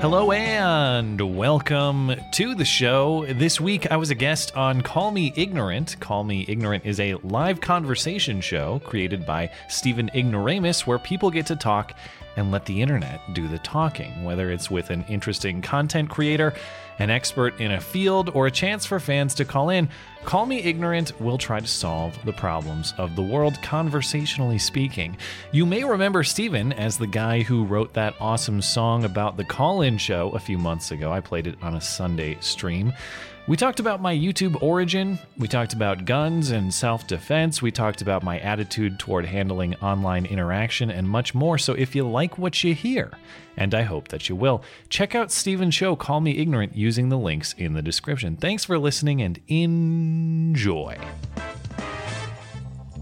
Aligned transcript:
Hello 0.00 0.30
and 0.30 1.18
welcome 1.36 2.14
to 2.32 2.54
the 2.54 2.66
show. 2.66 3.24
This 3.32 3.58
week 3.58 3.90
I 3.90 3.96
was 3.96 4.10
a 4.10 4.14
guest 4.14 4.54
on 4.54 4.82
Call 4.82 5.10
Me 5.10 5.32
Ignorant. 5.36 5.98
Call 6.00 6.22
Me 6.22 6.44
Ignorant 6.48 6.84
is 6.84 7.00
a 7.00 7.14
live 7.22 7.62
conversation 7.62 8.42
show 8.42 8.78
created 8.80 9.24
by 9.24 9.50
Stephen 9.68 10.10
Ignoramus 10.14 10.86
where 10.86 10.98
people 10.98 11.30
get 11.30 11.46
to 11.46 11.56
talk 11.56 11.94
and 12.36 12.52
let 12.52 12.66
the 12.66 12.82
internet 12.82 13.20
do 13.32 13.48
the 13.48 13.58
talking, 13.60 14.22
whether 14.22 14.50
it's 14.50 14.70
with 14.70 14.90
an 14.90 15.02
interesting 15.08 15.62
content 15.62 16.10
creator, 16.10 16.52
an 16.98 17.10
expert 17.10 17.60
in 17.60 17.72
a 17.72 17.80
field, 17.80 18.30
or 18.34 18.46
a 18.46 18.50
chance 18.50 18.86
for 18.86 18.98
fans 19.00 19.34
to 19.34 19.44
call 19.44 19.70
in. 19.70 19.88
Call 20.24 20.46
Me 20.46 20.60
Ignorant 20.60 21.20
will 21.20 21.38
try 21.38 21.60
to 21.60 21.66
solve 21.66 22.18
the 22.24 22.32
problems 22.32 22.94
of 22.98 23.14
the 23.14 23.22
world, 23.22 23.60
conversationally 23.62 24.58
speaking. 24.58 25.16
You 25.52 25.66
may 25.66 25.84
remember 25.84 26.24
Stephen 26.24 26.72
as 26.72 26.98
the 26.98 27.06
guy 27.06 27.42
who 27.42 27.64
wrote 27.64 27.92
that 27.94 28.14
awesome 28.20 28.60
song 28.60 29.04
about 29.04 29.36
the 29.36 29.44
call 29.44 29.82
in 29.82 29.98
show 29.98 30.30
a 30.30 30.38
few 30.38 30.58
months 30.58 30.90
ago. 30.90 31.12
I 31.12 31.20
played 31.20 31.46
it 31.46 31.56
on 31.62 31.74
a 31.74 31.80
Sunday 31.80 32.38
stream. 32.40 32.92
We 33.48 33.56
talked 33.56 33.78
about 33.78 34.02
my 34.02 34.12
YouTube 34.12 34.60
origin. 34.60 35.20
We 35.38 35.46
talked 35.46 35.72
about 35.72 36.04
guns 36.04 36.50
and 36.50 36.74
self 36.74 37.06
defense. 37.06 37.62
We 37.62 37.70
talked 37.70 38.02
about 38.02 38.24
my 38.24 38.40
attitude 38.40 38.98
toward 38.98 39.24
handling 39.24 39.76
online 39.76 40.26
interaction 40.26 40.90
and 40.90 41.08
much 41.08 41.32
more. 41.32 41.56
So 41.56 41.72
if 41.74 41.94
you 41.94 42.08
like 42.08 42.38
what 42.38 42.64
you 42.64 42.74
hear, 42.74 43.12
and 43.56 43.72
I 43.72 43.82
hope 43.82 44.08
that 44.08 44.28
you 44.28 44.34
will, 44.34 44.64
check 44.88 45.14
out 45.14 45.30
Stephen's 45.30 45.76
show, 45.76 45.94
Call 45.94 46.20
Me 46.20 46.36
Ignorant, 46.38 46.74
using 46.74 47.08
the 47.08 47.18
links 47.18 47.52
in 47.56 47.74
the 47.74 47.82
description. 47.82 48.36
Thanks 48.36 48.64
for 48.64 48.80
listening 48.80 49.22
and 49.22 49.38
enjoy. 49.46 50.98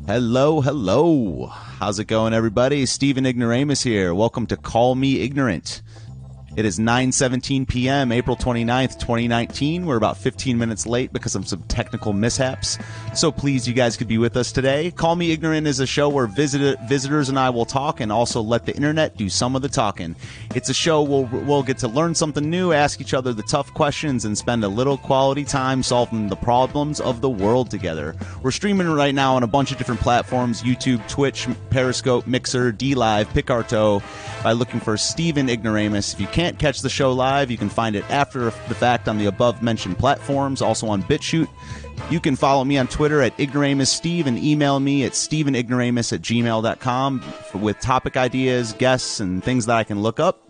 Hello, 0.07 0.61
hello. 0.61 1.47
How's 1.47 1.99
it 1.99 2.05
going, 2.05 2.35
everybody? 2.35 2.85
Stephen 2.85 3.25
Ignoramus 3.25 3.83
here. 3.83 4.15
Welcome 4.15 4.47
to 4.49 4.59
Call 4.59 4.95
Me 4.95 5.23
Ignorant. 5.23 5.81
It 6.57 6.65
is 6.65 6.79
9:17 6.79 7.67
p.m. 7.67 8.13
April 8.13 8.37
29th, 8.37 9.01
2019. 9.01 9.87
We're 9.87 9.97
about 9.97 10.17
15 10.17 10.57
minutes 10.57 10.87
late 10.87 11.13
because 11.13 11.35
of 11.35 11.49
some 11.49 11.65
technical 11.65 12.13
mishaps. 12.13 12.79
So 13.13 13.33
please 13.33 13.67
you 13.67 13.75
guys 13.75 13.97
could 13.97 14.07
be 14.07 14.19
with 14.19 14.37
us 14.37 14.53
today. 14.53 14.93
Call 14.93 15.17
Me 15.17 15.33
Ignorant 15.33 15.67
is 15.67 15.81
a 15.81 15.87
show 15.87 16.09
where 16.09 16.29
visit- 16.29 16.79
visitors 16.89 17.29
and 17.29 17.41
I 17.41 17.51
will 17.51 17.65
talk 17.65 18.01
and 18.01 18.13
also 18.13 18.41
let 18.41 18.67
the 18.67 18.75
internet 18.77 19.17
do 19.17 19.29
some 19.29 19.57
of 19.57 19.63
the 19.63 19.69
talking. 19.69 20.15
It's 20.55 20.69
a 20.69 20.75
show 20.75 21.03
where 21.03 21.43
we'll 21.43 21.65
get 21.65 21.79
to 21.79 21.89
learn 21.89 22.15
something 22.15 22.49
new, 22.49 22.73
ask 22.73 23.01
each 23.01 23.15
other 23.15 23.33
the 23.33 23.43
tough 23.43 23.75
questions 23.75 24.25
and 24.25 24.39
spend 24.39 24.63
a 24.63 24.69
little 24.69 24.97
quality 24.97 25.43
time 25.43 25.83
solving 25.83 26.29
the 26.29 26.37
problems 26.37 27.01
of 27.01 27.21
the 27.21 27.31
world 27.31 27.69
together. 27.69 28.15
We're 28.45 28.53
streaming 28.53 28.89
right 28.89 29.15
now 29.15 29.35
on 29.35 29.43
a 29.43 29.49
bunch 29.49 29.73
of 29.73 29.79
different 29.79 30.01
platforms, 30.01 30.63
YouTube, 30.63 31.07
Twitch, 31.09 31.49
Periscope, 31.71 32.29
Mixer, 32.29 32.73
DLive, 32.73 33.27
Picarto 33.35 34.01
by 34.45 34.53
looking 34.53 34.79
for 34.79 34.97
Stephen 34.97 35.49
Ignoramus. 35.49 36.15
If 36.15 36.21
you 36.21 36.29
can't 36.45 36.59
catch 36.59 36.83
the 36.83 36.91
show 36.91 37.11
live, 37.11 37.51
you 37.51 37.57
can 37.57 37.71
find 37.71 37.97
it 37.97 38.05
after 38.11 38.45
the 38.45 38.75
fact 38.75 39.09
on 39.09 39.17
the 39.17 39.25
above 39.25 39.63
mentioned 39.63 39.97
platforms, 39.99 40.61
also 40.61 40.87
on 40.87 41.03
BitChute. 41.05 41.49
You 42.11 42.21
can 42.21 42.37
follow 42.37 42.63
me 42.65 42.77
on 42.77 42.87
Twitter 42.87 43.23
at 43.23 43.35
IgnoramusSteve 43.39 44.27
and 44.27 44.37
email 44.37 44.79
me 44.79 45.05
at 45.05 45.13
StephenIgnoramus 45.13 46.13
at 46.13 46.21
gmail.com 46.21 47.25
with 47.55 47.81
topic 47.81 48.19
ideas, 48.19 48.75
guests, 48.75 49.21
and 49.21 49.43
things 49.43 49.65
that 49.65 49.77
I 49.77 49.85
can 49.85 50.03
look 50.03 50.21
up. 50.21 50.44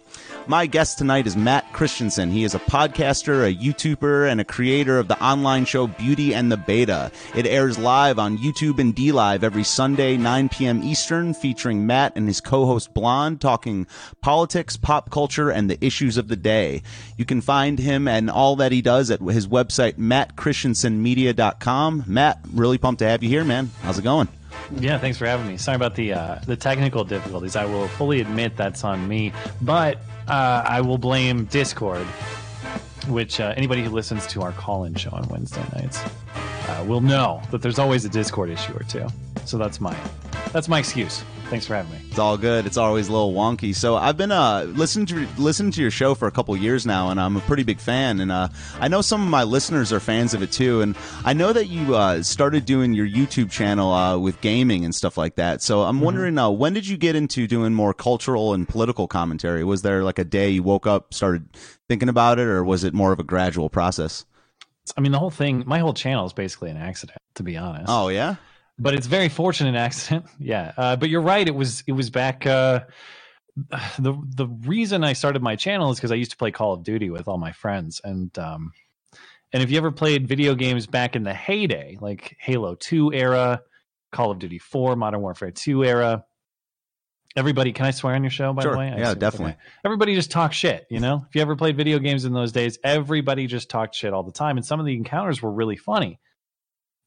My 0.47 0.67
guest 0.67 0.99
tonight 0.99 1.27
is 1.27 1.39
Matt 1.39 1.73
Christensen. 1.73 2.31
He 2.31 2.45
is 2.45 2.55
a 2.55 2.59
podcaster, 2.59 3.49
a 3.49 3.55
YouTuber, 3.55 4.31
and 4.31 4.43
a 4.43 4.45
creator 4.45 4.99
of 4.99 5.09
the 5.09 5.19
online 5.25 5.65
show 5.65 5.87
Beauty 5.87 6.35
and 6.35 6.53
the 6.53 6.59
Beta. 6.59 7.11
It 7.35 7.47
airs 7.47 7.79
live 7.79 8.19
on 8.19 8.37
YouTube 8.37 8.79
and 8.79 8.95
DLive 8.95 9.43
every 9.43 9.65
Sunday, 9.65 10.19
9 10.19 10.51
p.m. 10.51 10.83
Eastern, 10.83 11.33
featuring 11.33 11.87
Matt 11.87 12.13
and 12.15 12.29
his 12.29 12.43
co-host 12.43 12.93
Blonde 12.93 13.41
talking 13.41 13.87
politics, 14.21 14.77
pop 14.77 15.11
culture, 15.11 15.49
and 15.49 15.71
the 15.71 15.83
issues 15.83 16.19
of 16.19 16.29
the 16.29 16.37
day. 16.37 16.83
You 17.17 17.25
can 17.25 17.41
find 17.41 17.79
him 17.79 18.07
and 18.07 18.29
all 18.29 18.57
that 18.57 18.71
he 18.71 18.83
does 18.83 19.11
at 19.11 19.23
his 19.23 19.49
website, 19.49 19.95
mattchristensenmedia.com. 19.95 22.05
Matt, 22.07 22.41
really 22.53 22.77
pumped 22.77 22.99
to 22.99 23.09
have 23.09 23.23
you 23.23 23.31
here, 23.31 23.45
man. 23.45 23.71
How's 23.81 23.99
it 23.99 24.05
going? 24.05 24.29
Yeah, 24.79 24.99
thanks 24.99 25.19
for 25.19 25.27
having 25.27 25.47
me. 25.47 25.57
Sorry 25.57 25.77
about 25.77 25.95
the 25.95 26.15
uh, 26.15 26.39
the 26.47 26.57
technical 26.57 27.05
difficulties. 27.05 27.57
I 27.57 27.65
will 27.65 27.89
fully 27.89 28.21
admit 28.21 28.57
that's 28.57 28.85
on 28.85 29.07
me, 29.07 29.33
but 29.61 29.99
uh, 30.29 30.63
I 30.67 30.81
will 30.81 30.99
blame 30.99 31.45
Discord, 31.47 32.07
which 33.09 33.41
uh, 33.41 33.55
anybody 33.57 33.83
who 33.85 33.91
listens 33.91 34.27
to 34.29 34.43
our 34.43 34.53
call-in 34.53 34.95
show 34.95 35.11
on 35.11 35.29
Wednesday 35.29 35.65
nights 35.75 36.03
uh, 36.69 36.85
will 36.87 37.01
know 37.01 37.43
that 37.51 37.63
there's 37.63 37.79
always 37.79 38.05
a 38.05 38.09
Discord 38.09 38.51
issue 38.51 38.75
or 38.75 38.83
two. 38.85 39.07
So 39.45 39.59
that's 39.59 39.81
my 39.81 39.97
that's 40.53 40.69
my 40.69 40.79
excuse. 40.79 41.23
Thanks 41.47 41.67
for 41.67 41.75
having 41.75 41.93
me. 41.93 41.99
It's 42.09 42.19
all 42.19 42.37
good. 42.39 42.67
It's 42.67 42.77
always 42.77 43.09
a 43.09 43.13
little 43.13 43.33
wonky. 43.33 43.75
So 43.75 43.97
I've 43.97 44.17
been 44.17 44.33
uh, 44.33 44.65
listening 44.75 45.07
to 45.07 45.27
listening 45.37 45.73
to 45.73 45.83
your 45.83 45.91
show 45.91 46.15
for 46.15 46.27
a 46.27 46.31
couple 46.31 46.57
years 46.57 46.87
now, 46.87 47.11
and 47.11 47.21
I'm 47.21 47.37
a 47.37 47.41
pretty 47.41 47.63
big 47.63 47.79
fan. 47.79 48.21
And 48.21 48.33
uh, 48.33 48.49
I 48.81 48.89
know 48.89 49.03
some 49.03 49.23
of 49.23 49.29
my 49.29 49.45
listeners 49.45 49.93
are 49.93 50.01
fans 50.01 50.35
of 50.35 50.43
it 50.43 50.51
too. 50.51 50.81
And 50.81 50.97
I 51.25 51.33
know 51.33 51.53
that 51.53 51.67
you 51.67 51.95
uh, 51.95 52.23
started 52.23 52.65
doing 52.65 52.95
your 52.95 53.07
YouTube 53.07 53.51
channel 53.51 53.93
uh, 53.93 54.19
with 54.19 54.41
gaming 54.41 54.85
and 54.85 54.95
stuff 54.95 55.19
like 55.19 55.37
that. 55.37 55.63
So 55.63 55.83
I'm 55.83 55.97
mm-hmm. 55.97 56.05
wondering, 56.05 56.39
uh, 56.39 56.51
when 56.51 56.73
did 56.73 56.89
you 56.89 56.97
get 56.97 57.15
into 57.15 57.47
doing 57.47 57.75
more 57.75 57.93
cultural 57.93 58.55
and 58.55 58.67
political 58.67 59.07
commentary? 59.07 59.65
Was 59.65 59.83
there 59.83 60.03
like 60.03 60.19
a 60.19 60.25
day 60.25 60.51
you 60.51 60.63
woke 60.63 60.87
up, 60.87 61.13
started 61.13 61.49
thinking 61.89 62.09
about 62.09 62.39
it, 62.39 62.47
or 62.47 62.65
was 62.65 62.85
it 62.85 62.95
more 62.95 63.13
of 63.13 63.21
a 63.21 63.25
gradual 63.25 63.69
process? 63.69 64.25
I 64.97 65.01
mean, 65.01 65.13
the 65.13 65.19
whole 65.19 65.31
thing, 65.31 65.63
my 65.67 65.79
whole 65.79 65.95
channel 65.95 66.27
is 66.27 66.33
basically 66.33 66.71
an 66.71 66.77
accident, 66.77 67.19
to 67.35 67.43
be 67.43 67.57
honest. 67.57 67.87
Oh 67.89 68.09
yeah 68.09 68.37
but 68.79 68.95
it's 68.95 69.07
very 69.07 69.29
fortunate 69.29 69.75
accident. 69.79 70.27
yeah, 70.39 70.73
uh, 70.77 70.97
but 70.97 71.09
you're 71.09 71.21
right. 71.21 71.47
It 71.47 71.55
was 71.55 71.83
it 71.87 71.93
was 71.93 72.11
back. 72.11 72.47
Uh, 72.47 72.81
the 73.99 74.15
the 74.37 74.47
reason 74.47 75.05
I 75.05 75.13
started 75.13 75.43
my 75.43 75.57
channel 75.57 75.91
is 75.91 75.99
because 75.99 76.13
I 76.13 76.17
used 76.17 76.33
to 76.33 76.37
play 76.37 76.51
Call 76.51 76.73
of 76.73 76.83
Duty 76.83 77.11
with 77.11 77.29
all 77.29 77.39
my 77.39 77.53
friends, 77.53 78.01
and 78.05 78.37
um, 78.39 78.73
and 79.53 79.63
if 79.63 79.71
you 79.71 79.79
ever 79.79 79.93
played 79.93 80.27
video 80.27 80.55
games 80.55 80.87
back 80.87 81.17
in 81.17 81.23
the 81.23 81.35
heyday, 81.35 81.99
like 82.01 82.37
Halo 82.41 82.75
Two 82.75 83.13
era, 83.13 83.63
Call 84.13 84.31
of 84.31 84.39
Duty 84.39 84.59
Four, 84.59 84.97
Modern 84.97 85.21
Warfare 85.21 85.51
Two 85.53 85.85
era, 85.85 86.25
everybody 87.37 87.73
can 87.73 87.87
I 87.87 87.91
swear 87.91 88.15
on 88.15 88.23
your 88.23 88.31
show 88.31 88.53
by 88.53 88.63
sure. 88.63 88.73
the 88.73 88.79
way? 88.79 88.91
I 88.91 88.99
yeah, 88.99 89.15
definitely. 89.15 89.53
Okay. 89.53 89.61
Everybody 89.85 90.15
just 90.15 90.31
talked 90.31 90.55
shit, 90.55 90.87
you 90.91 91.01
know? 91.01 91.25
If 91.29 91.35
you 91.35 91.43
ever 91.43 91.57
played 91.57 91.77
video 91.77 91.99
games 91.99 92.25
in 92.25 92.33
those 92.33 92.53
days, 92.53 92.79
everybody 92.85 93.47
just 93.47 93.69
talked 93.69 93.95
shit 93.95 94.13
all 94.13 94.23
the 94.23 94.33
time 94.33 94.57
and 94.57 94.65
some 94.65 94.81
of 94.81 94.87
the 94.87 94.95
encounters 94.95 95.43
were 95.43 95.53
really 95.53 95.77
funny. 95.77 96.21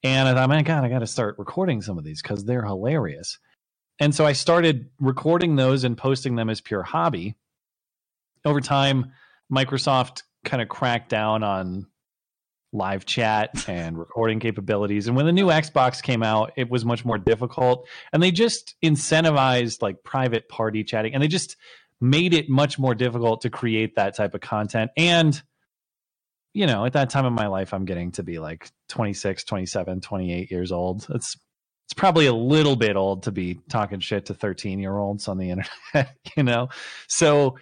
And 0.07 0.29
I 0.29 0.33
thought, 0.33 0.49
man, 0.49 0.63
God, 0.63 0.85
I 0.85 0.89
got 0.89 0.99
to 0.99 1.07
start 1.07 1.35
recording 1.37 1.81
some 1.81 1.97
of 1.97 2.05
these 2.05 2.21
because 2.21 2.45
they're 2.45 2.63
hilarious. 2.63 3.39
And 3.99 4.15
so 4.15 4.25
I 4.25 4.31
started 4.31 4.89
recording 4.99 5.57
those 5.57 5.83
and 5.83 5.97
posting 5.97 6.35
them 6.35 6.49
as 6.49 6.61
pure 6.61 6.81
hobby. 6.81 7.35
Over 8.45 8.61
time, 8.61 9.11
Microsoft 9.51 10.23
kind 10.45 10.61
of 10.61 10.69
cracked 10.69 11.09
down 11.09 11.43
on 11.43 11.87
live 12.71 13.05
chat 13.05 13.67
and 13.67 13.97
recording 13.97 14.39
capabilities. 14.39 15.07
And 15.07 15.15
when 15.17 15.25
the 15.25 15.33
new 15.33 15.47
Xbox 15.47 16.01
came 16.01 16.23
out, 16.23 16.53
it 16.55 16.69
was 16.69 16.85
much 16.85 17.03
more 17.03 17.17
difficult. 17.17 17.85
And 18.13 18.23
they 18.23 18.31
just 18.31 18.75
incentivized 18.81 19.81
like 19.81 20.03
private 20.03 20.47
party 20.47 20.85
chatting 20.85 21.13
and 21.13 21.21
they 21.21 21.27
just 21.27 21.57
made 21.99 22.33
it 22.33 22.47
much 22.47 22.79
more 22.79 22.95
difficult 22.95 23.41
to 23.41 23.49
create 23.49 23.95
that 23.95 24.15
type 24.15 24.33
of 24.33 24.41
content. 24.41 24.91
And 24.95 25.41
you 26.53 26.65
know, 26.65 26.85
at 26.85 26.93
that 26.93 27.09
time 27.09 27.25
of 27.25 27.33
my 27.33 27.47
life, 27.47 27.73
I'm 27.73 27.85
getting 27.85 28.11
to 28.13 28.23
be 28.23 28.39
like 28.39 28.69
26, 28.89 29.43
27, 29.43 30.01
28 30.01 30.51
years 30.51 30.71
old. 30.71 31.05
It's 31.09 31.37
it's 31.87 31.93
probably 31.93 32.25
a 32.25 32.33
little 32.33 32.75
bit 32.75 32.97
old 32.97 33.23
to 33.23 33.31
be 33.31 33.61
talking 33.69 34.01
shit 34.01 34.25
to 34.25 34.33
13 34.33 34.79
year 34.79 34.97
olds 34.97 35.29
on 35.29 35.37
the 35.37 35.51
internet, 35.93 36.15
you 36.35 36.43
know? 36.43 36.67
So, 37.07 37.57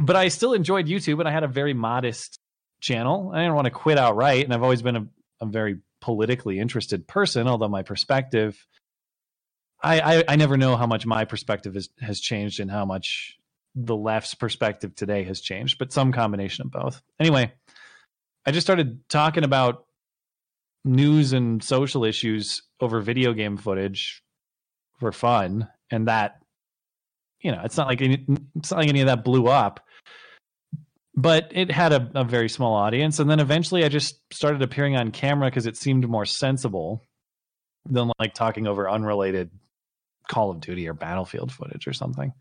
but 0.00 0.16
I 0.16 0.28
still 0.28 0.52
enjoyed 0.52 0.86
YouTube 0.86 1.20
and 1.20 1.28
I 1.28 1.30
had 1.30 1.44
a 1.44 1.48
very 1.48 1.74
modest 1.74 2.40
channel. 2.80 3.30
I 3.32 3.38
didn't 3.38 3.54
want 3.54 3.66
to 3.66 3.70
quit 3.70 3.96
outright. 3.96 4.44
And 4.44 4.52
I've 4.52 4.64
always 4.64 4.82
been 4.82 4.96
a, 4.96 5.06
a 5.40 5.46
very 5.46 5.78
politically 6.00 6.58
interested 6.58 7.06
person, 7.06 7.46
although 7.46 7.68
my 7.68 7.82
perspective, 7.82 8.66
I, 9.80 10.00
I, 10.00 10.24
I 10.26 10.36
never 10.36 10.56
know 10.56 10.76
how 10.76 10.86
much 10.88 11.06
my 11.06 11.24
perspective 11.24 11.74
has, 11.74 11.88
has 12.00 12.18
changed 12.18 12.58
and 12.58 12.68
how 12.68 12.84
much 12.84 13.38
the 13.76 13.96
left's 13.96 14.34
perspective 14.34 14.96
today 14.96 15.22
has 15.22 15.40
changed, 15.40 15.78
but 15.78 15.92
some 15.92 16.10
combination 16.10 16.66
of 16.66 16.72
both. 16.72 17.00
Anyway, 17.20 17.52
I 18.48 18.50
just 18.50 18.66
started 18.66 19.06
talking 19.10 19.44
about 19.44 19.84
news 20.82 21.34
and 21.34 21.62
social 21.62 22.02
issues 22.02 22.62
over 22.80 23.02
video 23.02 23.34
game 23.34 23.58
footage 23.58 24.22
for 24.98 25.12
fun, 25.12 25.68
and 25.90 26.08
that 26.08 26.40
you 27.40 27.52
know, 27.52 27.60
it's 27.62 27.76
not 27.76 27.88
like 27.88 28.00
any, 28.00 28.24
it's 28.56 28.70
not 28.70 28.78
like 28.78 28.88
any 28.88 29.00
of 29.02 29.06
that 29.06 29.22
blew 29.22 29.48
up. 29.48 29.80
but 31.18 31.50
it 31.50 31.68
had 31.68 31.92
a, 31.92 32.08
a 32.14 32.22
very 32.22 32.48
small 32.48 32.74
audience. 32.76 33.18
And 33.18 33.28
then 33.28 33.40
eventually 33.40 33.84
I 33.84 33.88
just 33.88 34.20
started 34.32 34.62
appearing 34.62 34.94
on 34.96 35.10
camera 35.10 35.48
because 35.48 35.66
it 35.66 35.76
seemed 35.76 36.08
more 36.08 36.24
sensible 36.24 37.02
than 37.84 38.12
like 38.20 38.34
talking 38.34 38.68
over 38.68 38.88
unrelated 38.88 39.50
Call 40.28 40.52
of 40.52 40.60
Duty 40.60 40.88
or 40.88 40.94
Battlefield 40.94 41.50
footage 41.50 41.88
or 41.88 41.92
something. 41.92 42.32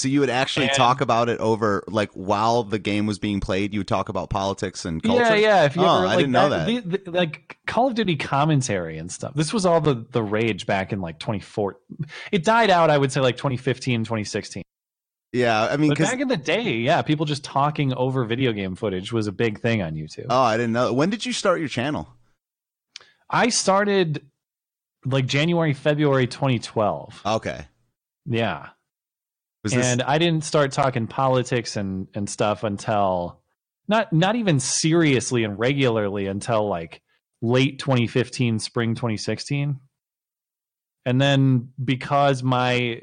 So 0.00 0.08
you 0.08 0.20
would 0.20 0.30
actually 0.30 0.66
And- 0.68 0.74
talk 0.74 1.00
about 1.02 1.28
it 1.28 1.38
over 1.40 1.84
like 1.86 2.10
while 2.14 2.62
the 2.62 2.78
game 2.78 3.06
was 3.06 3.18
being 3.18 3.38
played. 3.38 3.74
You 3.74 3.80
would 3.80 3.88
talk 3.88 4.08
about 4.08 4.30
politics 4.30 4.84
and 4.86 5.02
culture. 5.02 5.22
Yeah, 5.22 5.34
yeah. 5.34 5.64
If 5.64 5.76
you 5.76 5.82
Oh, 5.82 5.98
ever, 5.98 6.06
I 6.06 6.16
didn't 6.16 6.32
know 6.32 6.48
that. 6.48 6.66
the- 6.66 6.98
the- 6.98 7.10
like 7.10 7.58
Call 7.66 7.88
of 7.88 7.94
Duty 7.94 8.16
commentary 8.16 8.96
and 8.96 9.12
stuff. 9.12 9.34
This 9.34 9.52
was 9.52 9.66
all 9.66 9.80
the 9.80 10.06
the 10.10 10.22
rage 10.22 10.64
back 10.66 10.92
in 10.92 11.00
like 11.00 11.18
2014. 11.18 11.78
It 12.32 12.44
died 12.44 12.70
out, 12.70 12.88
I 12.90 12.96
would 12.98 13.12
say, 13.12 13.20
like 13.20 13.36
2015, 13.36 14.04
2016. 14.04 14.62
Yeah, 15.32 15.68
I 15.70 15.76
mean, 15.76 15.92
back 15.94 16.18
in 16.18 16.26
the 16.28 16.36
day, 16.36 16.72
yeah, 16.78 17.02
people 17.02 17.24
just 17.26 17.44
talking 17.44 17.92
over 17.94 18.24
video 18.24 18.52
game 18.52 18.74
footage 18.74 19.12
was 19.12 19.26
a 19.28 19.32
big 19.32 19.60
thing 19.60 19.80
on 19.82 19.94
YouTube. 19.94 20.26
oh, 20.30 20.40
I 20.42 20.56
didn't 20.56 20.72
know. 20.72 20.92
When 20.92 21.10
did 21.10 21.24
you 21.26 21.32
start 21.32 21.60
your 21.60 21.68
channel? 21.68 22.08
I 23.28 23.50
started 23.50 24.24
like 25.04 25.26
January, 25.26 25.72
February 25.72 26.26
2012. 26.26 27.22
Okay, 27.24 27.66
Yeah. 28.26 28.70
Was 29.62 29.72
this? 29.72 29.84
and 29.84 30.02
I 30.02 30.18
didn't 30.18 30.44
start 30.44 30.72
talking 30.72 31.06
politics 31.06 31.76
and 31.76 32.08
and 32.14 32.28
stuff 32.28 32.64
until 32.64 33.40
not 33.88 34.12
not 34.12 34.36
even 34.36 34.60
seriously 34.60 35.44
and 35.44 35.58
regularly 35.58 36.26
until 36.26 36.68
like 36.68 37.02
late 37.42 37.78
2015, 37.78 38.58
spring 38.58 38.94
2016. 38.94 39.80
And 41.06 41.20
then 41.20 41.70
because 41.82 42.42
my 42.42 43.02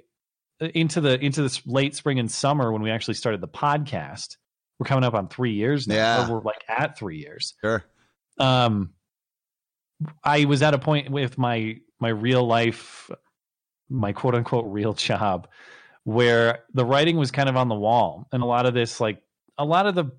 into 0.59 1.01
the 1.01 1.23
into 1.23 1.41
this 1.41 1.65
late 1.67 1.95
spring 1.95 2.19
and 2.19 2.31
summer 2.31 2.71
when 2.71 2.81
we 2.81 2.89
actually 2.89 3.15
started 3.15 3.41
the 3.41 3.47
podcast, 3.47 4.37
we're 4.79 4.85
coming 4.85 5.03
up 5.03 5.13
on 5.13 5.27
three 5.27 5.53
years 5.53 5.87
now. 5.87 5.95
Yeah. 5.95 6.29
We're 6.29 6.41
like 6.41 6.63
at 6.67 6.97
three 6.97 7.17
years. 7.17 7.53
sure. 7.61 7.83
Um 8.39 8.91
I 10.23 10.45
was 10.45 10.61
at 10.61 10.73
a 10.73 10.79
point 10.79 11.09
with 11.11 11.37
my 11.37 11.77
my 11.99 12.09
real 12.09 12.45
life 12.45 13.09
my 13.89 14.11
quote 14.11 14.35
unquote 14.35 14.65
real 14.67 14.93
job 14.93 15.47
where 16.07 16.59
the 16.73 16.85
writing 16.85 17.17
was 17.17 17.31
kind 17.31 17.49
of 17.49 17.57
on 17.57 17.67
the 17.67 17.75
wall 17.75 18.29
and 18.31 18.41
a 18.41 18.45
lot 18.45 18.65
of 18.65 18.73
this 18.73 19.01
like 19.01 19.21
a 19.57 19.65
lot 19.65 19.85
of 19.85 19.93
the 19.93 20.09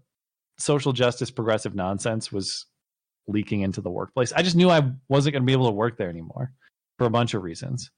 social 0.58 0.92
justice 0.92 1.30
progressive 1.30 1.74
nonsense 1.74 2.30
was 2.30 2.66
leaking 3.26 3.62
into 3.62 3.80
the 3.80 3.88
workplace. 3.88 4.30
I 4.34 4.42
just 4.42 4.54
knew 4.54 4.68
i 4.68 4.82
wasn't 5.08 5.32
going 5.32 5.44
to 5.44 5.46
be 5.46 5.54
able 5.54 5.68
to 5.68 5.72
work 5.72 5.96
there 5.96 6.10
anymore 6.10 6.52
for 6.98 7.06
a 7.06 7.10
bunch 7.10 7.32
of 7.32 7.42
reasons. 7.42 7.90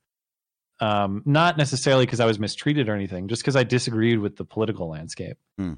Um, 0.78 1.24
not 1.26 1.58
necessarily 1.58 2.06
because 2.06 2.20
i 2.20 2.26
was 2.26 2.38
mistreated 2.38 2.88
or 2.88 2.94
anything 2.94 3.26
just 3.26 3.42
because 3.42 3.56
i 3.56 3.64
disagreed 3.64 4.20
with 4.20 4.36
the 4.36 4.44
political 4.44 4.88
landscape. 4.88 5.38
Hmm. 5.58 5.72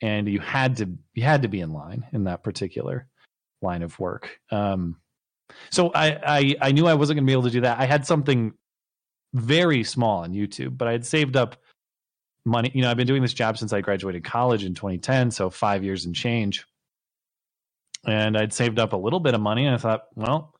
and 0.00 0.28
you 0.28 0.38
had 0.38 0.76
to 0.76 0.88
you 1.14 1.24
had 1.24 1.42
to 1.42 1.48
be 1.48 1.58
in 1.60 1.72
line 1.72 2.06
in 2.12 2.22
that 2.24 2.44
particular 2.44 3.08
line 3.62 3.82
of 3.82 3.98
work. 3.98 4.38
Um, 4.52 4.98
so 5.70 5.90
I, 5.92 6.06
I 6.24 6.56
i 6.60 6.70
knew 6.70 6.86
i 6.86 6.94
wasn't 6.94 7.16
going 7.16 7.26
to 7.26 7.30
be 7.30 7.32
able 7.32 7.50
to 7.50 7.50
do 7.50 7.62
that. 7.62 7.80
I 7.80 7.86
had 7.86 8.06
something 8.06 8.54
very 9.34 9.84
small 9.84 10.22
on 10.22 10.32
YouTube, 10.32 10.76
but 10.76 10.88
I 10.88 10.92
had 10.92 11.06
saved 11.06 11.36
up 11.36 11.56
money. 12.44 12.70
You 12.74 12.82
know, 12.82 12.90
I've 12.90 12.96
been 12.96 13.06
doing 13.06 13.22
this 13.22 13.34
job 13.34 13.58
since 13.58 13.72
I 13.72 13.80
graduated 13.80 14.24
college 14.24 14.64
in 14.64 14.74
2010, 14.74 15.30
so 15.30 15.50
five 15.50 15.84
years 15.84 16.04
and 16.04 16.14
change. 16.14 16.66
And 18.06 18.36
I'd 18.36 18.52
saved 18.52 18.78
up 18.78 18.92
a 18.92 18.96
little 18.96 19.20
bit 19.20 19.34
of 19.34 19.40
money, 19.40 19.66
and 19.66 19.74
I 19.74 19.78
thought, 19.78 20.04
well, 20.14 20.54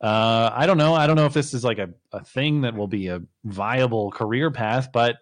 uh, 0.00 0.50
I 0.52 0.66
don't 0.66 0.78
know. 0.78 0.94
I 0.94 1.06
don't 1.06 1.16
know 1.16 1.26
if 1.26 1.32
this 1.32 1.54
is 1.54 1.64
like 1.64 1.78
a, 1.78 1.90
a 2.12 2.22
thing 2.22 2.62
that 2.62 2.74
will 2.74 2.88
be 2.88 3.08
a 3.08 3.22
viable 3.44 4.10
career 4.10 4.50
path, 4.50 4.90
but 4.92 5.16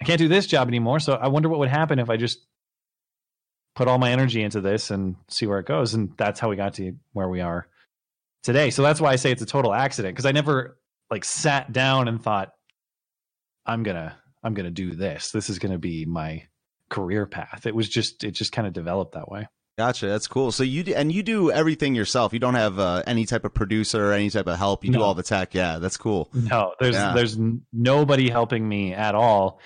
I 0.00 0.04
can't 0.04 0.18
do 0.18 0.28
this 0.28 0.46
job 0.46 0.68
anymore. 0.68 1.00
So 1.00 1.14
I 1.14 1.28
wonder 1.28 1.48
what 1.48 1.58
would 1.58 1.68
happen 1.68 1.98
if 1.98 2.08
I 2.08 2.16
just 2.16 2.46
put 3.74 3.88
all 3.88 3.98
my 3.98 4.12
energy 4.12 4.42
into 4.42 4.60
this 4.60 4.90
and 4.90 5.16
see 5.28 5.46
where 5.46 5.58
it 5.58 5.66
goes. 5.66 5.94
And 5.94 6.12
that's 6.16 6.38
how 6.38 6.48
we 6.48 6.56
got 6.56 6.74
to 6.74 6.94
where 7.12 7.28
we 7.28 7.40
are 7.40 7.66
today. 8.42 8.70
So 8.70 8.82
that's 8.82 9.00
why 9.00 9.10
I 9.10 9.16
say 9.16 9.32
it's 9.32 9.42
a 9.42 9.46
total 9.46 9.74
accident 9.74 10.14
because 10.14 10.26
I 10.26 10.32
never 10.32 10.78
like 11.10 11.24
sat 11.24 11.72
down 11.72 12.08
and 12.08 12.22
thought 12.22 12.50
i'm 13.66 13.82
gonna 13.82 14.16
i'm 14.42 14.54
gonna 14.54 14.70
do 14.70 14.94
this 14.94 15.30
this 15.30 15.50
is 15.50 15.58
gonna 15.58 15.78
be 15.78 16.04
my 16.04 16.42
career 16.90 17.26
path 17.26 17.66
it 17.66 17.74
was 17.74 17.88
just 17.88 18.24
it 18.24 18.32
just 18.32 18.52
kind 18.52 18.66
of 18.66 18.72
developed 18.72 19.12
that 19.12 19.28
way 19.30 19.46
Gotcha. 19.76 20.08
That's 20.08 20.26
cool. 20.26 20.50
So 20.50 20.64
you 20.64 20.82
do, 20.82 20.92
and 20.92 21.12
you 21.12 21.22
do 21.22 21.52
everything 21.52 21.94
yourself. 21.94 22.32
You 22.32 22.40
don't 22.40 22.56
have 22.56 22.80
uh, 22.80 23.04
any 23.06 23.24
type 23.26 23.44
of 23.44 23.54
producer 23.54 24.10
or 24.10 24.12
any 24.12 24.28
type 24.28 24.48
of 24.48 24.58
help. 24.58 24.84
You 24.84 24.90
do 24.90 25.00
all 25.00 25.14
the 25.14 25.22
tech. 25.22 25.54
Yeah, 25.54 25.78
that's 25.78 25.96
cool. 25.96 26.28
no 26.34 26.74
there's 26.80 26.96
Yeah. 26.96 27.12
there's 27.14 27.38
nobody 27.72 28.28
helping 28.28 28.68
me 28.68 28.92
at 28.92 29.14
all 29.14 29.60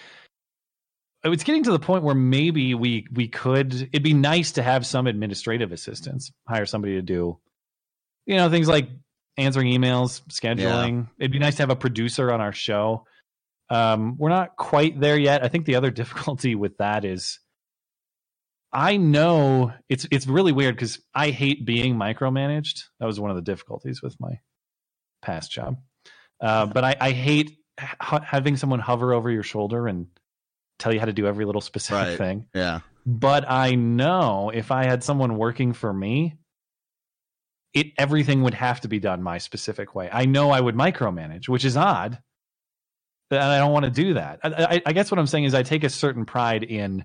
it's 1.24 1.44
getting 1.44 1.62
to 1.64 1.70
the 1.70 1.78
point 1.78 2.02
where 2.04 2.14
maybe 2.14 2.74
we 2.74 3.06
we 3.12 3.28
could 3.28 3.72
it'd 3.74 4.02
be 4.02 4.12
nice 4.14 4.52
to 4.52 4.62
have 4.62 4.84
some 4.84 5.06
administrative 5.06 5.72
assistance 5.72 6.32
hire 6.48 6.66
somebody 6.66 6.94
to 6.94 7.02
do 7.02 7.38
you 8.26 8.36
know 8.36 8.50
things 8.50 8.68
like 8.68 8.88
answering 9.36 9.68
emails 9.72 10.20
scheduling 10.28 11.08
it'd 11.18 11.32
be 11.32 11.38
nice 11.38 11.56
to 11.56 11.62
have 11.62 11.70
a 11.70 11.76
producer 11.76 12.30
on 12.32 12.40
our 12.40 12.52
show 12.52 13.04
um, 13.70 14.16
we're 14.18 14.28
not 14.28 14.56
quite 14.56 15.00
there 15.00 15.18
yet 15.18 15.42
i 15.44 15.48
think 15.48 15.64
the 15.66 15.74
other 15.76 15.90
difficulty 16.02 16.54
with 16.54 16.76
that 16.78 17.04
is 17.04 17.38
i 18.72 18.96
know 18.96 19.72
it's 19.88 20.06
it's 20.10 20.26
really 20.26 20.52
weird 20.52 20.74
because 20.74 21.00
i 21.14 21.30
hate 21.30 21.64
being 21.64 21.94
micromanaged 21.96 22.84
that 23.00 23.06
was 23.06 23.18
one 23.20 23.30
of 23.30 23.36
the 23.36 23.42
difficulties 23.42 24.02
with 24.02 24.16
my 24.20 24.38
past 25.22 25.50
job 25.50 25.76
uh, 26.40 26.66
but 26.66 26.82
I, 26.82 26.96
I 27.00 27.10
hate 27.12 27.56
ha- 27.78 28.24
having 28.26 28.56
someone 28.56 28.80
hover 28.80 29.12
over 29.14 29.30
your 29.30 29.44
shoulder 29.44 29.86
and 29.86 30.08
tell 30.80 30.92
you 30.92 30.98
how 30.98 31.06
to 31.06 31.12
do 31.12 31.24
every 31.28 31.44
little 31.44 31.60
specific 31.60 32.08
Right. 32.08 32.18
thing. 32.18 32.46
Yeah. 32.52 32.80
But 33.06 33.48
I 33.48 33.76
know 33.76 34.50
if 34.52 34.72
I 34.72 34.82
had 34.84 35.04
someone 35.04 35.36
working 35.36 35.72
for 35.72 35.92
me, 35.92 36.34
it 37.74 37.88
everything 37.98 38.42
would 38.42 38.54
have 38.54 38.80
to 38.82 38.88
be 38.88 38.98
done 38.98 39.22
my 39.22 39.38
specific 39.38 39.94
way. 39.94 40.08
I 40.12 40.24
know 40.26 40.50
I 40.50 40.60
would 40.60 40.74
micromanage, 40.74 41.48
which 41.48 41.64
is 41.64 41.76
odd, 41.76 42.18
and 43.30 43.40
I 43.40 43.58
don't 43.58 43.72
want 43.72 43.84
to 43.86 43.90
do 43.90 44.14
that. 44.14 44.40
I, 44.42 44.48
I, 44.76 44.82
I 44.86 44.92
guess 44.92 45.10
what 45.10 45.18
I'm 45.18 45.26
saying 45.26 45.44
is 45.44 45.54
I 45.54 45.62
take 45.62 45.84
a 45.84 45.88
certain 45.90 46.24
pride 46.26 46.62
in 46.62 47.04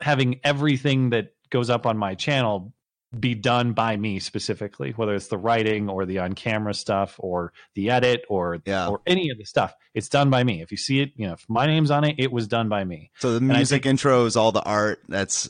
having 0.00 0.40
everything 0.44 1.10
that 1.10 1.34
goes 1.50 1.70
up 1.70 1.86
on 1.86 1.96
my 1.98 2.14
channel 2.14 2.72
be 3.18 3.34
done 3.34 3.72
by 3.72 3.96
me 3.96 4.18
specifically, 4.18 4.90
whether 4.92 5.14
it's 5.14 5.28
the 5.28 5.38
writing 5.38 5.88
or 5.88 6.04
the 6.04 6.18
on 6.18 6.32
camera 6.32 6.74
stuff 6.74 7.14
or 7.18 7.52
the 7.74 7.90
edit 7.90 8.24
or 8.28 8.58
Yeah. 8.66 8.88
or 8.88 9.02
any 9.06 9.30
of 9.30 9.38
the 9.38 9.44
stuff. 9.44 9.72
It's 9.94 10.08
done 10.08 10.30
by 10.30 10.42
me. 10.42 10.62
If 10.62 10.72
you 10.72 10.76
see 10.76 11.00
it, 11.00 11.12
you 11.14 11.26
know, 11.26 11.34
if 11.34 11.44
my 11.48 11.66
name's 11.66 11.92
on 11.92 12.02
it, 12.02 12.16
it 12.18 12.32
was 12.32 12.48
done 12.48 12.68
by 12.68 12.82
me. 12.82 13.12
So 13.20 13.32
the 13.34 13.40
music 13.40 13.84
music 13.84 14.00
intros, 14.00 14.36
all 14.36 14.50
the 14.50 14.62
art. 14.62 15.00
That's 15.08 15.48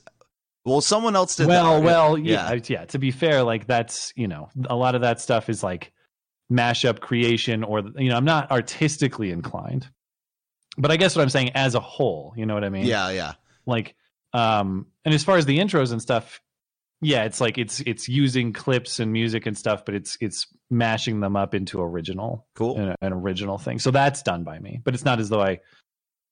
well, 0.64 0.81
someone 0.81 1.14
else 1.16 1.37
did. 1.37 1.46
well, 1.46 1.75
art. 1.75 1.84
well, 1.84 2.19
yeah, 2.19 2.49
yeah. 2.49 2.52
yeah, 2.55 2.61
yeah. 2.69 2.85
To 2.87 2.99
be 2.99 3.11
fair, 3.11 3.42
like 3.42 3.66
that's 3.66 4.12
you 4.16 4.28
know, 4.28 4.49
a 4.68 4.76
lot 4.76 4.94
of 4.94 5.02
that 5.02 5.21
stuff 5.21 5.49
is 5.49 5.62
like 5.62 5.92
mashup 6.52 7.00
creation, 7.00 7.64
or 7.64 7.83
you 7.97 8.09
know, 8.11 8.16
I'm 8.16 8.25
not 8.25 8.50
artistically 8.50 9.30
inclined, 9.30 9.88
but 10.78 10.90
I 10.90 10.97
guess 10.97 11.16
what 11.16 11.23
I'm 11.23 11.30
saying 11.30 11.50
as 11.54 11.75
a 11.75 11.80
whole, 11.80 12.33
you 12.37 12.47
know 12.47 12.54
what 12.54 12.64
I 12.64 12.68
mean? 12.71 12.87
Yeah, 12.87 13.11
yeah. 13.11 13.33
Like, 13.66 13.94
um, 14.33 14.87
and 15.04 15.14
as 15.14 15.25
far 15.25 15.37
as 15.37 15.47
the 15.47 15.59
intros 15.59 15.92
and 15.92 16.00
stuff, 16.02 16.40
yeah, 17.00 17.25
it's 17.25 17.40
like 17.40 17.59
it's 17.59 17.80
it's 17.80 18.09
using 18.09 18.52
clips 18.52 19.00
and 19.00 19.12
music 19.12 19.47
and 19.47 19.56
stuff, 19.56 19.85
but 19.85 19.94
it's 19.94 20.16
it's 20.21 20.47
mashing 20.71 21.21
them 21.21 21.37
up 21.37 21.54
into 21.54 21.80
original, 21.80 22.47
Cool. 22.54 22.76
an, 22.78 22.94
an 23.02 23.12
original 23.12 23.59
thing. 23.59 23.78
So 23.78 23.90
that's 23.90 24.23
done 24.23 24.44
by 24.44 24.59
me, 24.59 24.80
but 24.83 24.94
it's 24.94 25.04
not 25.04 25.21
as 25.21 25.28
though 25.28 25.42
I, 25.42 25.61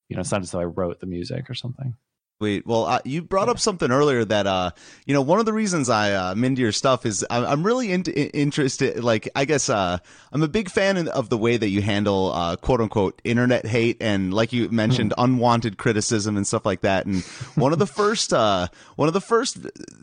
you 0.09 0.17
know, 0.17 0.21
it's 0.21 0.33
not 0.33 0.41
as 0.43 0.51
though 0.51 0.61
I 0.61 0.65
wrote 0.65 1.01
the 1.01 1.07
music 1.07 1.51
or 1.51 1.55
something. 1.55 1.95
Sweet. 2.43 2.67
Well, 2.67 2.87
uh, 2.87 2.99
you 3.05 3.23
brought 3.23 3.49
up 3.49 3.61
something 3.61 3.93
earlier 3.93 4.25
that, 4.25 4.49
uh, 4.49 4.73
you 5.07 5.15
know, 5.15 5.23
one 5.23 5.39
of 5.39 5.47
the 5.47 5.53
reasons 5.53 5.89
I, 5.89 6.11
uh, 6.13 6.33
am 6.33 6.43
into 6.43 6.61
your 6.61 6.73
stuff 6.73 7.07
is 7.07 7.25
I'm, 7.31 7.45
I'm 7.47 7.63
really 7.65 7.93
into, 7.93 8.11
i- 8.11 8.31
interested. 8.35 9.05
Like, 9.05 9.29
I 9.37 9.45
guess, 9.45 9.69
uh, 9.69 9.99
I'm 10.33 10.43
a 10.43 10.49
big 10.49 10.69
fan 10.69 10.97
in- 10.97 11.07
of 11.07 11.29
the 11.29 11.39
way 11.39 11.57
that 11.57 11.69
you 11.69 11.83
handle, 11.83 12.33
uh, 12.33 12.57
quote 12.57 12.81
unquote, 12.81 13.23
internet 13.23 13.65
hate 13.65 13.99
and, 14.01 14.35
like 14.35 14.53
you 14.53 14.69
mentioned, 14.71 15.15
unwanted 15.17 15.79
criticism 15.79 16.37
and 16.37 16.45
stuff 16.45 16.67
like 16.67 16.81
that. 16.81 17.07
And 17.07 17.23
one 17.55 17.73
of 17.73 17.79
the 17.79 17.87
first, 18.03 18.33
uh, 18.33 18.67
one 18.97 19.07
of 19.07 19.15
the 19.15 19.21
first 19.21 19.59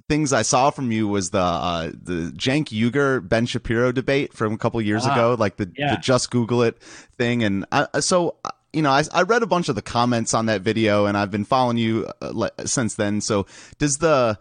things 0.07 0.31
I 0.31 0.43
saw 0.43 0.69
from 0.69 0.93
you 0.93 1.09
was 1.09 1.31
the, 1.31 1.39
uh, 1.41 1.91
the 1.91 2.31
Cenk 2.37 2.67
Uygur 2.69 3.27
Ben 3.27 3.47
Shapiro 3.47 3.91
debate 3.91 4.33
from 4.33 4.53
a 4.53 4.57
couple 4.57 4.81
years 4.81 5.05
Ah, 5.05 5.11
ago, 5.11 5.35
like 5.37 5.57
the, 5.57 5.69
yeah. 5.75 5.95
the 5.95 6.01
just 6.01 6.31
Google 6.31 6.63
it 6.63 6.81
thing. 7.17 7.43
And 7.43 7.65
I, 7.73 7.99
so, 7.99 8.37
you 8.73 8.81
know, 8.81 8.91
I, 8.91 9.03
I 9.13 9.23
read 9.23 9.43
a 9.43 9.47
bunch 9.47 9.69
of 9.69 9.75
the 9.75 9.81
comments 9.81 10.33
on 10.33 10.45
that 10.47 10.61
video, 10.61 11.05
and 11.05 11.17
I've 11.17 11.31
been 11.31 11.45
following 11.45 11.77
you 11.77 12.11
uh, 12.21 12.31
le- 12.33 12.67
since 12.67 12.95
then. 12.95 13.21
So, 13.21 13.45
does 13.77 13.97
the, 13.97 14.37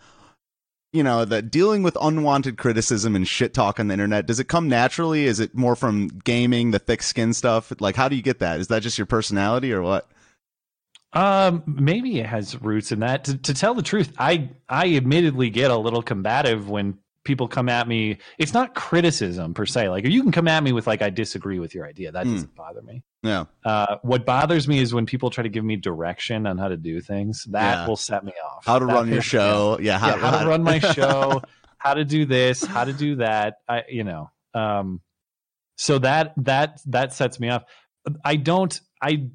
you 0.93 1.03
know, 1.03 1.25
the 1.25 1.43
dealing 1.43 1.83
with 1.83 1.97
unwanted 2.01 2.59
criticism 2.59 3.17
and 3.17 3.27
shit 3.27 3.55
talk 3.55 3.81
on 3.81 3.89
the 3.89 3.95
internet, 3.95 4.27
does 4.27 4.41
it 4.41 4.49
come 4.49 4.69
naturally? 4.69 5.25
Is 5.25 5.41
it 5.41 5.55
more 5.55 5.77
from 5.77 6.09
gaming, 6.09 6.71
the 6.71 6.79
thick 6.79 7.03
skin 7.03 7.33
stuff? 7.33 7.73
Like, 7.81 7.97
how 7.97 8.09
do 8.09 8.17
you 8.17 8.23
get 8.23 8.39
that? 8.41 8.61
Is 8.61 8.69
that 8.69 8.83
just 8.83 8.99
your 8.99 9.07
personality 9.07 9.73
or 9.73 9.83
what? 9.83 10.09
Um, 11.13 11.63
maybe 11.67 12.21
it 12.21 12.27
has 12.27 12.61
roots 12.61 12.93
in 12.93 13.01
that. 13.01 13.25
To, 13.25 13.37
to 13.39 13.55
tell 13.55 13.75
the 13.75 13.83
truth, 13.83 14.13
I 14.19 14.51
I 14.69 14.95
admittedly 14.95 15.49
get 15.51 15.71
a 15.71 15.77
little 15.77 16.03
combative 16.03 16.69
when 16.69 16.99
people 17.29 17.47
come 17.47 17.69
at 17.69 17.87
me, 17.87 18.19
it's 18.39 18.53
not 18.53 18.75
criticism 18.75 19.55
per 19.55 19.65
se. 19.67 19.89
Like 19.91 20.05
you 20.05 20.23
can 20.23 20.33
come 20.33 20.49
at 20.49 20.63
me 20.65 20.73
with 20.73 20.87
like 20.89 21.03
I 21.03 21.11
disagree 21.11 21.61
with 21.61 21.75
your 21.75 21.87
idea. 21.87 22.11
That 22.11 22.27
Mm. 22.27 22.33
doesn't 22.33 22.57
bother 22.57 22.83
me. 22.83 23.05
Yeah. 23.23 23.45
Uh, 23.65 23.99
what 24.03 24.27
bothers 24.27 24.67
me 24.67 24.81
is 24.81 24.93
when 24.93 25.07
people 25.07 25.31
try 25.31 25.43
to 25.43 25.49
give 25.49 25.65
me 25.65 25.77
direction 25.77 26.47
on 26.47 26.59
how 26.59 26.67
to 26.69 26.77
do 26.77 27.01
things. 27.01 27.45
That 27.51 27.75
Yeah. 27.83 27.87
will 27.87 27.97
set 27.97 28.25
me 28.25 28.33
off. 28.45 28.65
How 28.67 28.81
to 28.81 28.87
That 28.87 28.93
run 28.93 29.09
your 29.09 29.21
pisses 29.23 29.35
me 29.35 29.39
off. 29.39 29.45
show. 29.45 29.79
Yeah. 29.81 30.07
yeah, 30.07 30.17
how 30.17 30.41
to 30.43 30.49
run 30.49 30.63
my 30.65 30.79
show, 30.97 31.43
how 31.77 31.95
to 31.95 32.05
do 32.05 32.25
this, 32.27 32.65
how 32.65 32.85
to 32.85 32.93
do 32.93 33.17
that. 33.17 33.59
I, 33.69 33.85
you 33.89 34.03
know, 34.03 34.31
um, 34.55 35.01
so 35.77 35.99
that 36.01 36.33
that 36.39 36.81
that 36.87 37.13
sets 37.13 37.39
me 37.39 37.51
off. 37.51 37.63
I 38.25 38.37
don't, 38.37 38.81
I 39.03 39.29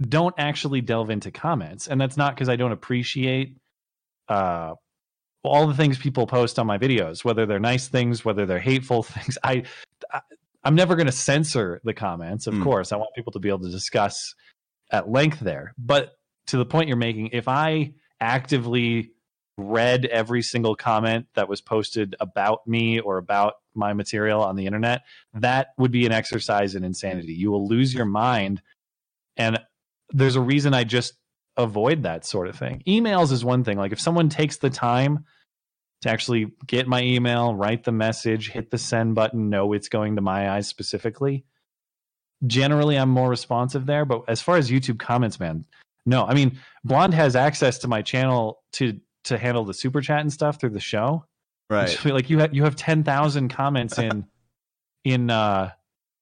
don't 0.00 0.34
actually 0.38 0.80
delve 0.80 1.10
into 1.10 1.30
comments, 1.30 1.86
and 1.88 2.00
that's 2.00 2.16
not 2.16 2.34
because 2.34 2.48
I 2.48 2.56
don't 2.56 2.72
appreciate 2.72 3.56
uh, 4.28 4.74
all 5.44 5.66
the 5.66 5.74
things 5.74 5.98
people 5.98 6.26
post 6.26 6.58
on 6.58 6.66
my 6.66 6.78
videos, 6.78 7.24
whether 7.24 7.46
they're 7.46 7.60
nice 7.60 7.88
things, 7.88 8.24
whether 8.24 8.46
they're 8.46 8.58
hateful 8.58 9.02
things. 9.14 9.38
I, 9.44 9.62
I 10.12 10.20
I'm 10.66 10.74
never 10.74 10.96
going 10.96 11.06
to 11.06 11.12
censor 11.12 11.80
the 11.84 11.92
comments. 11.92 12.46
Of 12.46 12.54
Mm. 12.54 12.62
course, 12.64 12.90
I 12.92 12.96
want 12.96 13.10
people 13.14 13.32
to 13.32 13.38
be 13.38 13.50
able 13.50 13.60
to 13.60 13.70
discuss 13.70 14.34
at 14.90 15.10
length 15.10 15.40
there. 15.40 15.74
But 15.76 16.12
to 16.46 16.56
the 16.56 16.64
point 16.64 16.88
you're 16.88 16.96
making, 16.96 17.30
if 17.32 17.48
I 17.48 17.92
actively 18.20 19.10
read 19.58 20.06
every 20.06 20.40
single 20.42 20.74
comment 20.74 21.26
that 21.34 21.48
was 21.48 21.60
posted 21.60 22.16
about 22.18 22.66
me 22.66 22.98
or 22.98 23.18
about 23.18 23.54
my 23.74 23.92
material 23.92 24.42
on 24.42 24.56
the 24.56 24.64
internet, 24.66 25.02
that 25.34 25.68
would 25.78 25.90
be 25.90 26.06
an 26.06 26.12
exercise 26.12 26.74
in 26.74 26.82
insanity. 26.82 27.34
You 27.34 27.50
will 27.50 27.66
lose 27.68 27.92
your 27.94 28.06
mind. 28.06 28.62
And 29.36 29.58
there's 30.10 30.36
a 30.36 30.40
reason 30.40 30.72
I 30.74 30.84
just 30.84 31.12
avoid 31.56 32.02
that 32.04 32.24
sort 32.24 32.48
of 32.48 32.56
thing. 32.56 32.82
Emails 32.86 33.30
is 33.32 33.44
one 33.44 33.64
thing. 33.64 33.76
Like 33.78 33.92
if 33.92 34.00
someone 34.00 34.28
takes 34.28 34.56
the 34.56 34.70
time 34.70 35.24
to 36.04 36.10
actually 36.10 36.52
get 36.66 36.86
my 36.86 37.02
email, 37.02 37.54
write 37.54 37.84
the 37.84 37.92
message, 37.92 38.50
hit 38.50 38.70
the 38.70 38.78
send 38.78 39.14
button, 39.14 39.48
know 39.48 39.72
it's 39.72 39.88
going 39.88 40.16
to 40.16 40.22
my 40.22 40.50
eyes 40.50 40.68
specifically. 40.68 41.44
Generally, 42.46 42.98
I'm 42.98 43.08
more 43.08 43.30
responsive 43.30 43.86
there. 43.86 44.04
But 44.04 44.24
as 44.28 44.42
far 44.42 44.58
as 44.58 44.70
YouTube 44.70 44.98
comments, 44.98 45.40
man, 45.40 45.64
no. 46.04 46.26
I 46.26 46.34
mean, 46.34 46.58
Blonde 46.84 47.14
has 47.14 47.34
access 47.34 47.78
to 47.78 47.88
my 47.88 48.02
channel 48.02 48.62
to 48.74 49.00
to 49.24 49.38
handle 49.38 49.64
the 49.64 49.72
super 49.72 50.02
chat 50.02 50.20
and 50.20 50.30
stuff 50.30 50.60
through 50.60 50.70
the 50.70 50.80
show. 50.80 51.24
Right. 51.70 52.04
Like 52.04 52.28
you 52.28 52.40
have 52.40 52.54
you 52.54 52.64
have 52.64 52.76
ten 52.76 53.02
thousand 53.02 53.48
comments 53.48 53.98
in 53.98 54.26
in 55.04 55.30
uh 55.30 55.70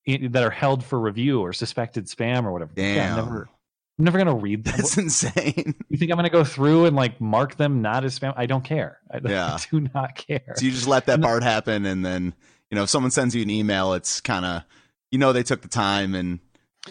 in, 0.06 0.30
that 0.32 0.44
are 0.44 0.50
held 0.50 0.84
for 0.84 1.00
review 1.00 1.40
or 1.40 1.52
suspected 1.52 2.06
spam 2.06 2.44
or 2.44 2.52
whatever. 2.52 2.70
Yeah, 2.76 3.16
Damn. 3.16 3.16
never 3.16 3.48
I'm 3.98 4.04
never 4.06 4.18
gonna 4.18 4.34
read 4.34 4.64
them. 4.64 4.74
That's 4.76 4.96
insane. 4.98 5.74
You 5.88 5.98
think 5.98 6.10
I'm 6.10 6.16
gonna 6.16 6.30
go 6.30 6.44
through 6.44 6.86
and 6.86 6.96
like 6.96 7.20
mark 7.20 7.56
them 7.56 7.82
not 7.82 8.04
as 8.04 8.18
spam? 8.18 8.34
I 8.36 8.46
don't 8.46 8.64
care. 8.64 8.98
I, 9.10 9.20
Yeah. 9.28 9.58
Do 9.70 9.80
not 9.94 10.16
care. 10.16 10.54
So 10.56 10.64
you 10.64 10.70
just 10.72 10.86
let 10.88 11.06
that 11.06 11.14
And 11.14 11.22
part 11.22 11.42
happen, 11.42 11.86
and 11.86 12.04
then 12.04 12.34
you 12.70 12.76
know 12.76 12.84
if 12.84 12.90
someone 12.90 13.10
sends 13.10 13.34
you 13.34 13.42
an 13.42 13.50
email, 13.50 13.92
it's 13.94 14.20
kind 14.20 14.44
of 14.44 14.62
you 15.10 15.18
know 15.18 15.32
they 15.32 15.42
took 15.42 15.60
the 15.62 15.68
time, 15.68 16.14
and 16.14 16.40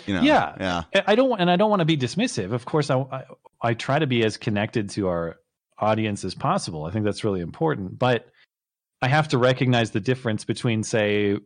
you 0.06 0.14
know 0.14 0.22
Yeah. 0.22 0.56
yeah 0.60 0.84
I- 0.96 1.04
I 1.14 1.16
don't, 1.16 1.40
and 1.40 1.50
I 1.50 1.56
don't 1.56 1.70
want 1.70 1.80
to 1.82 1.86
be 1.86 1.98
dismissive. 1.98 2.52
Of 2.54 2.66
course, 2.66 2.90
I, 2.90 3.00
I 3.00 3.24
I 3.62 3.74
try 3.74 4.00
to 4.00 4.08
be 4.08 4.24
as 4.24 4.38
connected 4.38 4.90
to 4.92 5.08
our 5.08 5.38
audience 5.78 6.24
as 6.24 6.36
possible. 6.36 6.86
I 6.86 6.92
think 6.92 7.06
that's 7.06 7.24
really 7.24 7.42
important. 7.42 7.98
But 7.98 8.28
I 9.02 9.08
have 9.08 9.30
to 9.30 9.40
recognize 9.40 9.90
the 9.92 10.00
difference 10.00 10.46
between, 10.46 10.84
say, 10.84 11.38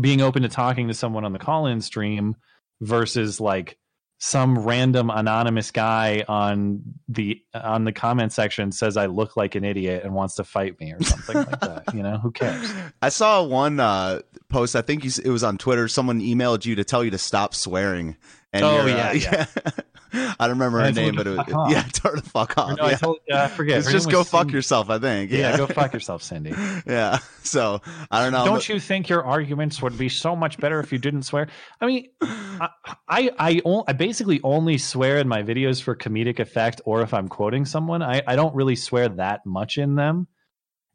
being 0.00 0.20
open 0.20 0.42
to 0.42 0.48
talking 0.48 0.86
to 0.88 0.94
someone 0.94 1.24
on 1.24 1.32
the 1.32 1.38
call-in 1.40 1.80
stream 1.80 2.36
versus 2.80 3.40
like 3.40 3.76
some 4.24 4.58
random 4.58 5.10
anonymous 5.10 5.70
guy 5.70 6.24
on 6.26 6.82
the 7.10 7.42
on 7.52 7.84
the 7.84 7.92
comment 7.92 8.32
section 8.32 8.72
says 8.72 8.96
I 8.96 9.04
look 9.04 9.36
like 9.36 9.54
an 9.54 9.64
idiot 9.64 10.02
and 10.02 10.14
wants 10.14 10.36
to 10.36 10.44
fight 10.44 10.80
me 10.80 10.92
or 10.92 11.02
something 11.02 11.36
like 11.36 11.60
that. 11.60 11.92
You 11.92 12.02
know, 12.02 12.16
who 12.16 12.30
cares? 12.30 12.72
I 13.02 13.10
saw 13.10 13.42
one 13.42 13.78
uh, 13.80 14.22
post. 14.48 14.76
I 14.76 14.80
think 14.80 15.04
it 15.04 15.28
was 15.28 15.44
on 15.44 15.58
Twitter. 15.58 15.88
Someone 15.88 16.22
emailed 16.22 16.64
you 16.64 16.74
to 16.76 16.84
tell 16.84 17.04
you 17.04 17.10
to 17.10 17.18
stop 17.18 17.54
swearing. 17.54 18.16
And 18.54 18.64
Oh, 18.64 18.86
you're, 18.86 18.96
uh, 18.96 19.12
yeah, 19.12 19.46
yeah. 19.52 19.70
I 20.38 20.46
don't 20.46 20.50
remember 20.58 20.78
And 20.78 20.86
I 20.96 21.00
her 21.02 21.06
name, 21.06 21.16
but 21.16 21.26
it 21.26 21.36
was, 21.36 21.46
yeah, 21.72 21.82
tell 21.92 22.12
her 22.12 22.18
to 22.18 22.22
fuck 22.22 22.56
off. 22.56 22.78
no, 22.78 22.84
I 22.84 22.90
yeah. 22.90 22.96
told, 22.96 23.18
uh, 23.32 23.36
I 23.36 23.48
forget. 23.48 23.78
It's 23.78 23.90
just 23.90 24.08
go 24.08 24.22
fuck 24.22 24.42
Cindy. 24.42 24.52
yourself. 24.54 24.88
I 24.88 24.98
think. 25.00 25.32
Yeah, 25.32 25.50
Yeah, 25.50 25.56
go 25.56 25.66
fuck 25.66 25.92
yourself, 25.92 26.22
Cindy. 26.22 26.54
yeah. 26.86 27.18
So 27.42 27.80
I 28.12 28.22
don't 28.22 28.32
know. 28.32 28.44
Don't 28.44 28.68
you 28.68 28.78
think 28.78 29.08
your 29.08 29.24
arguments 29.24 29.82
would 29.82 29.98
be 29.98 30.08
so 30.08 30.36
much 30.36 30.58
better 30.58 30.78
if 30.78 30.92
you 30.92 30.98
didn't 30.98 31.24
swear? 31.24 31.48
I 31.80 31.86
mean, 31.86 32.08
I 32.22 32.68
I 33.08 33.30
I, 33.38 33.60
I 33.88 33.92
basically 33.92 34.40
only 34.44 34.78
swear 34.78 35.18
in 35.18 35.26
my 35.26 35.42
videos 35.42 35.82
for 35.82 35.96
comedic 35.96 36.38
effect, 36.38 36.80
or 36.84 37.02
if 37.02 37.12
I'm 37.12 37.26
quoting 37.26 37.64
someone. 37.64 38.00
I 38.02 38.22
I 38.24 38.36
don't 38.36 38.54
really 38.54 38.76
swear 38.76 39.08
that 39.08 39.44
much 39.44 39.78
in 39.78 39.96
them, 39.96 40.28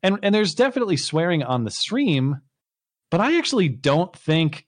and 0.01 0.17
and 0.23 0.33
there's 0.33 0.55
definitely 0.55 0.95
swearing 0.95 1.43
on 1.43 1.65
the 1.65 1.71
stream, 1.71 2.37
but 3.11 3.19
I 3.19 3.37
actually 3.37 3.67
don't 3.67 4.15
think 4.15 4.65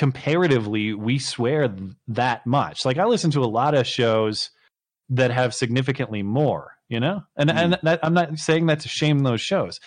comparatively 0.00 0.94
we 0.94 1.18
swear 1.18 1.70
that 2.08 2.46
much. 2.46 2.86
Like 2.86 2.96
I 2.96 3.04
listen 3.04 3.30
to 3.32 3.40
a 3.40 3.44
lot 3.44 3.74
of 3.74 3.86
shows 3.86 4.50
that 5.10 5.30
have 5.30 5.54
significantly 5.54 6.22
more, 6.22 6.72
you 6.88 6.98
know, 6.98 7.20
and 7.36 7.50
and 7.50 7.78
that, 7.82 8.00
I'm 8.02 8.14
not 8.14 8.38
saying 8.38 8.64
that 8.66 8.80
to 8.80 8.88
shame 8.88 9.18
those 9.18 9.42
shows. 9.42 9.78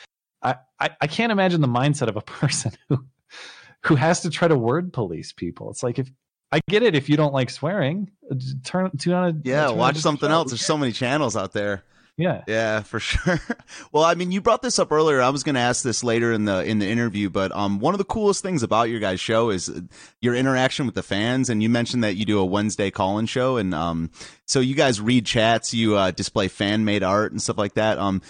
I, 0.43 0.57
I 0.79 0.91
I 1.01 1.07
can't 1.07 1.31
imagine 1.31 1.61
the 1.61 1.67
mindset 1.67 2.09
of 2.09 2.15
a 2.15 2.21
person 2.41 2.73
who 2.89 3.05
who 3.85 3.95
has 3.95 4.21
to 4.21 4.29
try 4.29 4.47
to 4.47 4.55
word 4.55 4.93
police 4.93 5.33
people. 5.33 5.71
It's 5.71 5.81
like 5.81 5.97
if 5.97 6.11
I 6.51 6.59
get 6.69 6.83
it 6.83 6.93
if 6.93 7.09
you 7.09 7.17
don't 7.17 7.33
like 7.33 7.49
swearing, 7.49 8.11
uh, 8.29 8.35
turn 8.63 8.91
tune 8.99 9.13
on 9.13 9.29
a 9.29 9.33
Yeah, 9.43 9.71
watch 9.71 9.97
something 9.97 10.29
else. 10.29 10.51
There's 10.51 10.63
so 10.63 10.77
many 10.77 10.91
channels 10.91 11.35
out 11.35 11.53
there. 11.53 11.83
Yeah. 12.15 12.43
Yeah, 12.47 12.81
for 12.81 12.99
sure. 12.99 13.39
Well, 13.91 14.03
I 14.03 14.13
mean, 14.13 14.31
you 14.31 14.39
brought 14.39 14.61
this 14.61 14.77
up 14.77 14.91
earlier. 14.91 15.21
I 15.21 15.29
was 15.29 15.43
going 15.43 15.55
to 15.55 15.61
ask 15.61 15.83
this 15.83 16.03
later 16.03 16.31
in 16.31 16.45
the 16.45 16.63
in 16.63 16.79
the 16.79 16.87
interview, 16.87 17.29
but 17.29 17.51
um, 17.51 17.79
one 17.79 17.93
of 17.95 17.97
the 17.97 18.03
coolest 18.05 18.43
things 18.43 18.61
about 18.61 18.89
your 18.89 18.99
guys' 18.99 19.19
show 19.19 19.49
is 19.49 19.67
uh, 19.67 19.81
your 20.21 20.35
interaction 20.35 20.85
with 20.85 20.93
the 20.95 21.03
fans. 21.03 21.49
And 21.49 21.63
you 21.63 21.69
mentioned 21.69 22.03
that 22.03 22.15
you 22.15 22.25
do 22.25 22.39
a 22.39 22.45
Wednesday 22.45 22.91
call-in 22.91 23.25
show, 23.25 23.57
and 23.57 23.73
um, 23.73 24.11
so 24.45 24.59
you 24.59 24.75
guys 24.75 25.01
read 25.01 25.25
chats, 25.25 25.73
you 25.73 25.95
uh, 25.95 26.11
display 26.11 26.47
fan-made 26.47 27.01
art 27.01 27.31
and 27.31 27.41
stuff 27.41 27.57
like 27.57 27.73
that. 27.73 27.97
Um, 27.97 28.21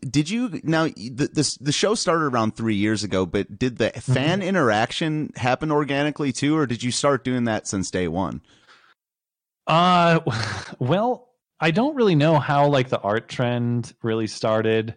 did 0.00 0.28
you 0.28 0.60
now 0.62 0.84
the 0.84 1.30
this 1.32 1.56
the 1.56 1.72
show 1.72 1.94
started 1.94 2.26
around 2.26 2.54
three 2.54 2.76
years 2.76 3.02
ago, 3.02 3.24
but 3.24 3.58
did 3.58 3.78
the 3.78 3.90
fan 3.90 4.42
interaction 4.42 5.32
happen 5.36 5.72
organically 5.72 6.32
too, 6.32 6.56
or 6.56 6.66
did 6.66 6.82
you 6.82 6.90
start 6.90 7.24
doing 7.24 7.44
that 7.44 7.66
since 7.66 7.90
day 7.90 8.08
one? 8.08 8.42
Uh, 9.66 10.20
well, 10.78 11.31
I 11.62 11.70
don't 11.70 11.94
really 11.94 12.16
know 12.16 12.38
how 12.38 12.66
like 12.68 12.88
the 12.88 13.00
art 13.00 13.28
trend 13.28 13.94
really 14.02 14.26
started. 14.26 14.96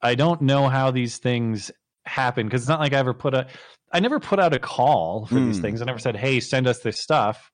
I 0.00 0.14
don't 0.14 0.40
know 0.42 0.68
how 0.68 0.90
these 0.92 1.18
things 1.18 1.70
happen 2.06 2.46
because 2.46 2.62
it's 2.62 2.68
not 2.68 2.80
like 2.80 2.92
I 2.92 2.98
ever 2.98 3.12
put 3.14 3.34
a, 3.34 3.48
I 3.92 4.00
never 4.00 4.18
put 4.20 4.38
out 4.40 4.54
a 4.54 4.58
call 4.58 5.26
for 5.26 5.34
these 5.34 5.56
Hmm. 5.56 5.62
things. 5.62 5.82
I 5.82 5.84
never 5.84 5.98
said, 5.98 6.16
"Hey, 6.16 6.40
send 6.40 6.66
us 6.66 6.78
this 6.80 7.00
stuff." 7.00 7.50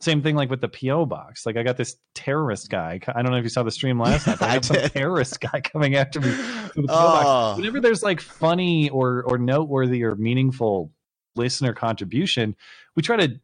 Same 0.00 0.22
thing 0.22 0.34
like 0.36 0.50
with 0.50 0.60
the 0.60 0.68
PO 0.68 1.06
box. 1.06 1.46
Like 1.46 1.56
I 1.56 1.62
got 1.62 1.76
this 1.76 1.96
terrorist 2.14 2.70
guy. 2.70 3.00
I 3.08 3.22
don't 3.22 3.30
know 3.32 3.38
if 3.38 3.44
you 3.44 3.48
saw 3.50 3.62
the 3.64 3.70
stream 3.70 3.98
last 4.00 4.26
night. 4.26 4.38
But 4.38 4.48
I 4.48 4.52
I 4.52 4.54
got 4.54 4.64
some 4.64 4.76
terrorist 4.90 5.40
guy 5.40 5.60
coming 5.72 5.94
after 5.96 6.20
me. 6.20 6.30
the 6.30 6.72
PO 6.74 6.82
Oh. 6.88 7.12
box. 7.12 7.56
Whenever 7.58 7.80
there's 7.80 8.02
like 8.04 8.20
funny 8.20 8.88
or 8.90 9.24
or 9.26 9.36
noteworthy 9.38 10.04
or 10.04 10.14
meaningful 10.14 10.90
listener 11.36 11.72
contribution, 11.74 12.54
we 12.96 13.02
try 13.02 13.16
to 13.16 13.40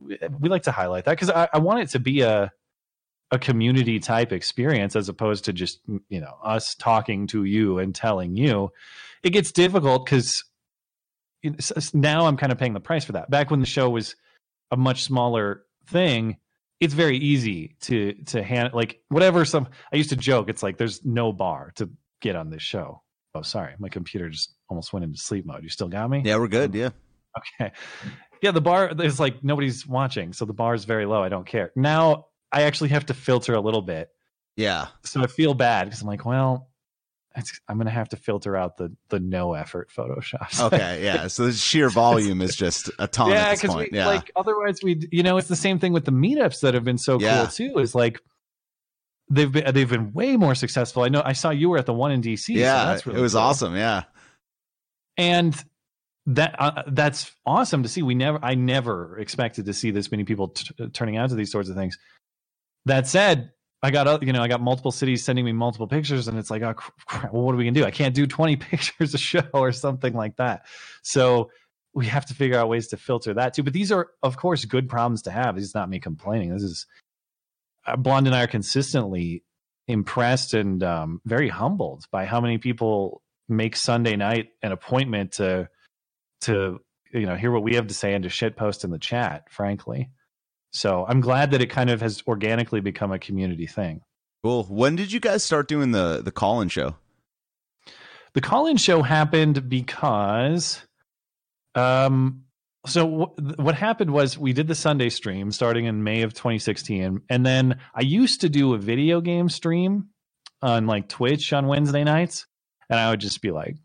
we 0.00 0.48
like 0.48 0.62
to 0.64 0.70
highlight 0.72 1.04
that 1.06 1.12
because 1.12 1.30
I, 1.30 1.48
I 1.52 1.58
want 1.58 1.80
it 1.80 1.88
to 1.90 1.98
be 1.98 2.20
a 2.20 2.52
a 3.30 3.38
community 3.38 3.98
type 3.98 4.32
experience 4.32 4.96
as 4.96 5.08
opposed 5.08 5.44
to 5.44 5.52
just 5.52 5.80
you 6.08 6.20
know 6.20 6.38
us 6.42 6.74
talking 6.74 7.26
to 7.28 7.44
you 7.44 7.78
and 7.78 7.94
telling 7.94 8.36
you. 8.36 8.70
It 9.22 9.30
gets 9.30 9.52
difficult 9.52 10.04
because 10.04 10.44
now 11.92 12.26
I'm 12.26 12.36
kind 12.36 12.52
of 12.52 12.58
paying 12.58 12.72
the 12.72 12.80
price 12.80 13.04
for 13.04 13.12
that. 13.12 13.30
Back 13.30 13.50
when 13.50 13.60
the 13.60 13.66
show 13.66 13.90
was 13.90 14.16
a 14.70 14.76
much 14.76 15.04
smaller 15.04 15.64
thing, 15.86 16.36
it's 16.80 16.94
very 16.94 17.18
easy 17.18 17.76
to 17.82 18.14
to 18.26 18.42
hand 18.42 18.72
like 18.72 19.00
whatever 19.08 19.44
some 19.44 19.68
I 19.92 19.96
used 19.96 20.10
to 20.10 20.16
joke 20.16 20.48
it's 20.48 20.62
like 20.62 20.78
there's 20.78 21.04
no 21.04 21.32
bar 21.32 21.72
to 21.76 21.90
get 22.20 22.36
on 22.36 22.50
this 22.50 22.62
show. 22.62 23.02
Oh, 23.34 23.42
sorry, 23.42 23.74
my 23.78 23.88
computer 23.88 24.28
just 24.28 24.54
almost 24.68 24.92
went 24.92 25.04
into 25.04 25.18
sleep 25.18 25.46
mode. 25.46 25.62
You 25.62 25.68
still 25.68 25.88
got 25.88 26.08
me? 26.10 26.22
Yeah, 26.24 26.36
we're 26.36 26.48
good. 26.48 26.74
Yeah. 26.74 26.90
Okay. 27.60 27.72
Yeah, 28.40 28.52
the 28.52 28.60
bar 28.60 28.92
is 29.00 29.20
like 29.20 29.42
nobody's 29.42 29.86
watching, 29.86 30.32
so 30.32 30.44
the 30.44 30.52
bar 30.52 30.74
is 30.74 30.84
very 30.84 31.06
low. 31.06 31.22
I 31.22 31.28
don't 31.28 31.46
care. 31.46 31.72
Now 31.76 32.26
I 32.52 32.62
actually 32.62 32.90
have 32.90 33.06
to 33.06 33.14
filter 33.14 33.54
a 33.54 33.60
little 33.60 33.82
bit, 33.82 34.08
Yeah. 34.56 34.86
so 35.04 35.22
I 35.22 35.26
feel 35.26 35.54
bad 35.54 35.84
because 35.84 36.00
I'm 36.02 36.06
like, 36.08 36.24
well, 36.24 36.68
it's, 37.36 37.60
I'm 37.68 37.76
gonna 37.78 37.90
have 37.90 38.08
to 38.08 38.16
filter 38.16 38.56
out 38.56 38.76
the 38.78 38.94
the 39.10 39.20
no 39.20 39.54
effort 39.54 39.90
Photoshop. 39.96 40.60
Okay. 40.72 41.04
Yeah. 41.04 41.26
So 41.28 41.44
the 41.46 41.52
sheer 41.52 41.88
volume 41.90 42.40
is 42.40 42.56
just 42.56 42.90
a 42.98 43.06
ton 43.06 43.30
yeah, 43.30 43.36
at 43.36 43.50
this 43.50 43.60
because 43.62 43.74
point. 43.76 43.92
we 43.92 43.98
yeah. 43.98 44.06
like 44.06 44.30
otherwise 44.34 44.80
we 44.82 45.00
you 45.12 45.22
know 45.22 45.36
it's 45.36 45.46
the 45.48 45.54
same 45.54 45.78
thing 45.78 45.92
with 45.92 46.04
the 46.04 46.10
meetups 46.10 46.60
that 46.62 46.74
have 46.74 46.84
been 46.84 46.98
so 46.98 47.20
Yeah. 47.20 47.42
cool 47.42 47.46
too. 47.48 47.78
Is 47.78 47.94
like 47.94 48.18
they've 49.30 49.52
been 49.52 49.72
they've 49.72 49.88
been 49.88 50.12
way 50.14 50.36
more 50.36 50.54
successful. 50.56 51.02
I 51.04 51.10
know 51.10 51.22
I 51.24 51.34
saw 51.34 51.50
you 51.50 51.68
were 51.68 51.78
at 51.78 51.86
the 51.86 51.92
one 51.94 52.10
in 52.10 52.22
DC. 52.22 52.38
so 52.46 52.52
yeah. 52.54 52.86
that's 52.86 53.06
really 53.06 53.18
it 53.20 53.22
was 53.22 53.34
cool. 53.34 53.42
awesome. 53.42 53.76
Yeah. 53.76 54.04
and 55.16 55.54
that 56.26 56.54
uh, 56.58 56.82
that's 56.88 57.30
awesome 57.46 57.82
to 57.82 57.88
see 57.88 58.02
we 58.02 58.14
never 58.14 58.38
i 58.42 58.54
never 58.54 59.16
expected 59.18 59.64
to 59.64 59.72
see 59.72 59.90
this 59.90 60.10
many 60.10 60.24
people 60.24 60.48
t- 60.48 60.74
turning 60.92 61.16
out 61.16 61.30
to 61.30 61.34
these 61.34 61.50
sorts 61.50 61.70
of 61.70 61.76
things 61.76 61.96
that 62.88 63.06
said 63.06 63.52
I 63.82 63.90
got 63.90 64.22
you 64.22 64.32
know 64.32 64.42
I 64.42 64.48
got 64.48 64.60
multiple 64.60 64.90
cities 64.90 65.24
sending 65.24 65.44
me 65.44 65.52
multiple 65.52 65.86
pictures, 65.86 66.26
and 66.26 66.38
it's 66.38 66.50
like, 66.50 66.62
oh, 66.62 66.74
crap, 66.74 67.32
well, 67.32 67.42
what 67.42 67.54
are 67.54 67.58
we 67.58 67.64
gonna 67.64 67.74
do? 67.74 67.84
I 67.84 67.90
can't 67.90 68.14
do 68.14 68.26
20 68.26 68.56
pictures 68.56 69.14
a 69.14 69.18
show 69.18 69.44
or 69.52 69.72
something 69.72 70.14
like 70.14 70.36
that. 70.36 70.66
So 71.02 71.50
we 71.94 72.06
have 72.06 72.26
to 72.26 72.34
figure 72.34 72.58
out 72.58 72.68
ways 72.68 72.88
to 72.88 72.96
filter 72.96 73.34
that 73.34 73.54
too. 73.54 73.62
But 73.62 73.72
these 73.72 73.92
are, 73.92 74.08
of 74.22 74.36
course, 74.36 74.64
good 74.64 74.88
problems 74.88 75.22
to 75.22 75.30
have. 75.30 75.54
This 75.54 75.64
is 75.64 75.74
not 75.74 75.88
me 75.88 76.00
complaining. 76.00 76.52
This 76.52 76.62
is 76.62 76.86
uh, 77.86 77.96
Blonde 77.96 78.26
and 78.26 78.36
I 78.36 78.42
are 78.42 78.48
consistently 78.48 79.44
impressed 79.86 80.54
and 80.54 80.82
um, 80.82 81.20
very 81.24 81.48
humbled 81.48 82.04
by 82.10 82.24
how 82.24 82.40
many 82.40 82.58
people 82.58 83.22
make 83.48 83.74
Sunday 83.76 84.16
night 84.16 84.48
an 84.62 84.72
appointment 84.72 85.32
to 85.32 85.68
to 86.42 86.80
you 87.12 87.26
know 87.26 87.36
hear 87.36 87.50
what 87.50 87.62
we 87.62 87.76
have 87.76 87.86
to 87.86 87.94
say 87.94 88.12
and 88.14 88.24
to 88.24 88.28
shit 88.28 88.56
post 88.56 88.82
in 88.82 88.90
the 88.90 88.98
chat. 88.98 89.44
Frankly, 89.50 90.10
so 90.70 91.06
I'm 91.08 91.20
glad 91.20 91.50
that 91.52 91.62
it 91.62 91.70
kind 91.70 91.90
of 91.90 92.00
has 92.00 92.22
organically 92.26 92.80
become 92.80 93.12
a 93.12 93.18
community 93.18 93.66
thing. 93.66 94.02
Cool. 94.44 94.64
When 94.64 94.96
did 94.96 95.12
you 95.12 95.20
guys 95.20 95.42
start 95.42 95.68
doing 95.68 95.90
the 95.92 96.22
the 96.22 96.30
call 96.30 96.60
in 96.60 96.68
show? 96.68 96.96
The 98.34 98.40
call 98.40 98.66
in 98.66 98.76
show 98.76 99.02
happened 99.02 99.68
because 99.68 100.80
um 101.74 102.44
so 102.86 103.02
w- 103.02 103.54
what 103.56 103.74
happened 103.74 104.12
was 104.12 104.38
we 104.38 104.52
did 104.52 104.68
the 104.68 104.74
Sunday 104.74 105.08
stream 105.08 105.50
starting 105.50 105.86
in 105.86 106.04
May 106.04 106.22
of 106.22 106.34
2016 106.34 107.22
and 107.28 107.46
then 107.46 107.80
I 107.94 108.02
used 108.02 108.42
to 108.42 108.48
do 108.48 108.74
a 108.74 108.78
video 108.78 109.20
game 109.20 109.48
stream 109.48 110.10
on 110.62 110.86
like 110.86 111.08
Twitch 111.08 111.52
on 111.52 111.66
Wednesday 111.66 112.04
nights 112.04 112.46
and 112.88 112.98
I 112.98 113.10
would 113.10 113.20
just 113.20 113.42
be 113.42 113.50
like 113.50 113.76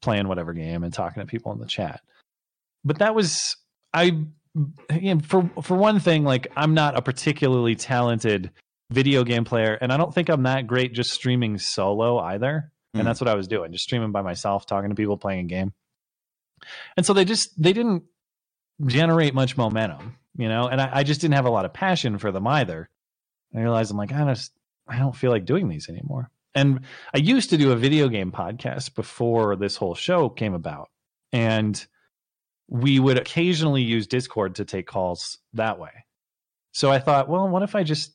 playing 0.00 0.26
whatever 0.26 0.52
game 0.52 0.84
and 0.84 0.92
talking 0.92 1.20
to 1.20 1.26
people 1.26 1.52
in 1.52 1.58
the 1.58 1.66
chat. 1.66 2.00
But 2.84 2.98
that 2.98 3.14
was 3.14 3.56
I 3.92 4.24
you 4.54 5.14
know, 5.14 5.20
for 5.20 5.50
for 5.62 5.76
one 5.76 6.00
thing, 6.00 6.24
like 6.24 6.48
I'm 6.56 6.74
not 6.74 6.96
a 6.96 7.02
particularly 7.02 7.74
talented 7.74 8.50
video 8.90 9.24
game 9.24 9.44
player, 9.44 9.78
and 9.80 9.92
I 9.92 9.96
don't 9.96 10.14
think 10.14 10.28
I'm 10.28 10.42
that 10.44 10.66
great 10.66 10.92
just 10.92 11.10
streaming 11.10 11.58
solo 11.58 12.18
either. 12.18 12.70
Mm. 12.94 13.00
And 13.00 13.02
hmm. 13.02 13.06
that's 13.06 13.20
what 13.20 13.28
I 13.28 13.34
was 13.34 13.48
doing, 13.48 13.72
just 13.72 13.84
streaming 13.84 14.12
by 14.12 14.22
myself, 14.22 14.66
talking 14.66 14.90
to 14.90 14.96
people, 14.96 15.16
playing 15.16 15.46
a 15.46 15.48
game. 15.48 15.72
And 16.96 17.06
so 17.06 17.12
they 17.12 17.24
just 17.24 17.50
they 17.60 17.72
didn't 17.72 18.04
generate 18.86 19.34
much 19.34 19.56
momentum, 19.56 20.16
you 20.36 20.48
know. 20.48 20.68
And 20.68 20.80
I, 20.80 20.90
I 20.98 21.02
just 21.02 21.20
didn't 21.20 21.34
have 21.34 21.46
a 21.46 21.50
lot 21.50 21.64
of 21.64 21.72
passion 21.72 22.18
for 22.18 22.30
them 22.30 22.46
either. 22.46 22.88
I 23.54 23.60
realized 23.60 23.90
I'm 23.90 23.96
like, 23.96 24.12
I 24.12 24.24
just 24.32 24.52
I 24.86 24.98
don't 24.98 25.16
feel 25.16 25.30
like 25.30 25.46
doing 25.46 25.68
these 25.68 25.88
anymore. 25.88 26.30
And 26.54 26.80
I 27.14 27.18
used 27.18 27.50
to 27.50 27.56
do 27.56 27.72
a 27.72 27.76
video 27.76 28.08
game 28.08 28.30
podcast 28.30 28.94
before 28.94 29.56
this 29.56 29.76
whole 29.76 29.94
show 29.94 30.28
came 30.28 30.52
about, 30.52 30.90
and 31.32 31.84
we 32.72 32.98
would 32.98 33.18
occasionally 33.18 33.82
use 33.82 34.06
Discord 34.06 34.54
to 34.54 34.64
take 34.64 34.86
calls 34.86 35.38
that 35.52 35.78
way. 35.78 35.90
So 36.72 36.90
I 36.90 36.98
thought, 36.98 37.28
well, 37.28 37.46
what 37.46 37.62
if 37.62 37.74
I 37.74 37.82
just 37.82 38.14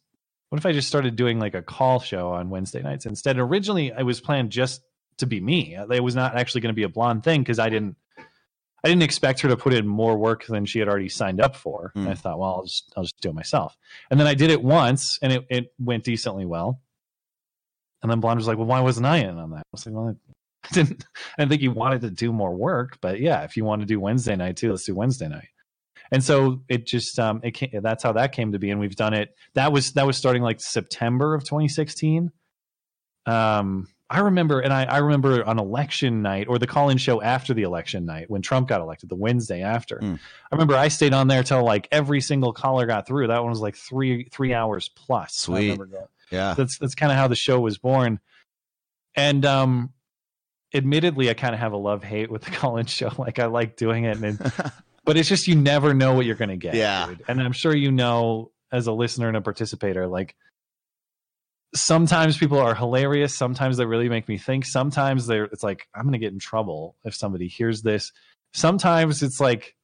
what 0.49 0.57
if 0.57 0.65
I 0.65 0.71
just 0.71 0.87
started 0.87 1.15
doing 1.15 1.39
like 1.39 1.53
a 1.53 1.61
call 1.61 1.99
show 1.99 2.31
on 2.31 2.49
Wednesday 2.49 2.81
nights 2.81 3.05
instead? 3.05 3.37
Originally, 3.37 3.93
I 3.93 4.01
was 4.01 4.19
planned 4.19 4.49
just 4.49 4.81
to 5.17 5.27
be 5.27 5.39
me. 5.39 5.75
It 5.75 6.03
was 6.03 6.15
not 6.15 6.35
actually 6.35 6.61
going 6.61 6.73
to 6.73 6.75
be 6.75 6.83
a 6.83 6.89
blonde 6.89 7.23
thing 7.23 7.41
because 7.41 7.59
I 7.59 7.69
didn't 7.69 7.97
I 8.17 8.87
didn't 8.87 9.03
expect 9.03 9.41
her 9.41 9.49
to 9.49 9.57
put 9.57 9.75
in 9.75 9.87
more 9.87 10.17
work 10.17 10.47
than 10.47 10.65
she 10.65 10.79
had 10.79 10.87
already 10.87 11.09
signed 11.09 11.39
up 11.39 11.55
for. 11.55 11.91
Mm. 11.95 12.01
And 12.01 12.09
I 12.09 12.13
thought, 12.15 12.39
well, 12.39 12.55
I'll 12.55 12.63
just 12.63 12.91
I'll 12.97 13.03
just 13.03 13.21
do 13.21 13.29
it 13.29 13.35
myself. 13.35 13.77
And 14.09 14.19
then 14.19 14.25
I 14.25 14.33
did 14.33 14.49
it 14.49 14.63
once, 14.63 15.19
and 15.21 15.31
it 15.31 15.45
it 15.51 15.73
went 15.77 16.03
decently 16.03 16.47
well. 16.47 16.81
And 18.01 18.11
then 18.11 18.21
Blonde 18.21 18.39
was 18.39 18.47
like, 18.47 18.57
well, 18.57 18.67
why 18.67 18.79
wasn't 18.79 19.05
I 19.05 19.17
in 19.17 19.37
on 19.37 19.51
that? 19.51 19.59
I 19.59 19.63
was 19.71 19.85
like, 19.85 19.93
well, 19.93 20.15
I 20.63 20.67
didn't 20.73 21.05
I 21.37 21.41
didn't 21.41 21.49
think 21.49 21.61
you 21.61 21.71
wanted 21.71 22.01
to 22.01 22.11
do 22.11 22.31
more 22.31 22.55
work, 22.55 22.97
but 23.01 23.19
yeah, 23.19 23.43
if 23.43 23.57
you 23.57 23.65
want 23.65 23.81
to 23.81 23.85
do 23.85 23.99
Wednesday 23.99 24.35
night 24.35 24.57
too, 24.57 24.71
let's 24.71 24.85
do 24.85 24.95
Wednesday 24.95 25.27
night. 25.27 25.49
And 26.11 26.23
so 26.23 26.61
it 26.69 26.85
just 26.85 27.19
um 27.19 27.41
it 27.43 27.51
came, 27.51 27.69
that's 27.81 28.03
how 28.03 28.13
that 28.13 28.31
came 28.31 28.51
to 28.51 28.59
be, 28.59 28.71
and 28.71 28.79
we've 28.79 28.95
done 28.95 29.13
it. 29.13 29.35
That 29.55 29.71
was 29.71 29.93
that 29.93 30.05
was 30.05 30.17
starting 30.17 30.41
like 30.41 30.59
September 30.59 31.33
of 31.33 31.43
2016. 31.43 32.31
Um, 33.25 33.87
I 34.09 34.19
remember, 34.19 34.61
and 34.61 34.71
I, 34.71 34.85
I 34.85 34.99
remember 34.99 35.43
on 35.45 35.59
election 35.59 36.21
night 36.21 36.47
or 36.47 36.57
the 36.57 36.67
call-in 36.67 36.97
show 36.97 37.21
after 37.21 37.53
the 37.53 37.63
election 37.63 38.05
night 38.05 38.29
when 38.29 38.41
Trump 38.41 38.69
got 38.69 38.79
elected, 38.79 39.09
the 39.09 39.15
Wednesday 39.15 39.61
after. 39.61 39.97
Mm. 39.97 40.17
I 40.49 40.55
remember 40.55 40.75
I 40.75 40.87
stayed 40.87 41.11
on 41.13 41.27
there 41.27 41.43
till 41.43 41.65
like 41.65 41.89
every 41.91 42.21
single 42.21 42.53
caller 42.53 42.85
got 42.85 43.05
through. 43.05 43.27
That 43.27 43.41
one 43.41 43.49
was 43.49 43.59
like 43.59 43.75
three 43.75 44.29
three 44.31 44.53
hours 44.53 44.89
plus. 44.89 45.35
Sweet. 45.35 45.77
Yeah, 46.31 46.53
that's 46.53 46.77
that's 46.77 46.95
kind 46.95 47.11
of 47.11 47.17
how 47.17 47.27
the 47.27 47.35
show 47.35 47.59
was 47.59 47.77
born. 47.77 48.19
And 49.15 49.45
um, 49.45 49.91
admittedly, 50.77 51.29
I 51.29 51.33
kind 51.33 51.53
of 51.53 51.59
have 51.59 51.73
a 51.73 51.77
love 51.77 52.03
hate 52.03 52.31
with 52.31 52.43
the 52.43 52.51
call-in 52.51 52.85
show. 52.85 53.11
Like 53.17 53.39
I 53.39 53.45
like 53.45 53.75
doing 53.75 54.05
it, 54.05 54.17
and 54.17 54.39
but 55.05 55.17
it's 55.17 55.29
just 55.29 55.47
you 55.47 55.55
never 55.55 55.93
know 55.93 56.13
what 56.13 56.25
you're 56.25 56.35
going 56.35 56.49
to 56.49 56.57
get. 56.57 56.75
Yeah, 56.75 57.07
dude. 57.07 57.23
and 57.27 57.41
I'm 57.41 57.53
sure 57.53 57.75
you 57.75 57.91
know 57.91 58.51
as 58.71 58.87
a 58.87 58.91
listener 58.91 59.27
and 59.27 59.37
a 59.37 59.41
participator, 59.41 60.07
like 60.07 60.35
sometimes 61.75 62.37
people 62.37 62.59
are 62.59 62.75
hilarious. 62.75 63.35
Sometimes 63.35 63.77
they 63.77 63.85
really 63.85 64.09
make 64.09 64.27
me 64.27 64.37
think. 64.37 64.65
Sometimes 64.65 65.27
they're 65.27 65.45
it's 65.45 65.63
like 65.63 65.87
I'm 65.93 66.03
going 66.03 66.13
to 66.13 66.19
get 66.19 66.33
in 66.33 66.39
trouble 66.39 66.95
if 67.03 67.15
somebody 67.15 67.47
hears 67.47 67.81
this. 67.81 68.11
Sometimes 68.53 69.23
it's 69.23 69.39
like, 69.39 69.75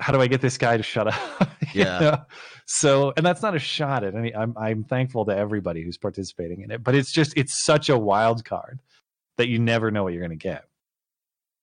how 0.00 0.12
do 0.12 0.20
I 0.20 0.26
get 0.26 0.40
this 0.40 0.58
guy 0.58 0.76
to 0.76 0.82
shut 0.82 1.08
up? 1.08 1.50
yeah. 1.74 1.98
Know? 1.98 2.22
So, 2.66 3.12
and 3.16 3.24
that's 3.24 3.42
not 3.42 3.54
a 3.54 3.58
shot 3.58 4.04
at 4.04 4.14
any. 4.14 4.34
I'm 4.34 4.56
I'm 4.56 4.84
thankful 4.84 5.26
to 5.26 5.36
everybody 5.36 5.82
who's 5.82 5.98
participating 5.98 6.62
in 6.62 6.70
it, 6.70 6.82
but 6.82 6.94
it's 6.94 7.12
just 7.12 7.34
it's 7.36 7.64
such 7.64 7.88
a 7.88 7.98
wild 7.98 8.44
card 8.44 8.80
that 9.38 9.48
you 9.48 9.58
never 9.58 9.90
know 9.90 10.02
what 10.02 10.12
you're 10.12 10.26
going 10.26 10.38
to 10.38 10.42
get. 10.42 10.64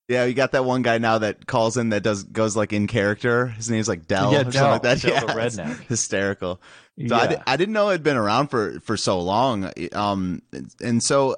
Yeah, 0.08 0.26
you 0.26 0.34
got 0.34 0.52
that 0.52 0.66
one 0.66 0.82
guy 0.82 0.98
now 0.98 1.20
that 1.20 1.48
calls 1.48 1.78
in 1.78 1.90
that 1.90 2.04
does 2.04 2.24
goes 2.24 2.56
like 2.58 2.74
in 2.74 2.88
character. 2.88 3.48
His 3.48 3.70
name's 3.70 3.88
like 3.88 4.08
Dell 4.08 4.34
yeah, 4.34 4.42
or 4.42 4.44
Dell, 4.44 4.52
something 4.52 4.72
like 4.72 4.82
that. 4.82 5.02
Dell 5.02 5.14
yeah, 5.14 5.34
redneck. 5.34 5.80
hysterical. 5.88 6.62
So 6.98 7.16
yeah. 7.16 7.42
I, 7.48 7.54
I 7.54 7.58
didn't 7.58 7.74
know 7.74 7.90
it'd 7.90 8.04
been 8.04 8.18
around 8.18 8.48
for 8.48 8.82
for 8.82 8.98
so 8.98 9.22
long. 9.22 9.72
Um, 9.94 10.42
and 10.82 11.02
so 11.02 11.38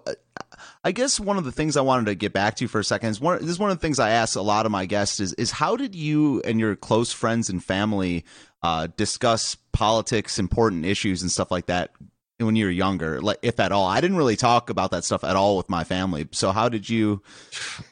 I 0.84 0.92
guess 0.92 1.20
one 1.20 1.38
of 1.38 1.44
the 1.44 1.52
things 1.52 1.78
I 1.78 1.82
wanted 1.82 2.08
to 2.08 2.16
get 2.16 2.34
back 2.34 2.56
to 2.56 2.68
for 2.68 2.80
a 2.80 2.84
second 2.84 3.10
is 3.10 3.22
one. 3.22 3.40
This 3.40 3.52
is 3.52 3.60
one 3.60 3.70
of 3.70 3.78
the 3.78 3.82
things 3.82 4.00
I 4.00 4.10
ask 4.10 4.36
a 4.36 4.42
lot 4.42 4.66
of 4.66 4.72
my 4.72 4.86
guests 4.86 5.20
is 5.20 5.34
is 5.34 5.52
how 5.52 5.76
did 5.76 5.94
you 5.94 6.42
and 6.42 6.60
your 6.60 6.76
close 6.76 7.14
friends 7.14 7.50
and 7.50 7.64
family 7.64 8.26
uh, 8.64 8.88
discuss 8.98 9.56
politics, 9.72 10.40
important 10.40 10.86
issues, 10.86 11.22
and 11.22 11.30
stuff 11.30 11.52
like 11.52 11.68
that 11.68 11.92
when 12.40 12.56
you 12.56 12.66
were 12.66 12.72
younger, 12.72 13.22
like 13.22 13.40
if 13.42 13.60
at 13.60 13.72
all. 13.72 13.88
I 13.88 14.02
didn't 14.02 14.18
really 14.18 14.36
talk 14.36 14.70
about 14.70 14.92
that 14.92 15.04
stuff 15.04 15.24
at 15.24 15.36
all 15.36 15.58
with 15.58 15.70
my 15.70 15.84
family. 15.84 16.28
So 16.32 16.52
how 16.52 16.70
did 16.70 16.90
you 16.90 17.22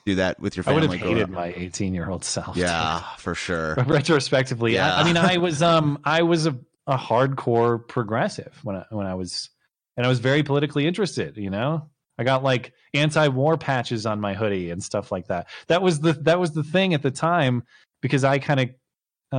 do 0.06 0.16
that 0.16 0.40
with 0.40 0.56
your 0.56 0.64
family? 0.64 0.84
I 0.84 0.90
would 0.90 1.00
have 1.00 1.08
hated 1.08 1.30
my 1.30 1.54
18 1.56 1.94
year 1.94 2.10
old 2.10 2.24
self. 2.24 2.58
Yeah, 2.58 3.02
for 3.18 3.36
sure. 3.36 3.76
Retrospectively, 3.86 4.74
yeah. 4.74 4.96
I, 4.96 5.02
I, 5.02 5.04
mean, 5.04 5.18
I 5.18 5.38
was 5.38 5.62
um 5.62 6.00
I 6.04 6.24
was 6.24 6.48
a, 6.48 6.58
a 6.88 6.98
hardcore 6.98 7.88
progressive 7.88 8.58
when 8.64 8.78
I 8.78 8.86
when 8.90 9.06
I 9.06 9.16
was 9.16 9.50
and 9.98 10.06
I 10.06 10.10
was 10.10 10.20
very 10.20 10.44
politically 10.44 10.88
interested. 10.88 11.38
You 11.38 11.50
know, 11.50 11.90
I 12.18 12.24
got 12.24 12.44
like 12.44 12.74
anti-war 12.94 13.58
patches 13.58 14.06
on 14.06 14.20
my 14.20 14.34
hoodie 14.34 14.72
and 14.72 14.84
stuff 14.84 15.12
like 15.12 15.28
that. 15.28 15.48
That 15.68 15.82
was 15.82 16.00
the 16.00 16.14
that 16.14 16.40
was 16.40 16.52
the 16.52 16.64
thing 16.64 16.94
at 16.94 17.04
the 17.04 17.12
time 17.12 17.64
because 18.02 18.24
I 18.24 18.40
kind 18.40 18.60
of 18.60 18.70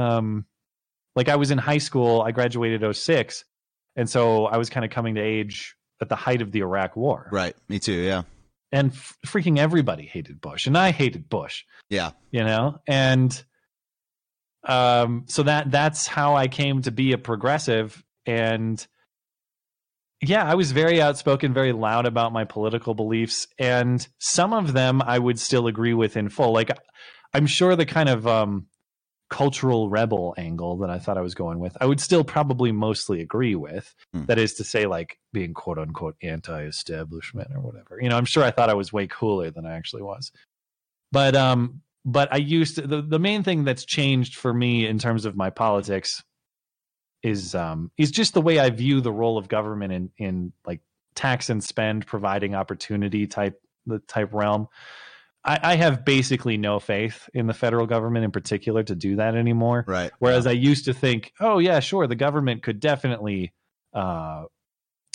um 0.00 0.46
like 1.16 1.28
I 1.28 1.36
was 1.36 1.50
in 1.50 1.58
high 1.58 1.78
school. 1.78 2.22
I 2.22 2.30
graduated 2.30 2.96
06 2.96 3.44
and 3.96 4.08
so 4.08 4.46
I 4.46 4.56
was 4.56 4.70
kind 4.70 4.84
of 4.84 4.90
coming 4.90 5.14
to 5.16 5.20
age 5.20 5.76
at 6.00 6.08
the 6.08 6.16
height 6.16 6.42
of 6.42 6.52
the 6.52 6.60
Iraq 6.60 6.96
War. 6.96 7.28
Right. 7.30 7.56
Me 7.68 7.78
too. 7.78 7.92
Yeah. 7.92 8.22
And 8.72 8.92
f- 8.92 9.16
freaking 9.26 9.58
everybody 9.58 10.06
hated 10.06 10.40
Bush, 10.40 10.66
and 10.66 10.76
I 10.76 10.90
hated 10.92 11.28
Bush. 11.28 11.64
Yeah. 11.90 12.12
You 12.30 12.44
know, 12.44 12.80
and 12.86 13.44
um, 14.64 15.24
so 15.28 15.42
that 15.42 15.70
that's 15.70 16.06
how 16.06 16.36
I 16.36 16.48
came 16.48 16.82
to 16.82 16.90
be 16.90 17.12
a 17.12 17.18
progressive, 17.18 18.02
and 18.26 18.84
yeah, 20.22 20.44
I 20.44 20.54
was 20.54 20.70
very 20.70 21.02
outspoken, 21.02 21.52
very 21.52 21.72
loud 21.72 22.06
about 22.06 22.32
my 22.32 22.44
political 22.44 22.94
beliefs, 22.94 23.48
and 23.58 24.06
some 24.18 24.52
of 24.52 24.72
them 24.72 25.02
I 25.02 25.18
would 25.18 25.38
still 25.38 25.66
agree 25.66 25.94
with 25.94 26.16
in 26.16 26.28
full. 26.28 26.52
Like, 26.52 26.70
I'm 27.34 27.46
sure 27.46 27.74
the 27.74 27.86
kind 27.86 28.08
of 28.08 28.26
um, 28.26 28.66
cultural 29.32 29.88
rebel 29.88 30.34
angle 30.36 30.76
that 30.76 30.90
I 30.90 30.98
thought 30.98 31.16
I 31.16 31.22
was 31.22 31.34
going 31.34 31.58
with, 31.58 31.74
I 31.80 31.86
would 31.86 32.00
still 32.00 32.22
probably 32.22 32.70
mostly 32.70 33.22
agree 33.22 33.54
with. 33.54 33.94
Mm. 34.14 34.26
That 34.26 34.38
is 34.38 34.52
to 34.54 34.64
say, 34.64 34.84
like 34.84 35.18
being 35.32 35.54
quote 35.54 35.78
unquote 35.78 36.16
anti 36.22 36.64
establishment 36.64 37.48
or 37.54 37.62
whatever. 37.62 37.98
You 38.00 38.10
know, 38.10 38.18
I'm 38.18 38.26
sure 38.26 38.44
I 38.44 38.50
thought 38.50 38.68
I 38.68 38.74
was 38.74 38.92
way 38.92 39.06
cooler 39.06 39.50
than 39.50 39.64
I 39.64 39.72
actually 39.72 40.02
was. 40.02 40.32
But 41.12 41.34
um 41.34 41.80
but 42.04 42.30
I 42.30 42.36
used 42.36 42.74
to, 42.74 42.86
the 42.86 43.00
the 43.00 43.18
main 43.18 43.42
thing 43.42 43.64
that's 43.64 43.86
changed 43.86 44.36
for 44.36 44.52
me 44.52 44.86
in 44.86 44.98
terms 44.98 45.24
of 45.24 45.34
my 45.34 45.48
politics 45.48 46.22
is 47.22 47.54
um 47.54 47.90
is 47.96 48.10
just 48.10 48.34
the 48.34 48.42
way 48.42 48.58
I 48.58 48.68
view 48.68 49.00
the 49.00 49.12
role 49.12 49.38
of 49.38 49.48
government 49.48 49.94
in 49.94 50.10
in 50.18 50.52
like 50.66 50.82
tax 51.14 51.48
and 51.48 51.64
spend 51.64 52.06
providing 52.06 52.54
opportunity 52.54 53.26
type 53.26 53.58
the 53.86 53.98
type 54.00 54.34
realm. 54.34 54.68
I, 55.44 55.58
I, 55.62 55.74
have 55.76 56.04
basically 56.04 56.56
no 56.56 56.78
faith 56.78 57.28
in 57.34 57.46
the 57.46 57.54
federal 57.54 57.86
government 57.86 58.24
in 58.24 58.30
particular 58.30 58.82
to 58.84 58.94
do 58.94 59.16
that 59.16 59.34
anymore. 59.34 59.84
Right. 59.86 60.12
Whereas 60.18 60.44
yeah. 60.44 60.52
I 60.52 60.54
used 60.54 60.84
to 60.84 60.94
think, 60.94 61.32
oh 61.40 61.58
yeah, 61.58 61.80
sure, 61.80 62.06
the 62.06 62.14
government 62.14 62.62
could 62.62 62.78
definitely 62.78 63.52
uh, 63.92 64.44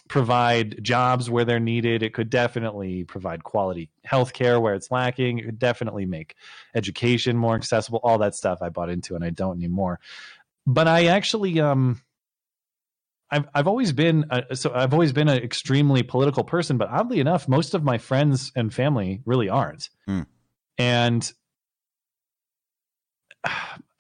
provide 0.08 0.84
jobs 0.84 1.30
where 1.30 1.46
they're 1.46 1.60
needed. 1.60 2.04
It 2.04 2.14
could 2.14 2.30
definitely 2.30 3.04
provide 3.04 3.44
quality 3.44 3.90
health 4.04 4.34
care 4.34 4.60
where 4.60 4.74
it's 4.74 4.92
lacking. 4.92 5.40
It 5.40 5.46
could 5.46 5.60
definitely 5.60 6.06
make 6.06 6.36
education 6.76 7.38
more 7.38 7.56
accessible. 7.56 8.00
All 8.04 8.18
that 8.20 8.36
stuff 8.36 8.60
I 8.62 8.70
bought 8.70 8.90
into 8.90 9.16
and 9.16 9.24
I 9.24 9.30
don't 9.30 9.58
anymore. 9.58 10.00
But 10.66 10.88
I 10.88 11.06
actually 11.06 11.60
um 11.60 12.02
I've 13.30 13.48
I've 13.54 13.68
always 13.68 13.92
been 13.92 14.26
a, 14.30 14.56
so 14.56 14.72
I've 14.74 14.94
always 14.94 15.12
been 15.12 15.28
an 15.28 15.44
extremely 15.44 16.04
political 16.04 16.44
person, 16.44 16.78
but 16.78 16.90
oddly 16.90 17.20
enough, 17.20 17.48
most 17.48 17.74
of 17.74 17.84
my 17.84 17.98
friends 17.98 18.52
and 18.56 18.74
family 18.74 19.22
really 19.26 19.50
aren't. 19.50 19.90
Hmm. 20.06 20.22
And 20.78 21.32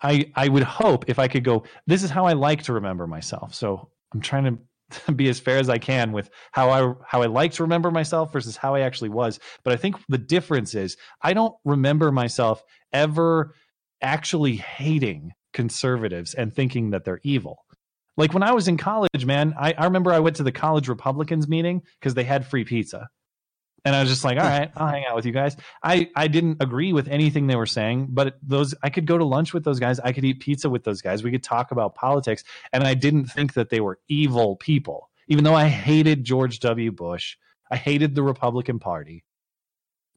I 0.01 0.31
I 0.35 0.47
would 0.47 0.63
hope 0.63 1.05
if 1.09 1.19
I 1.19 1.27
could 1.27 1.43
go, 1.43 1.63
this 1.87 2.03
is 2.03 2.09
how 2.09 2.25
I 2.25 2.33
like 2.33 2.63
to 2.63 2.73
remember 2.73 3.07
myself. 3.07 3.53
So 3.53 3.89
I'm 4.13 4.21
trying 4.21 4.59
to 5.05 5.11
be 5.15 5.29
as 5.29 5.39
fair 5.39 5.57
as 5.57 5.69
I 5.69 5.77
can 5.77 6.11
with 6.11 6.29
how 6.51 6.69
I 6.69 6.93
how 7.05 7.21
I 7.21 7.25
like 7.25 7.53
to 7.53 7.63
remember 7.63 7.91
myself 7.91 8.31
versus 8.31 8.55
how 8.57 8.75
I 8.75 8.81
actually 8.81 9.09
was. 9.09 9.39
But 9.63 9.73
I 9.73 9.77
think 9.77 9.95
the 10.07 10.17
difference 10.17 10.75
is 10.75 10.97
I 11.21 11.33
don't 11.33 11.55
remember 11.65 12.11
myself 12.11 12.63
ever 12.93 13.53
actually 14.01 14.55
hating 14.57 15.31
conservatives 15.53 16.33
and 16.33 16.53
thinking 16.53 16.91
that 16.91 17.03
they're 17.03 17.19
evil. 17.23 17.65
Like 18.17 18.33
when 18.33 18.43
I 18.43 18.51
was 18.53 18.67
in 18.67 18.77
college, 18.77 19.25
man, 19.25 19.53
I, 19.59 19.73
I 19.77 19.85
remember 19.85 20.11
I 20.11 20.19
went 20.19 20.37
to 20.37 20.43
the 20.43 20.51
college 20.51 20.89
Republicans 20.89 21.47
meeting 21.47 21.83
because 21.99 22.15
they 22.15 22.23
had 22.23 22.45
free 22.47 22.65
pizza. 22.65 23.09
And 23.85 23.95
I 23.95 24.01
was 24.01 24.09
just 24.09 24.25
like, 24.25 24.37
all 24.37 24.43
right, 24.43 24.69
I'll 24.75 24.87
hang 24.87 25.05
out 25.05 25.15
with 25.15 25.25
you 25.25 25.31
guys. 25.31 25.55
I, 25.81 26.09
I 26.15 26.27
didn't 26.27 26.61
agree 26.61 26.91
with 26.91 27.07
anything 27.07 27.47
they 27.47 27.55
were 27.55 27.67
saying, 27.67 28.07
but 28.09 28.37
those 28.41 28.75
I 28.83 28.89
could 28.89 29.05
go 29.05 29.17
to 29.17 29.23
lunch 29.23 29.53
with 29.53 29.63
those 29.63 29.79
guys. 29.79 29.99
I 29.99 30.11
could 30.11 30.25
eat 30.25 30.41
pizza 30.41 30.69
with 30.69 30.83
those 30.83 31.01
guys. 31.01 31.23
We 31.23 31.31
could 31.31 31.43
talk 31.43 31.71
about 31.71 31.95
politics. 31.95 32.43
And 32.73 32.83
I 32.83 32.95
didn't 32.95 33.25
think 33.25 33.53
that 33.53 33.69
they 33.69 33.79
were 33.79 33.99
evil 34.09 34.57
people, 34.57 35.09
even 35.29 35.43
though 35.43 35.55
I 35.55 35.67
hated 35.67 36.25
George 36.25 36.59
W. 36.59 36.91
Bush. 36.91 37.37
I 37.71 37.77
hated 37.77 38.15
the 38.15 38.23
Republican 38.23 38.79
Party. 38.79 39.23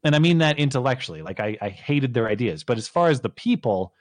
And 0.02 0.16
I 0.16 0.18
mean 0.18 0.38
that 0.38 0.58
intellectually. 0.58 1.22
Like 1.22 1.38
I, 1.38 1.58
I 1.60 1.68
hated 1.68 2.14
their 2.14 2.28
ideas. 2.28 2.64
But 2.64 2.78
as 2.78 2.88
far 2.88 3.08
as 3.08 3.20
the 3.20 3.28
people, 3.28 3.92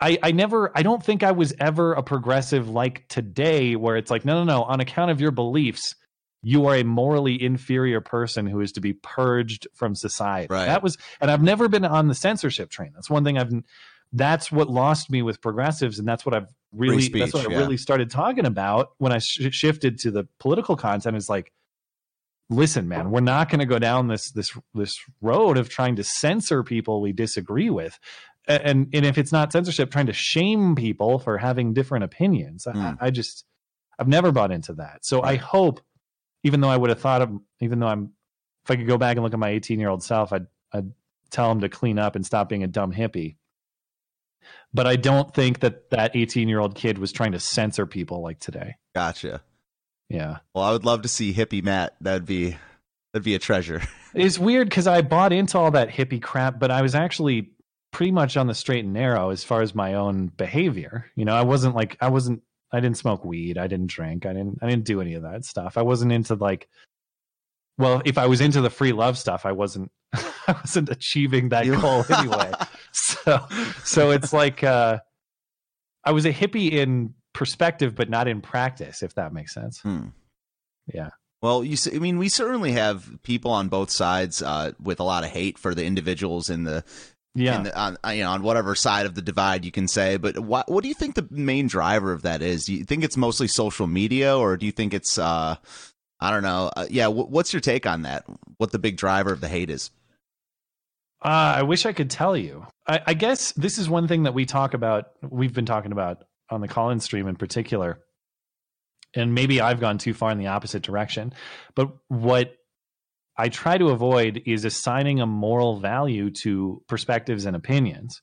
I, 0.00 0.18
I 0.22 0.32
never 0.32 0.72
I 0.76 0.82
don't 0.82 1.04
think 1.04 1.22
I 1.22 1.32
was 1.32 1.52
ever 1.60 1.92
a 1.92 2.02
progressive 2.02 2.68
like 2.68 3.06
today 3.08 3.76
where 3.76 3.96
it's 3.96 4.10
like, 4.10 4.24
no, 4.24 4.42
no, 4.42 4.44
no, 4.44 4.62
on 4.64 4.80
account 4.80 5.10
of 5.10 5.20
your 5.20 5.30
beliefs, 5.30 5.94
you 6.44 6.66
are 6.66 6.76
a 6.76 6.84
morally 6.84 7.42
inferior 7.42 8.00
person 8.00 8.46
who 8.46 8.60
is 8.60 8.72
to 8.72 8.80
be 8.80 8.92
purged 8.92 9.66
from 9.74 9.94
society. 9.94 10.46
Right. 10.50 10.66
That 10.66 10.82
was, 10.82 10.98
and 11.20 11.30
I've 11.30 11.42
never 11.42 11.68
been 11.68 11.84
on 11.84 12.08
the 12.08 12.14
censorship 12.14 12.70
train. 12.70 12.92
That's 12.94 13.10
one 13.10 13.24
thing 13.24 13.38
I've. 13.38 13.50
That's 14.12 14.52
what 14.52 14.70
lost 14.70 15.10
me 15.10 15.22
with 15.22 15.40
progressives, 15.40 15.98
and 15.98 16.06
that's 16.06 16.24
what 16.24 16.34
I've 16.34 16.46
really. 16.72 17.02
speech, 17.02 17.20
that's 17.20 17.34
what 17.34 17.48
I 17.48 17.52
yeah. 17.52 17.58
really 17.58 17.76
started 17.76 18.10
talking 18.10 18.46
about 18.46 18.90
when 18.98 19.12
I 19.12 19.18
sh- 19.18 19.48
shifted 19.50 19.98
to 20.00 20.10
the 20.12 20.28
political 20.38 20.76
content. 20.76 21.16
Is 21.16 21.28
like, 21.28 21.52
listen, 22.48 22.86
man, 22.86 23.10
we're 23.10 23.20
not 23.20 23.48
going 23.48 23.60
to 23.60 23.66
go 23.66 23.78
down 23.78 24.06
this 24.06 24.30
this 24.32 24.56
this 24.74 24.94
road 25.20 25.58
of 25.58 25.68
trying 25.68 25.96
to 25.96 26.04
censor 26.04 26.62
people 26.62 27.00
we 27.00 27.12
disagree 27.12 27.70
with. 27.70 27.98
And 28.46 28.88
and 28.92 29.06
if 29.06 29.16
it's 29.16 29.32
not 29.32 29.52
censorship, 29.52 29.90
trying 29.90 30.06
to 30.06 30.12
shame 30.12 30.74
people 30.74 31.18
for 31.18 31.38
having 31.38 31.72
different 31.72 32.04
opinions, 32.04 32.66
I, 32.66 32.72
Mm. 32.72 32.98
I 33.00 33.10
just 33.10 33.44
I've 33.98 34.08
never 34.08 34.32
bought 34.32 34.50
into 34.52 34.74
that. 34.74 35.04
So 35.06 35.22
I 35.22 35.36
hope 35.36 35.80
even 36.42 36.60
though 36.60 36.68
I 36.68 36.76
would 36.76 36.90
have 36.90 37.00
thought 37.00 37.22
of, 37.22 37.30
even 37.60 37.78
though 37.78 37.86
I'm, 37.86 38.12
if 38.64 38.70
I 38.70 38.76
could 38.76 38.86
go 38.86 38.98
back 38.98 39.16
and 39.16 39.24
look 39.24 39.32
at 39.32 39.38
my 39.38 39.48
18 39.50 39.80
year 39.80 39.88
old 39.88 40.02
self, 40.02 40.32
I'd, 40.32 40.46
I'd 40.72 40.90
tell 41.30 41.50
him 41.50 41.60
to 41.60 41.68
clean 41.70 41.98
up 41.98 42.16
and 42.16 42.26
stop 42.26 42.48
being 42.50 42.62
a 42.62 42.66
dumb 42.66 42.92
hippie. 42.92 43.36
But 44.74 44.86
I 44.86 44.96
don't 44.96 45.32
think 45.32 45.60
that 45.60 45.90
that 45.90 46.14
18 46.14 46.48
year 46.48 46.60
old 46.60 46.74
kid 46.74 46.98
was 46.98 47.12
trying 47.12 47.32
to 47.32 47.40
censor 47.40 47.86
people 47.86 48.20
like 48.22 48.40
today. 48.40 48.76
Gotcha. 48.94 49.42
Yeah. 50.10 50.38
Well, 50.54 50.64
I 50.64 50.72
would 50.72 50.84
love 50.84 51.02
to 51.02 51.08
see 51.08 51.32
hippie 51.32 51.62
Matt. 51.64 51.94
That'd 52.00 52.26
be 52.26 52.56
that'd 53.12 53.24
be 53.24 53.34
a 53.34 53.38
treasure. 53.38 53.80
It's 54.14 54.38
weird 54.38 54.68
because 54.68 54.86
I 54.86 55.02
bought 55.02 55.32
into 55.32 55.58
all 55.58 55.70
that 55.72 55.88
hippie 55.88 56.22
crap, 56.22 56.60
but 56.60 56.70
I 56.70 56.82
was 56.82 56.94
actually 56.94 57.50
pretty 57.94 58.10
much 58.10 58.36
on 58.36 58.48
the 58.48 58.54
straight 58.54 58.84
and 58.84 58.92
narrow 58.92 59.30
as 59.30 59.44
far 59.44 59.62
as 59.62 59.72
my 59.72 59.94
own 59.94 60.26
behavior. 60.26 61.06
You 61.14 61.24
know, 61.24 61.34
I 61.34 61.42
wasn't 61.42 61.76
like, 61.76 61.96
I 62.00 62.08
wasn't, 62.08 62.42
I 62.72 62.80
didn't 62.80 62.96
smoke 62.96 63.24
weed. 63.24 63.56
I 63.56 63.68
didn't 63.68 63.86
drink. 63.86 64.26
I 64.26 64.32
didn't, 64.32 64.58
I 64.60 64.68
didn't 64.68 64.84
do 64.84 65.00
any 65.00 65.14
of 65.14 65.22
that 65.22 65.44
stuff. 65.44 65.78
I 65.78 65.82
wasn't 65.82 66.10
into 66.10 66.34
like, 66.34 66.68
well, 67.78 68.02
if 68.04 68.18
I 68.18 68.26
was 68.26 68.40
into 68.40 68.60
the 68.60 68.68
free 68.68 68.90
love 68.90 69.16
stuff, 69.16 69.46
I 69.46 69.52
wasn't, 69.52 69.92
I 70.12 70.56
wasn't 70.60 70.90
achieving 70.90 71.50
that 71.50 71.66
goal 71.66 72.04
anyway. 72.18 72.50
so, 72.90 73.46
so 73.84 74.10
it's 74.10 74.32
like, 74.32 74.64
uh, 74.64 74.98
I 76.04 76.10
was 76.10 76.26
a 76.26 76.32
hippie 76.32 76.72
in 76.72 77.14
perspective, 77.32 77.94
but 77.94 78.10
not 78.10 78.26
in 78.26 78.40
practice, 78.40 79.04
if 79.04 79.14
that 79.14 79.32
makes 79.32 79.54
sense. 79.54 79.78
Hmm. 79.78 80.08
Yeah. 80.92 81.10
Well, 81.44 81.62
you. 81.62 81.76
I 81.94 81.98
mean, 81.98 82.18
we 82.18 82.30
certainly 82.30 82.72
have 82.72 83.18
people 83.22 83.50
on 83.50 83.68
both 83.68 83.90
sides 83.90 84.40
uh, 84.40 84.72
with 84.82 84.98
a 84.98 85.04
lot 85.04 85.24
of 85.24 85.30
hate 85.30 85.58
for 85.58 85.74
the 85.74 85.84
individuals 85.84 86.48
in 86.48 86.64
the 86.64 86.82
Yeah. 87.36 87.56
in 87.56 87.62
the, 87.64 87.76
on 87.78 87.96
uh, 88.06 88.10
you 88.10 88.22
know 88.22 88.30
on 88.30 88.42
whatever 88.42 88.74
side 88.74 89.06
of 89.06 89.14
the 89.14 89.22
divide 89.22 89.64
you 89.64 89.72
can 89.72 89.88
say. 89.88 90.16
But 90.16 90.38
what 90.38 90.70
what 90.70 90.82
do 90.82 90.88
you 90.88 90.94
think 90.94 91.16
the 91.16 91.26
main 91.30 91.66
driver 91.66 92.12
of 92.12 92.22
that 92.22 92.42
is? 92.42 92.66
Do 92.66 92.74
you 92.74 92.84
think 92.84 93.02
it's 93.02 93.16
mostly 93.16 93.48
social 93.48 93.86
media, 93.86 94.36
or 94.36 94.56
do 94.56 94.66
you 94.66 94.72
think 94.72 94.94
it's 94.94 95.18
uh, 95.18 95.56
I 96.20 96.30
don't 96.30 96.44
know? 96.44 96.70
Uh, 96.76 96.86
yeah, 96.88 97.08
wh- 97.08 97.30
what's 97.30 97.52
your 97.52 97.60
take 97.60 97.86
on 97.86 98.02
that? 98.02 98.24
What 98.58 98.70
the 98.70 98.78
big 98.78 98.96
driver 98.96 99.32
of 99.32 99.40
the 99.40 99.48
hate 99.48 99.68
is? 99.70 99.90
Uh, 101.24 101.56
I 101.58 101.62
wish 101.62 101.86
I 101.86 101.92
could 101.92 102.10
tell 102.10 102.36
you. 102.36 102.66
I, 102.86 103.00
I 103.06 103.14
guess 103.14 103.52
this 103.52 103.78
is 103.78 103.88
one 103.88 104.06
thing 104.06 104.24
that 104.24 104.34
we 104.34 104.44
talk 104.44 104.74
about. 104.74 105.06
We've 105.22 105.54
been 105.54 105.66
talking 105.66 105.90
about 105.90 106.24
on 106.50 106.60
the 106.60 106.68
call-in 106.68 107.00
stream 107.00 107.26
in 107.26 107.36
particular, 107.36 107.98
and 109.14 109.34
maybe 109.34 109.60
I've 109.60 109.80
gone 109.80 109.98
too 109.98 110.12
far 110.14 110.30
in 110.30 110.38
the 110.38 110.48
opposite 110.48 110.82
direction. 110.82 111.32
But 111.74 111.96
what 112.08 112.54
I 113.36 113.48
try 113.48 113.78
to 113.78 113.88
avoid 113.88 114.42
is 114.46 114.64
assigning 114.64 115.20
a 115.20 115.26
moral 115.26 115.80
value 115.80 116.30
to 116.42 116.82
perspectives 116.88 117.46
and 117.46 117.56
opinions. 117.56 118.22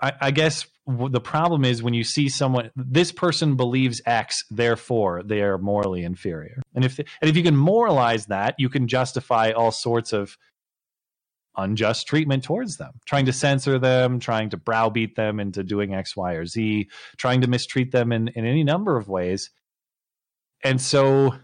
I, 0.00 0.12
I 0.20 0.30
guess 0.30 0.66
the 0.86 1.20
problem 1.20 1.64
is 1.64 1.82
when 1.82 1.94
you 1.94 2.04
see 2.04 2.28
someone, 2.28 2.70
this 2.74 3.12
person 3.12 3.56
believes 3.56 4.02
X, 4.04 4.44
therefore 4.50 5.22
they 5.24 5.40
are 5.42 5.56
morally 5.56 6.02
inferior. 6.02 6.60
And 6.74 6.84
if 6.84 6.98
and 6.98 7.08
if 7.22 7.36
you 7.36 7.42
can 7.42 7.56
moralize 7.56 8.26
that, 8.26 8.56
you 8.58 8.68
can 8.68 8.88
justify 8.88 9.52
all 9.52 9.70
sorts 9.70 10.12
of 10.12 10.36
unjust 11.56 12.06
treatment 12.06 12.42
towards 12.44 12.78
them, 12.78 12.92
trying 13.06 13.26
to 13.26 13.32
censor 13.32 13.78
them, 13.78 14.18
trying 14.18 14.50
to 14.50 14.56
browbeat 14.56 15.16
them 15.16 15.38
into 15.38 15.62
doing 15.62 15.94
X, 15.94 16.16
Y, 16.16 16.32
or 16.32 16.46
Z, 16.46 16.88
trying 17.16 17.42
to 17.42 17.46
mistreat 17.46 17.92
them 17.92 18.12
in, 18.12 18.28
in 18.28 18.44
any 18.44 18.64
number 18.64 18.96
of 18.96 19.08
ways. 19.08 19.50
And 20.64 20.80
so, 20.80 21.34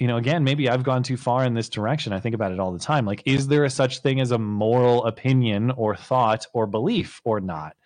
you 0.00 0.06
know, 0.06 0.16
again, 0.16 0.44
maybe 0.44 0.68
I've 0.68 0.82
gone 0.82 1.02
too 1.02 1.18
far 1.18 1.44
in 1.44 1.52
this 1.52 1.68
direction. 1.68 2.14
I 2.14 2.20
think 2.20 2.34
about 2.34 2.52
it 2.52 2.58
all 2.58 2.72
the 2.72 2.78
time. 2.78 3.04
Like, 3.04 3.22
is 3.26 3.48
there 3.48 3.64
a 3.64 3.70
such 3.70 3.98
thing 3.98 4.18
as 4.18 4.30
a 4.30 4.38
moral 4.38 5.04
opinion 5.04 5.70
or 5.72 5.94
thought 5.94 6.46
or 6.54 6.66
belief 6.66 7.20
or 7.22 7.38
not? 7.38 7.76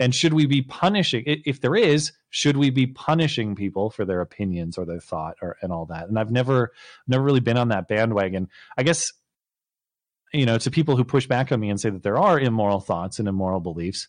And 0.00 0.12
should 0.12 0.34
we 0.34 0.46
be 0.46 0.62
punishing 0.62 1.22
if 1.24 1.60
there 1.60 1.76
is, 1.76 2.10
should 2.30 2.56
we 2.56 2.70
be 2.70 2.88
punishing 2.88 3.54
people 3.54 3.90
for 3.90 4.04
their 4.04 4.20
opinions 4.20 4.76
or 4.76 4.84
their 4.84 4.98
thought 4.98 5.36
or 5.40 5.56
and 5.62 5.72
all 5.72 5.86
that? 5.86 6.08
And 6.08 6.18
I've 6.18 6.32
never 6.32 6.72
never 7.06 7.22
really 7.22 7.38
been 7.38 7.56
on 7.56 7.68
that 7.68 7.86
bandwagon. 7.86 8.48
I 8.76 8.82
guess 8.82 9.12
you 10.32 10.46
know, 10.46 10.58
to 10.58 10.70
people 10.70 10.96
who 10.96 11.04
push 11.04 11.28
back 11.28 11.52
on 11.52 11.60
me 11.60 11.70
and 11.70 11.78
say 11.78 11.90
that 11.90 12.02
there 12.02 12.18
are 12.18 12.40
immoral 12.40 12.80
thoughts 12.80 13.20
and 13.20 13.28
immoral 13.28 13.60
beliefs, 13.60 14.08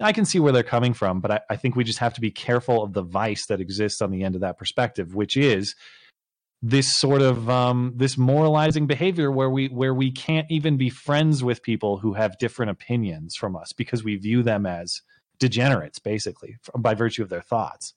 I 0.00 0.12
can 0.12 0.24
see 0.24 0.38
where 0.38 0.52
they're 0.52 0.62
coming 0.62 0.94
from, 0.94 1.20
but 1.20 1.30
I, 1.30 1.40
I 1.50 1.56
think 1.56 1.76
we 1.76 1.84
just 1.84 1.98
have 1.98 2.14
to 2.14 2.20
be 2.20 2.30
careful 2.30 2.82
of 2.82 2.94
the 2.94 3.02
vice 3.02 3.46
that 3.46 3.60
exists 3.60 4.00
on 4.00 4.10
the 4.10 4.22
end 4.22 4.36
of 4.36 4.40
that 4.40 4.56
perspective, 4.56 5.14
which 5.14 5.36
is 5.36 5.74
this 6.66 6.98
sort 6.98 7.20
of 7.20 7.50
um, 7.50 7.92
this 7.94 8.16
moralizing 8.16 8.86
behavior 8.86 9.30
where 9.30 9.50
we 9.50 9.68
where 9.68 9.92
we 9.92 10.10
can't 10.10 10.46
even 10.50 10.78
be 10.78 10.88
friends 10.88 11.44
with 11.44 11.62
people 11.62 11.98
who 11.98 12.14
have 12.14 12.38
different 12.38 12.70
opinions 12.70 13.36
from 13.36 13.54
us 13.54 13.74
because 13.74 14.02
we 14.02 14.16
view 14.16 14.42
them 14.42 14.64
as 14.64 15.02
degenerates, 15.38 15.98
basically, 15.98 16.56
by 16.78 16.94
virtue 16.94 17.22
of 17.22 17.28
their 17.28 17.42
thoughts. 17.42 17.92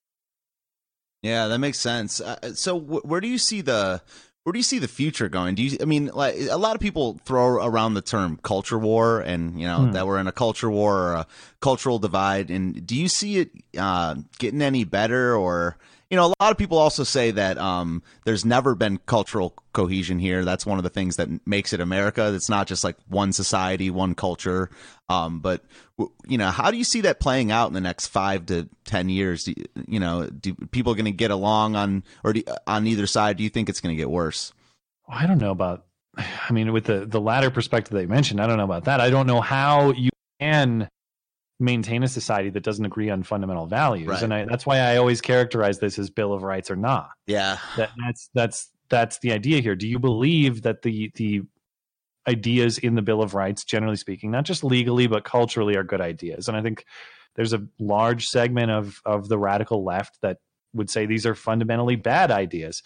Yeah, 1.21 1.47
that 1.47 1.59
makes 1.59 1.79
sense. 1.79 2.19
Uh, 2.19 2.53
so, 2.53 2.77
wh- 2.77 3.05
where 3.05 3.21
do 3.21 3.27
you 3.29 3.37
see 3.37 3.61
the 3.61 4.01
where 4.43 4.51
do 4.51 4.59
you 4.59 4.63
see 4.63 4.79
the 4.79 4.87
future 4.89 5.29
going? 5.29 5.55
Do 5.55 5.63
you? 5.63 5.77
I 5.81 5.85
mean, 5.85 6.07
like 6.07 6.35
a 6.49 6.57
lot 6.57 6.75
of 6.75 6.81
people 6.81 7.19
throw 7.23 7.65
around 7.65 7.93
the 7.93 8.01
term 8.01 8.37
culture 8.43 8.77
war, 8.77 9.21
and 9.21 9.59
you 9.59 9.65
know 9.65 9.85
Hmm. 9.85 9.93
that 9.93 10.05
we're 10.07 10.19
in 10.19 10.27
a 10.27 10.33
culture 10.33 10.69
war 10.69 10.97
or 10.97 11.13
a 11.13 11.27
cultural 11.61 11.99
divide. 11.99 12.49
And 12.51 12.85
do 12.85 12.95
you 12.97 13.07
see 13.07 13.39
it 13.39 13.51
uh, 13.77 14.15
getting 14.39 14.61
any 14.61 14.83
better, 14.83 15.35
or 15.35 15.77
you 16.09 16.15
know, 16.15 16.27
a 16.27 16.33
lot 16.41 16.51
of 16.51 16.57
people 16.57 16.77
also 16.77 17.03
say 17.03 17.31
that 17.31 17.57
um, 17.57 18.01
there's 18.23 18.45
never 18.45 18.75
been 18.75 18.97
cultural 18.97 19.53
cohesion 19.73 20.19
here. 20.19 20.45
That's 20.45 20.65
one 20.65 20.77
of 20.77 20.83
the 20.83 20.89
things 20.89 21.17
that 21.17 21.45
makes 21.45 21.73
it 21.73 21.81
America. 21.81 22.33
It's 22.33 22.49
not 22.49 22.67
just 22.67 22.83
like 22.83 22.95
one 23.09 23.33
society, 23.33 23.89
one 23.89 24.15
culture. 24.15 24.69
Um, 25.09 25.39
but 25.39 25.65
you 26.25 26.37
know, 26.37 26.49
how 26.49 26.71
do 26.71 26.77
you 26.77 26.85
see 26.85 27.01
that 27.01 27.19
playing 27.19 27.51
out 27.51 27.67
in 27.67 27.73
the 27.73 27.81
next 27.81 28.07
five 28.07 28.45
to 28.45 28.69
ten 28.85 29.09
years? 29.09 29.43
Do 29.43 29.53
you, 29.87 29.99
know, 29.99 30.27
do 30.27 30.53
people 30.71 30.93
going 30.93 31.05
to 31.05 31.11
get 31.11 31.31
along 31.31 31.75
on 31.75 32.03
or 32.23 32.33
do, 32.33 32.43
on 32.65 32.87
either 32.87 33.07
side? 33.07 33.35
Do 33.35 33.43
you 33.43 33.49
think 33.49 33.67
it's 33.67 33.81
going 33.81 33.93
to 33.93 33.99
get 33.99 34.09
worse? 34.09 34.53
I 35.09 35.27
don't 35.27 35.39
know 35.39 35.51
about. 35.51 35.85
I 36.17 36.53
mean, 36.53 36.71
with 36.71 36.85
the 36.85 37.05
the 37.05 37.21
latter 37.21 37.49
perspective 37.49 37.93
that 37.93 38.01
you 38.01 38.07
mentioned, 38.07 38.39
I 38.39 38.47
don't 38.47 38.57
know 38.57 38.63
about 38.63 38.85
that. 38.85 39.01
I 39.01 39.09
don't 39.09 39.27
know 39.27 39.41
how 39.41 39.91
you 39.91 40.09
can 40.39 40.89
maintain 41.59 42.03
a 42.03 42.07
society 42.07 42.49
that 42.51 42.63
doesn't 42.63 42.85
agree 42.85 43.09
on 43.09 43.23
fundamental 43.23 43.65
values, 43.65 44.07
Right. 44.07 44.21
and 44.23 44.33
I, 44.33 44.45
that's 44.45 44.65
why 44.65 44.79
I 44.79 44.97
always 44.97 45.21
characterize 45.21 45.79
this 45.79 45.97
as 45.97 46.09
Bill 46.09 46.33
of 46.33 46.43
Rights 46.43 46.69
or 46.69 46.75
not. 46.75 47.09
Yeah, 47.25 47.57
That, 47.77 47.91
that's 47.97 48.29
that's 48.33 48.69
that's 48.89 49.19
the 49.19 49.31
idea 49.33 49.61
here. 49.61 49.75
Do 49.75 49.87
you 49.87 49.99
believe 49.99 50.61
that 50.61 50.81
the 50.83 51.11
the 51.15 51.41
ideas 52.27 52.77
in 52.77 52.95
the 52.95 53.01
Bill 53.01 53.21
of 53.21 53.33
Rights, 53.33 53.63
generally 53.63 53.95
speaking, 53.95 54.31
not 54.31 54.43
just 54.43 54.63
legally 54.63 55.07
but 55.07 55.23
culturally, 55.23 55.75
are 55.77 55.83
good 55.83 56.01
ideas. 56.01 56.47
And 56.47 56.57
I 56.57 56.61
think 56.61 56.85
there's 57.35 57.53
a 57.53 57.65
large 57.79 58.25
segment 58.25 58.69
of 58.71 59.01
of 59.05 59.29
the 59.29 59.37
radical 59.37 59.83
left 59.83 60.17
that 60.21 60.37
would 60.73 60.89
say 60.89 61.05
these 61.05 61.25
are 61.25 61.35
fundamentally 61.35 61.95
bad 61.95 62.29
ideas. 62.31 62.83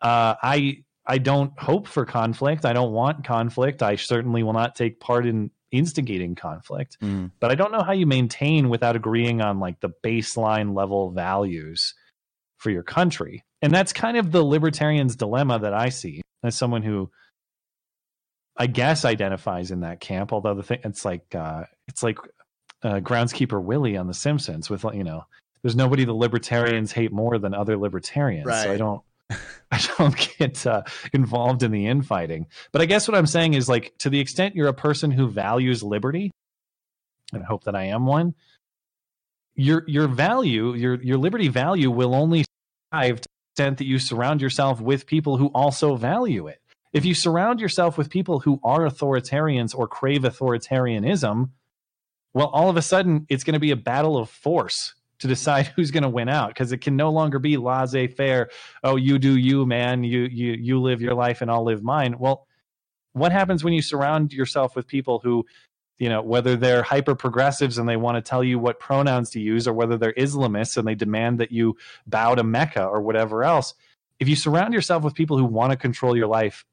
Uh, 0.00 0.34
I 0.42 0.84
I 1.06 1.18
don't 1.18 1.58
hope 1.58 1.88
for 1.88 2.04
conflict. 2.04 2.64
I 2.64 2.72
don't 2.72 2.92
want 2.92 3.24
conflict. 3.24 3.82
I 3.82 3.96
certainly 3.96 4.42
will 4.42 4.52
not 4.52 4.74
take 4.76 5.00
part 5.00 5.26
in 5.26 5.50
instigating 5.72 6.34
conflict. 6.34 6.96
Mm. 7.02 7.30
But 7.40 7.50
I 7.50 7.54
don't 7.54 7.72
know 7.72 7.82
how 7.82 7.92
you 7.92 8.06
maintain 8.06 8.68
without 8.68 8.96
agreeing 8.96 9.40
on 9.40 9.60
like 9.60 9.80
the 9.80 9.90
baseline 10.04 10.74
level 10.74 11.10
values 11.10 11.94
for 12.58 12.70
your 12.70 12.82
country. 12.82 13.44
And 13.62 13.74
that's 13.74 13.92
kind 13.92 14.16
of 14.16 14.32
the 14.32 14.44
libertarian's 14.44 15.16
dilemma 15.16 15.58
that 15.60 15.74
I 15.74 15.90
see 15.90 16.22
as 16.42 16.56
someone 16.56 16.82
who 16.82 17.10
I 18.56 18.66
guess 18.66 19.04
identifies 19.04 19.70
in 19.70 19.80
that 19.80 20.00
camp. 20.00 20.32
Although 20.32 20.54
the 20.54 20.62
thing, 20.62 20.80
it's 20.84 21.04
like 21.04 21.34
uh, 21.34 21.64
it's 21.88 22.02
like 22.02 22.18
uh, 22.82 23.00
groundskeeper 23.00 23.62
Willie 23.62 23.96
on 23.96 24.06
The 24.06 24.14
Simpsons 24.14 24.68
with 24.68 24.84
you 24.94 25.04
know, 25.04 25.24
there's 25.62 25.76
nobody 25.76 26.04
the 26.04 26.14
libertarians 26.14 26.92
hate 26.92 27.12
more 27.12 27.38
than 27.38 27.54
other 27.54 27.76
libertarians. 27.76 28.46
So 28.64 28.72
I 28.72 28.76
don't. 28.76 29.02
I 29.70 29.80
don't 29.96 30.16
get 30.38 30.66
uh, 30.66 30.82
involved 31.12 31.62
in 31.62 31.70
the 31.70 31.86
infighting. 31.86 32.46
But 32.72 32.82
I 32.82 32.86
guess 32.86 33.06
what 33.06 33.16
I'm 33.16 33.26
saying 33.26 33.54
is 33.54 33.68
like 33.68 33.96
to 33.98 34.10
the 34.10 34.20
extent 34.20 34.56
you're 34.56 34.68
a 34.68 34.74
person 34.74 35.10
who 35.10 35.28
values 35.28 35.82
liberty, 35.82 36.30
and 37.32 37.42
I 37.42 37.46
hope 37.46 37.64
that 37.64 37.76
I 37.76 37.84
am 37.84 38.06
one, 38.06 38.34
your 39.54 39.84
your 39.86 40.08
value, 40.08 40.74
your 40.74 41.00
your 41.02 41.18
liberty 41.18 41.48
value 41.48 41.90
will 41.90 42.14
only 42.14 42.44
survive 42.92 43.20
to 43.20 43.28
the 43.28 43.62
extent 43.62 43.78
that 43.78 43.86
you 43.86 43.98
surround 43.98 44.40
yourself 44.40 44.80
with 44.80 45.06
people 45.06 45.36
who 45.36 45.46
also 45.48 45.96
value 45.96 46.48
it. 46.48 46.60
If 46.92 47.04
you 47.04 47.14
surround 47.14 47.60
yourself 47.60 47.96
with 47.96 48.10
people 48.10 48.40
who 48.40 48.58
are 48.64 48.80
authoritarians 48.80 49.76
or 49.76 49.86
crave 49.86 50.22
authoritarianism, 50.22 51.50
well, 52.34 52.48
all 52.48 52.68
of 52.68 52.76
a 52.76 52.82
sudden 52.82 53.26
it's 53.28 53.44
going 53.44 53.54
to 53.54 53.60
be 53.60 53.70
a 53.70 53.76
battle 53.76 54.16
of 54.16 54.28
force 54.28 54.94
to 55.20 55.28
decide 55.28 55.66
who's 55.76 55.90
going 55.90 56.02
to 56.02 56.08
win 56.08 56.28
out 56.28 56.48
because 56.48 56.72
it 56.72 56.78
can 56.78 56.96
no 56.96 57.10
longer 57.10 57.38
be 57.38 57.56
laissez-faire. 57.56 58.50
Oh, 58.82 58.96
you 58.96 59.18
do 59.18 59.36
you, 59.36 59.66
man. 59.66 60.04
You 60.04 60.22
you 60.22 60.52
you 60.52 60.80
live 60.80 61.00
your 61.00 61.14
life 61.14 61.40
and 61.40 61.50
I'll 61.50 61.64
live 61.64 61.82
mine. 61.82 62.16
Well, 62.18 62.46
what 63.12 63.32
happens 63.32 63.64
when 63.64 63.72
you 63.72 63.82
surround 63.82 64.32
yourself 64.32 64.76
with 64.76 64.86
people 64.86 65.20
who 65.22 65.44
you 65.98 66.08
know 66.08 66.22
whether 66.22 66.56
they're 66.56 66.82
hyper 66.82 67.14
progressives 67.14 67.78
and 67.78 67.88
they 67.88 67.96
want 67.96 68.16
to 68.16 68.22
tell 68.22 68.42
you 68.42 68.58
what 68.58 68.80
pronouns 68.80 69.30
to 69.30 69.40
use 69.40 69.68
or 69.68 69.72
whether 69.72 69.96
they're 69.96 70.14
islamists 70.14 70.76
and 70.76 70.86
they 70.88 70.94
demand 70.94 71.38
that 71.38 71.52
you 71.52 71.76
bow 72.06 72.34
to 72.34 72.42
mecca 72.42 72.84
or 72.84 73.02
whatever 73.02 73.44
else 73.44 73.74
if 74.18 74.28
you 74.28 74.34
surround 74.36 74.72
yourself 74.72 75.02
with 75.02 75.14
people 75.14 75.36
who 75.36 75.44
want 75.44 75.70
to 75.70 75.76
control 75.76 76.16
your 76.16 76.26
life 76.26 76.64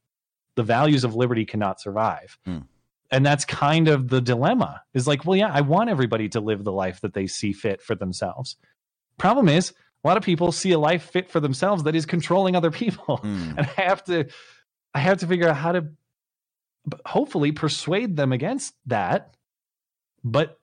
the 0.55 0.63
values 0.63 1.03
of 1.03 1.15
liberty 1.15 1.45
cannot 1.45 1.79
survive 1.81 2.37
Hmm. 2.45 2.59
And 3.11 3.25
that's 3.25 3.45
kind 3.45 3.87
of 3.87 4.07
the 4.09 4.21
dilemma 4.21 4.81
is 4.93 5.07
like 5.07 5.25
well 5.25 5.35
yeah 5.37 5.51
i 5.53 5.61
want 5.61 5.89
everybody 5.89 6.27
to 6.29 6.39
live 6.39 6.63
the 6.63 6.71
life 6.71 7.01
that 7.01 7.13
they 7.13 7.27
see 7.27 7.53
fit 7.53 7.81
for 7.81 7.95
themselves 7.95 8.55
problem 9.17 9.47
is 9.49 9.73
a 10.03 10.07
lot 10.07 10.17
of 10.17 10.23
people 10.23 10.51
see 10.51 10.71
a 10.71 10.79
life 10.79 11.09
fit 11.11 11.29
for 11.29 11.39
themselves 11.39 11.83
that 11.83 11.95
is 11.95 12.05
controlling 12.05 12.55
other 12.55 12.71
people 12.71 13.17
Mm. 13.23 13.57
and 13.57 13.69
I 13.77 13.81
have 13.81 14.03
to 14.05 14.25
I 14.93 14.99
have 14.99 15.17
to 15.19 15.27
figure 15.27 15.47
out 15.49 15.55
how 15.57 15.71
to 15.73 15.87
hopefully 17.05 17.51
persuade 17.51 18.15
them 18.15 18.31
against 18.31 18.73
that. 18.85 19.35
But 20.23 20.59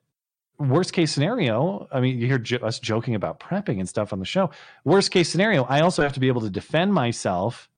worst 0.57 0.93
case 0.93 1.11
scenario, 1.11 1.87
I 1.91 1.99
mean, 1.99 2.19
you 2.19 2.25
hear 2.27 2.39
jo- 2.39 2.57
us 2.57 2.79
joking 2.79 3.15
about 3.15 3.39
prepping 3.39 3.79
and 3.79 3.87
stuff 3.87 4.11
on 4.11 4.19
the 4.19 4.25
show. 4.25 4.49
Worst 4.83 5.11
case 5.11 5.29
scenario, 5.29 5.63
I 5.65 5.81
also 5.81 6.01
have 6.01 6.13
to 6.13 6.19
be 6.19 6.27
able 6.27 6.41
to 6.41 6.49
defend 6.49 6.93
myself 6.93 7.69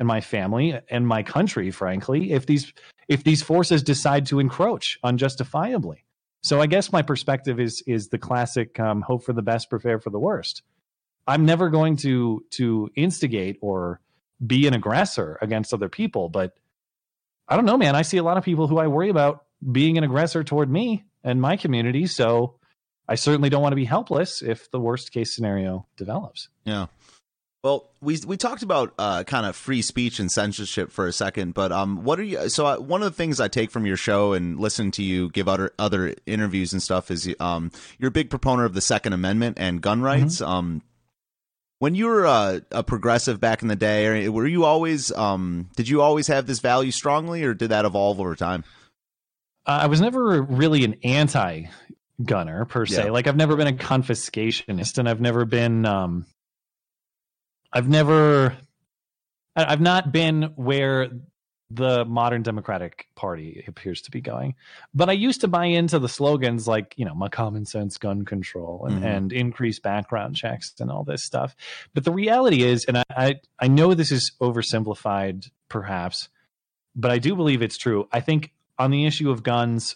and 0.00 0.08
my 0.08 0.20
family 0.20 0.80
and 0.90 1.06
my 1.06 1.22
country, 1.22 1.70
frankly, 1.70 2.32
if 2.32 2.46
these 2.46 2.72
if 3.06 3.22
these 3.22 3.42
forces 3.42 3.82
decide 3.82 4.26
to 4.26 4.40
encroach 4.40 4.98
unjustifiably. 5.04 6.04
So 6.42 6.60
I 6.60 6.66
guess 6.66 6.90
my 6.90 7.02
perspective 7.02 7.60
is 7.60 7.84
is 7.86 8.08
the 8.08 8.18
classic 8.18 8.80
um, 8.80 9.02
hope 9.02 9.22
for 9.24 9.34
the 9.34 9.42
best, 9.42 9.70
prepare 9.70 10.00
for 10.00 10.10
the 10.10 10.18
worst. 10.18 10.62
I'm 11.28 11.44
never 11.44 11.68
going 11.68 11.96
to 11.98 12.44
to 12.52 12.90
instigate 12.96 13.58
or 13.60 14.00
be 14.44 14.66
an 14.66 14.72
aggressor 14.72 15.38
against 15.42 15.74
other 15.74 15.90
people, 15.90 16.30
but 16.30 16.54
I 17.46 17.56
don't 17.56 17.66
know, 17.66 17.76
man. 17.76 17.94
I 17.94 18.02
see 18.02 18.16
a 18.16 18.22
lot 18.22 18.38
of 18.38 18.44
people 18.44 18.68
who 18.68 18.78
I 18.78 18.86
worry 18.86 19.10
about 19.10 19.44
being 19.70 19.98
an 19.98 20.04
aggressor 20.04 20.42
toward 20.42 20.70
me 20.70 21.04
and 21.22 21.42
my 21.42 21.58
community. 21.58 22.06
So 22.06 22.54
I 23.06 23.16
certainly 23.16 23.50
don't 23.50 23.60
want 23.60 23.72
to 23.72 23.76
be 23.76 23.84
helpless 23.84 24.40
if 24.40 24.70
the 24.70 24.80
worst 24.80 25.12
case 25.12 25.34
scenario 25.34 25.86
develops. 25.96 26.48
Yeah. 26.64 26.86
Well, 27.62 27.90
we 28.00 28.18
we 28.26 28.38
talked 28.38 28.62
about 28.62 28.94
uh, 28.98 29.22
kind 29.24 29.44
of 29.44 29.54
free 29.54 29.82
speech 29.82 30.18
and 30.18 30.32
censorship 30.32 30.90
for 30.90 31.06
a 31.06 31.12
second, 31.12 31.52
but 31.52 31.72
um, 31.72 32.04
what 32.04 32.18
are 32.18 32.22
you? 32.22 32.48
So 32.48 32.64
uh, 32.64 32.78
one 32.78 33.02
of 33.02 33.12
the 33.12 33.16
things 33.16 33.38
I 33.38 33.48
take 33.48 33.70
from 33.70 33.84
your 33.84 33.98
show 33.98 34.32
and 34.32 34.58
listen 34.58 34.90
to 34.92 35.02
you 35.02 35.28
give 35.28 35.46
other 35.46 35.74
other 35.78 36.14
interviews 36.24 36.72
and 36.72 36.82
stuff 36.82 37.10
is 37.10 37.28
um, 37.38 37.70
you're 37.98 38.08
a 38.08 38.12
big 38.12 38.30
proponent 38.30 38.64
of 38.64 38.72
the 38.72 38.80
Second 38.80 39.12
Amendment 39.12 39.58
and 39.60 39.82
gun 39.82 40.00
rights. 40.00 40.40
Um, 40.40 40.80
when 41.80 41.94
you 41.94 42.06
were 42.06 42.26
uh, 42.26 42.60
a 42.70 42.82
progressive 42.82 43.40
back 43.40 43.60
in 43.60 43.68
the 43.68 43.76
day, 43.76 44.26
were 44.30 44.46
you 44.46 44.64
always 44.64 45.12
um, 45.12 45.68
did 45.76 45.86
you 45.86 46.00
always 46.00 46.28
have 46.28 46.46
this 46.46 46.60
value 46.60 46.90
strongly, 46.90 47.44
or 47.44 47.52
did 47.52 47.68
that 47.68 47.84
evolve 47.84 48.20
over 48.20 48.36
time? 48.36 48.64
Uh, 49.66 49.80
I 49.82 49.86
was 49.86 50.00
never 50.00 50.40
really 50.40 50.84
an 50.84 50.96
anti 51.04 51.64
gunner 52.24 52.64
per 52.64 52.86
se. 52.86 53.04
Yeah. 53.04 53.10
Like 53.10 53.26
I've 53.26 53.36
never 53.36 53.54
been 53.56 53.66
a 53.66 53.72
confiscationist 53.72 54.96
and 54.96 55.06
I've 55.06 55.20
never 55.20 55.44
been 55.44 55.84
um 55.84 56.24
I've 57.72 57.88
never 57.88 58.56
I've 59.56 59.80
not 59.80 60.12
been 60.12 60.52
where 60.56 61.08
the 61.72 62.04
modern 62.04 62.42
Democratic 62.42 63.06
Party 63.14 63.64
appears 63.68 64.00
to 64.02 64.10
be 64.10 64.20
going. 64.20 64.54
But 64.92 65.08
I 65.08 65.12
used 65.12 65.40
to 65.42 65.48
buy 65.48 65.66
into 65.66 65.98
the 66.00 66.08
slogans 66.08 66.66
like, 66.66 66.94
you 66.96 67.04
know, 67.04 67.14
my 67.14 67.28
common 67.28 67.64
sense 67.64 67.96
gun 67.96 68.24
control 68.24 68.86
and, 68.86 69.00
Mhm. 69.00 69.04
and 69.04 69.32
increased 69.32 69.82
background 69.82 70.34
checks 70.34 70.74
and 70.80 70.90
all 70.90 71.04
this 71.04 71.22
stuff. 71.22 71.54
But 71.94 72.04
the 72.04 72.12
reality 72.12 72.62
is, 72.64 72.84
and 72.86 72.98
I, 72.98 73.04
I, 73.10 73.40
I 73.60 73.68
know 73.68 73.94
this 73.94 74.10
is 74.10 74.32
oversimplified 74.40 75.50
perhaps, 75.68 76.28
but 76.96 77.12
I 77.12 77.18
do 77.18 77.36
believe 77.36 77.62
it's 77.62 77.78
true. 77.78 78.08
I 78.10 78.20
think 78.20 78.52
on 78.78 78.90
the 78.90 79.06
issue 79.06 79.30
of 79.30 79.44
guns, 79.44 79.94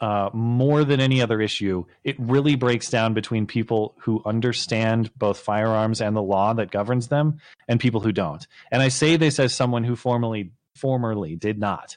uh, 0.00 0.30
more 0.32 0.84
than 0.84 1.00
any 1.00 1.22
other 1.22 1.40
issue, 1.40 1.84
it 2.04 2.16
really 2.18 2.54
breaks 2.54 2.90
down 2.90 3.14
between 3.14 3.46
people 3.46 3.94
who 3.98 4.22
understand 4.24 5.10
both 5.16 5.38
firearms 5.38 6.00
and 6.00 6.14
the 6.14 6.22
law 6.22 6.52
that 6.54 6.70
governs 6.70 7.08
them, 7.08 7.38
and 7.68 7.80
people 7.80 8.00
who 8.00 8.12
don't. 8.12 8.46
And 8.70 8.82
I 8.82 8.88
say 8.88 9.16
this 9.16 9.38
as 9.38 9.54
someone 9.54 9.84
who 9.84 9.96
formerly 9.96 10.52
formerly 10.74 11.36
did 11.36 11.58
not. 11.58 11.96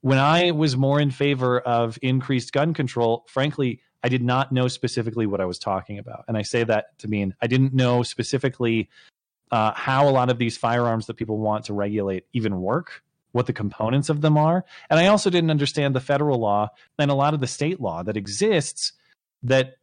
When 0.00 0.18
I 0.18 0.50
was 0.50 0.76
more 0.76 0.98
in 0.98 1.10
favor 1.10 1.60
of 1.60 1.98
increased 2.02 2.52
gun 2.52 2.74
control, 2.74 3.24
frankly, 3.28 3.80
I 4.02 4.08
did 4.08 4.22
not 4.22 4.50
know 4.50 4.66
specifically 4.66 5.26
what 5.26 5.40
I 5.40 5.44
was 5.44 5.58
talking 5.58 5.98
about, 5.98 6.24
and 6.26 6.36
I 6.36 6.42
say 6.42 6.64
that 6.64 6.98
to 6.98 7.08
mean 7.08 7.34
I 7.40 7.46
didn't 7.46 7.74
know 7.74 8.02
specifically 8.02 8.88
uh, 9.50 9.72
how 9.74 10.08
a 10.08 10.10
lot 10.10 10.30
of 10.30 10.38
these 10.38 10.56
firearms 10.56 11.06
that 11.06 11.14
people 11.14 11.38
want 11.38 11.66
to 11.66 11.74
regulate 11.74 12.24
even 12.32 12.60
work, 12.60 13.02
what 13.32 13.46
the 13.46 13.52
components 13.52 14.08
of 14.08 14.20
them 14.20 14.36
are, 14.36 14.64
and 14.88 14.98
I 14.98 15.06
also 15.06 15.30
didn't 15.30 15.50
understand 15.50 15.94
the 15.94 16.00
federal 16.00 16.38
law 16.38 16.70
and 16.98 17.10
a 17.10 17.14
lot 17.14 17.34
of 17.34 17.40
the 17.40 17.46
state 17.46 17.80
law 17.80 18.02
that 18.02 18.16
exists 18.16 18.92
that 19.42 19.74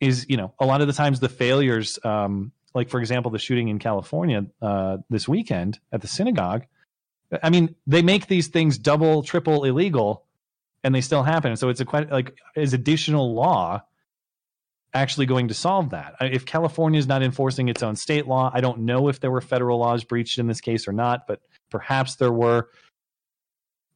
is, 0.00 0.26
you 0.28 0.36
know, 0.36 0.52
a 0.58 0.66
lot 0.66 0.80
of 0.80 0.86
the 0.86 0.92
times 0.92 1.20
the 1.20 1.28
failures, 1.28 1.98
um, 2.04 2.52
like 2.74 2.90
for 2.90 3.00
example, 3.00 3.30
the 3.30 3.38
shooting 3.38 3.68
in 3.68 3.78
California 3.78 4.46
uh, 4.60 4.98
this 5.08 5.28
weekend 5.28 5.78
at 5.92 6.00
the 6.00 6.08
synagogue. 6.08 6.66
I 7.42 7.50
mean, 7.50 7.74
they 7.86 8.02
make 8.02 8.26
these 8.26 8.48
things 8.48 8.78
double, 8.78 9.22
triple 9.22 9.64
illegal, 9.64 10.24
and 10.84 10.94
they 10.94 11.00
still 11.00 11.22
happen. 11.22 11.56
So 11.56 11.68
it's 11.68 11.80
a 11.80 11.84
quite 11.84 12.10
like 12.10 12.36
is 12.54 12.74
additional 12.74 13.34
law 13.34 13.82
actually 14.96 15.26
going 15.26 15.48
to 15.48 15.54
solve 15.54 15.90
that? 15.90 16.14
If 16.20 16.46
California 16.46 16.98
is 16.98 17.06
not 17.06 17.22
enforcing 17.22 17.68
its 17.68 17.82
own 17.82 17.96
state 17.96 18.26
law, 18.26 18.50
I 18.52 18.60
don't 18.60 18.80
know 18.80 19.08
if 19.08 19.20
there 19.20 19.30
were 19.30 19.40
federal 19.40 19.78
laws 19.78 20.04
breached 20.04 20.38
in 20.38 20.46
this 20.46 20.60
case 20.60 20.88
or 20.88 20.92
not, 20.92 21.26
but 21.26 21.40
perhaps 21.70 22.16
there 22.16 22.32
were 22.32 22.68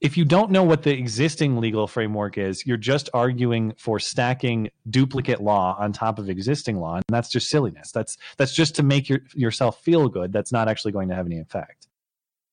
if 0.00 0.16
you 0.16 0.24
don't 0.24 0.50
know 0.50 0.62
what 0.62 0.82
the 0.82 0.92
existing 0.96 1.58
legal 1.58 1.86
framework 1.86 2.38
is, 2.38 2.66
you're 2.66 2.76
just 2.78 3.10
arguing 3.12 3.74
for 3.76 3.98
stacking 3.98 4.70
duplicate 4.88 5.40
law 5.42 5.76
on 5.78 5.92
top 5.92 6.18
of 6.18 6.30
existing 6.30 6.78
law, 6.80 6.96
and 6.96 7.04
that's 7.10 7.28
just 7.28 7.48
silliness. 7.48 7.92
That's 7.92 8.16
that's 8.38 8.54
just 8.54 8.74
to 8.76 8.82
make 8.82 9.08
your, 9.08 9.20
yourself 9.34 9.82
feel 9.82 10.08
good. 10.08 10.32
That's 10.32 10.52
not 10.52 10.68
actually 10.68 10.92
going 10.92 11.08
to 11.10 11.14
have 11.14 11.26
any 11.26 11.38
effect. 11.38 11.88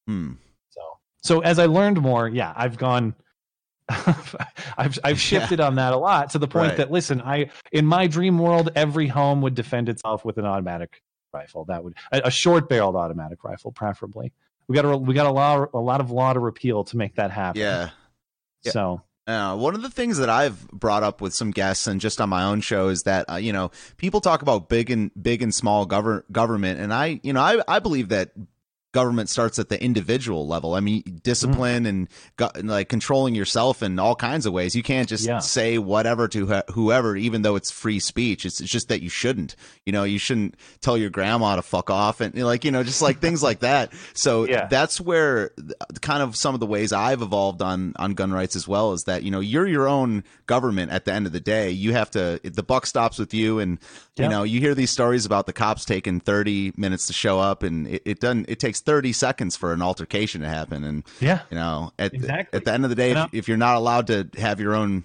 Hmm. 0.08 0.34
So, 0.70 0.82
so 1.24 1.40
as 1.40 1.58
I 1.60 1.68
learned 1.68 2.02
more, 2.02 2.28
yeah, 2.28 2.54
I've 2.56 2.78
gone. 2.78 3.16
I've 4.78 5.00
I've 5.04 5.20
shifted 5.32 5.62
on 5.62 5.76
that 5.76 5.94
a 5.94 5.98
lot 5.98 6.32
to 6.32 6.40
the 6.40 6.48
point 6.48 6.70
Right. 6.70 6.78
that 6.78 6.92
listen, 6.92 7.22
I 7.22 7.50
in 7.72 7.86
my 7.86 8.08
dream 8.08 8.38
world, 8.38 8.72
every 8.76 9.08
home 9.08 9.42
would 9.42 9.56
defend 9.56 9.88
itself 9.88 10.26
with 10.26 10.38
an 10.38 10.46
automatic 10.46 11.02
rifle. 11.34 11.64
That 11.66 11.86
would 11.86 11.94
a, 12.12 12.24
a 12.26 12.32
short 12.32 12.68
barreled 12.68 12.98
automatic 12.98 13.46
rifle, 13.46 13.72
preferably. 13.72 14.34
We 14.68 14.76
got 14.76 14.86
a 14.86 14.98
we 14.98 15.14
got 15.14 15.26
a 15.26 15.32
lot 15.32 15.70
a 15.74 15.80
lot 15.80 16.02
of 16.02 16.12
law 16.12 16.34
to 16.34 16.40
repeal 16.40 16.84
to 16.86 16.98
make 16.98 17.16
that 17.16 17.32
happen. 17.32 17.62
Yeah. 17.62 17.90
So 18.64 19.02
Uh, 19.28 19.56
one 19.58 19.76
of 19.76 19.82
the 19.82 19.90
things 19.90 20.18
that 20.18 20.30
I've 20.30 20.68
brought 20.72 21.04
up 21.04 21.20
with 21.22 21.34
some 21.34 21.52
guests 21.52 21.88
and 21.88 22.00
just 22.02 22.20
on 22.22 22.30
my 22.30 22.44
own 22.44 22.62
show 22.62 22.88
is 22.90 23.04
that 23.04 23.30
uh, 23.30 23.36
you 23.36 23.54
know 23.54 23.72
people 23.98 24.22
talk 24.22 24.42
about 24.42 24.70
big 24.70 24.90
and 24.90 25.12
big 25.22 25.42
and 25.42 25.54
small 25.54 25.86
gover- 25.88 26.24
government, 26.32 26.80
and 26.80 26.94
I 26.94 27.20
you 27.24 27.34
know 27.34 27.42
I 27.42 27.62
I 27.68 27.80
believe 27.80 28.10
that 28.10 28.32
government 28.98 29.30
starts 29.30 29.60
at 29.60 29.70
the 29.70 29.80
individual 29.80 30.48
level. 30.48 30.74
I 30.74 30.80
mean, 30.80 31.22
discipline 31.22 31.84
mm. 31.84 31.90
and, 31.90 32.08
go, 32.36 32.50
and, 32.56 32.68
like 32.68 32.90
controlling 32.90 33.36
yourself 33.36 33.84
in 33.84 34.00
all 34.00 34.16
kinds 34.16 34.48
of 34.48 34.54
ways. 34.54 34.76
You 34.76 34.82
can't 34.82 35.08
just 35.08 35.28
yeah. 35.28 35.38
say 35.38 35.78
whatever 35.78 36.28
to 36.30 36.64
whoever, 36.72 37.16
even 37.16 37.44
though 37.44 37.56
it's 37.56 37.70
free 37.70 38.00
speech. 38.00 38.44
It's, 38.44 38.60
it's, 38.60 38.72
just 38.72 38.90
that 38.90 39.04
you 39.04 39.10
shouldn't. 39.10 39.56
You 39.86 39.94
know, 39.94 40.04
you 40.04 40.18
shouldn't 40.18 40.56
tell 40.82 40.98
your 40.98 41.12
grandma 41.12 41.58
to 41.58 41.62
fuck 41.62 41.92
off 41.92 42.22
and 42.22 42.34
like 42.34 42.66
you 42.66 42.72
know, 42.72 42.82
just 42.82 43.04
like 43.04 43.20
things 43.20 43.44
like 43.44 43.60
that. 43.60 43.94
So 44.16 44.46
yeah. 44.50 44.66
that's 44.66 45.00
where 45.00 45.52
kind 46.02 46.24
of 46.24 46.36
some 46.36 46.56
of 46.56 46.60
the 46.60 46.66
ways 46.66 46.92
I've 46.92 47.22
evolved 47.22 47.62
on 47.62 47.94
on 47.98 48.16
gun 48.16 48.32
rights 48.34 48.56
as 48.56 48.68
well 48.68 48.94
is 48.94 49.04
that 49.04 49.22
you 49.22 49.30
know 49.30 49.42
you're 49.42 49.68
your 49.68 49.88
own 49.88 50.24
government 50.48 50.92
at 50.92 51.06
the 51.06 51.14
end 51.14 51.28
of 51.28 51.34
the 51.34 51.40
day. 51.40 51.70
You 51.70 51.94
have 51.94 52.10
to 52.12 52.40
the 52.44 52.64
buck 52.64 52.88
stops 52.88 53.20
with 53.20 53.32
you, 53.36 53.60
and 53.60 53.78
you 54.18 54.28
know 54.28 54.42
you 54.42 54.60
hear 54.60 54.74
these 54.74 54.90
stories 54.90 55.28
about 55.28 55.46
the 55.46 55.54
cops 55.54 55.86
taking 55.86 56.20
30 56.20 56.74
minutes 56.78 57.06
to 57.06 57.14
show 57.14 57.40
up, 57.40 57.62
and 57.62 57.86
it, 57.86 58.02
it 58.06 58.20
doesn't. 58.20 58.50
It 58.50 58.60
takes 58.60 58.82
30 58.88 59.12
seconds 59.12 59.58
for 59.58 59.74
an 59.74 59.82
altercation 59.82 60.40
to 60.42 60.48
happen, 60.48 60.86
and 60.86 61.04
yeah, 61.20 61.42
you 61.52 61.56
know 61.56 61.92
at 62.00 62.14
exactly. 62.14 62.56
at 62.56 62.64
the 62.64 62.72
end 62.72 62.86
of 62.86 62.90
the 62.90 62.96
day, 62.96 63.12
if, 63.12 63.34
if 63.34 63.48
you're 63.50 63.58
not 63.58 63.76
allowed 63.76 64.08
to 64.08 64.30
have 64.38 64.62
your 64.62 64.74
own 64.74 65.04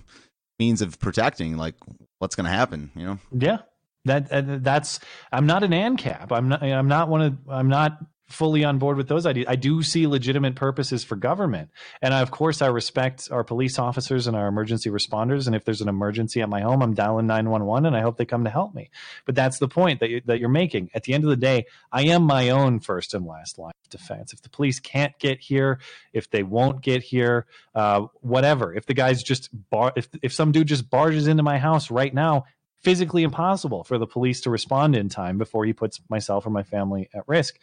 means 0.60 0.80
of 0.80 1.00
protecting, 1.00 1.56
like 1.56 1.74
what's 2.20 2.36
going 2.36 2.44
to 2.44 2.50
happen? 2.50 2.92
You 2.94 3.04
know? 3.04 3.18
Yeah, 3.32 3.58
that 4.04 4.62
that's 4.62 5.00
I'm 5.32 5.46
not 5.46 5.64
an 5.64 5.72
ANCAP. 5.72 6.30
I'm 6.30 6.48
not 6.48 6.62
I'm 6.62 6.86
not 6.86 7.08
one 7.08 7.22
of 7.22 7.38
I'm 7.48 7.68
not 7.68 7.98
fully 8.32 8.64
on 8.64 8.78
board 8.78 8.96
with 8.96 9.08
those 9.08 9.26
ideas. 9.26 9.46
I 9.48 9.56
do 9.56 9.82
see 9.82 10.06
legitimate 10.06 10.56
purposes 10.56 11.04
for 11.04 11.16
government. 11.16 11.70
And 12.00 12.12
I, 12.14 12.20
of 12.20 12.30
course, 12.30 12.62
I 12.62 12.66
respect 12.66 13.28
our 13.30 13.44
police 13.44 13.78
officers 13.78 14.26
and 14.26 14.36
our 14.36 14.48
emergency 14.48 14.90
responders. 14.90 15.46
And 15.46 15.54
if 15.54 15.64
there's 15.64 15.80
an 15.80 15.88
emergency 15.88 16.40
at 16.40 16.48
my 16.48 16.60
home, 16.60 16.82
I'm 16.82 16.94
dialing 16.94 17.26
911 17.26 17.86
and 17.86 17.96
I 17.96 18.00
hope 18.00 18.16
they 18.16 18.24
come 18.24 18.44
to 18.44 18.50
help 18.50 18.74
me. 18.74 18.90
But 19.24 19.34
that's 19.34 19.58
the 19.58 19.68
point 19.68 20.00
that, 20.00 20.10
you, 20.10 20.22
that 20.26 20.40
you're 20.40 20.48
making. 20.48 20.90
At 20.94 21.04
the 21.04 21.14
end 21.14 21.24
of 21.24 21.30
the 21.30 21.36
day, 21.36 21.66
I 21.90 22.04
am 22.04 22.22
my 22.22 22.50
own 22.50 22.80
first 22.80 23.14
and 23.14 23.26
last 23.26 23.58
line 23.58 23.74
of 23.84 23.90
defense. 23.90 24.32
If 24.32 24.42
the 24.42 24.50
police 24.50 24.80
can't 24.80 25.16
get 25.18 25.40
here, 25.40 25.78
if 26.12 26.30
they 26.30 26.42
won't 26.42 26.82
get 26.82 27.02
here, 27.02 27.46
uh, 27.74 28.06
whatever, 28.20 28.74
if 28.74 28.86
the 28.86 28.94
guy's 28.94 29.22
just 29.22 29.50
bar, 29.70 29.92
if, 29.96 30.08
if 30.22 30.32
some 30.32 30.52
dude 30.52 30.68
just 30.68 30.90
barges 30.90 31.26
into 31.26 31.42
my 31.42 31.58
house 31.58 31.90
right 31.90 32.12
now, 32.12 32.44
physically 32.82 33.22
impossible 33.22 33.84
for 33.84 33.96
the 33.96 34.06
police 34.06 34.40
to 34.42 34.50
respond 34.50 34.96
in 34.96 35.08
time 35.08 35.38
before 35.38 35.64
he 35.64 35.72
puts 35.72 36.00
myself 36.08 36.46
or 36.46 36.50
my 36.50 36.62
family 36.62 37.08
at 37.14 37.22
risk 37.26 37.58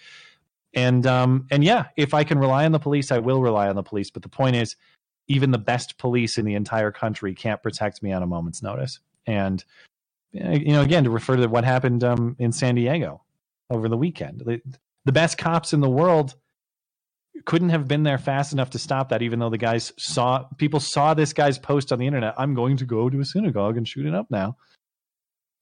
and 0.74 1.06
um, 1.08 1.48
and 1.50 1.64
yeah, 1.64 1.86
if 1.98 2.14
I 2.14 2.24
can 2.24 2.38
rely 2.38 2.66
on 2.66 2.72
the 2.72 2.80
police, 2.80 3.12
I 3.12 3.20
will 3.20 3.42
rely 3.42 3.68
on 3.68 3.76
the 3.76 3.84
police. 3.84 4.12
But 4.12 4.22
the 4.22 4.30
point 4.30 4.56
is, 4.56 4.76
even 5.28 5.52
the 5.52 5.58
best 5.58 5.98
police 5.98 6.38
in 6.38 6.46
the 6.46 6.56
entire 6.56 6.92
country 6.92 7.34
can't 7.34 7.62
protect 7.62 8.04
me 8.04 8.12
on 8.12 8.24
a 8.24 8.28
moment's 8.28 8.62
notice. 8.62 9.00
And 9.26 9.64
you 10.32 10.74
know, 10.74 10.82
again, 10.82 11.04
to 11.06 11.10
refer 11.10 11.38
to 11.38 11.48
what 11.48 11.64
happened 11.64 12.04
um, 12.04 12.36
in 12.40 12.52
San 12.52 12.76
Diego 12.76 13.24
over 13.70 13.90
the 13.90 13.98
weekend, 13.98 14.42
the, 14.46 14.62
the 15.06 15.12
best 15.12 15.38
cops 15.38 15.74
in 15.74 15.80
the 15.80 15.90
world 15.90 16.36
couldn't 17.46 17.70
have 17.70 17.88
been 17.88 18.04
there 18.04 18.18
fast 18.18 18.54
enough 18.54 18.70
to 18.72 18.80
stop 18.80 19.10
that. 19.10 19.24
Even 19.24 19.40
though 19.40 19.50
the 19.50 19.58
guys 19.58 19.92
saw 19.98 20.44
people 20.58 20.80
saw 20.80 21.16
this 21.16 21.34
guy's 21.34 21.58
post 21.58 21.92
on 21.92 21.98
the 21.98 22.06
internet, 22.06 22.36
I'm 22.38 22.54
going 22.54 22.78
to 22.78 22.86
go 22.86 23.10
to 23.10 23.20
a 23.20 23.26
synagogue 23.26 23.78
and 23.78 23.88
shoot 23.88 24.06
it 24.06 24.14
up 24.14 24.28
now 24.30 24.56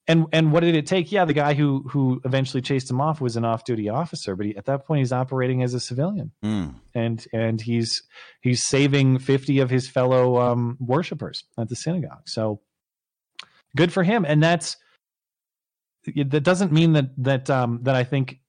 and 0.08 0.26
and 0.32 0.50
what 0.50 0.60
did 0.60 0.74
it 0.74 0.86
take? 0.86 1.12
Yeah, 1.12 1.26
the 1.26 1.34
guy 1.34 1.52
who 1.52 1.84
who 1.90 2.20
eventually 2.24 2.62
chased 2.62 2.90
him 2.90 3.00
off 3.00 3.20
was 3.20 3.36
an 3.36 3.44
off-duty 3.44 3.90
officer, 3.90 4.34
but 4.34 4.46
he, 4.46 4.56
at 4.56 4.64
that 4.64 4.86
point 4.86 5.00
he's 5.00 5.12
operating 5.12 5.62
as 5.62 5.74
a 5.74 5.80
civilian, 5.80 6.32
mm. 6.42 6.74
and 6.94 7.26
and 7.34 7.60
he's 7.60 8.02
he's 8.40 8.64
saving 8.64 9.18
fifty 9.18 9.60
of 9.60 9.68
his 9.68 9.86
fellow 9.86 10.38
um, 10.40 10.78
worshippers 10.80 11.44
at 11.58 11.68
the 11.68 11.76
synagogue. 11.76 12.26
So 12.26 12.62
good 13.76 13.92
for 13.92 14.02
him, 14.02 14.24
and 14.24 14.42
that's 14.42 14.78
that 16.06 16.42
doesn't 16.42 16.72
mean 16.72 16.94
that 16.94 17.10
that 17.18 17.50
um, 17.50 17.80
that 17.82 17.94
I 17.94 18.04
think 18.04 18.40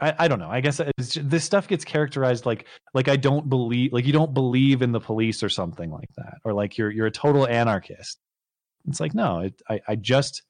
I, 0.00 0.14
I, 0.20 0.28
don't 0.28 0.38
know. 0.38 0.50
I 0.50 0.62
guess 0.62 0.80
just, 0.98 1.28
this 1.28 1.44
stuff 1.44 1.68
gets 1.68 1.84
characterized 1.84 2.46
like 2.46 2.66
like 2.94 3.08
I 3.08 3.16
don't 3.16 3.48
believe 3.50 3.92
like 3.92 4.06
you 4.06 4.12
don't 4.14 4.32
believe 4.32 4.80
in 4.80 4.92
the 4.92 5.00
police 5.00 5.42
or 5.42 5.50
something 5.50 5.90
like 5.90 6.08
that, 6.16 6.38
or 6.46 6.54
like 6.54 6.78
you're 6.78 6.90
you're 6.90 7.06
a 7.06 7.10
total 7.10 7.46
anarchist. 7.46 8.18
It's 8.88 9.00
like 9.00 9.14
no, 9.14 9.40
it, 9.40 9.60
I 9.68 9.80
I 9.86 9.96
just 9.96 10.42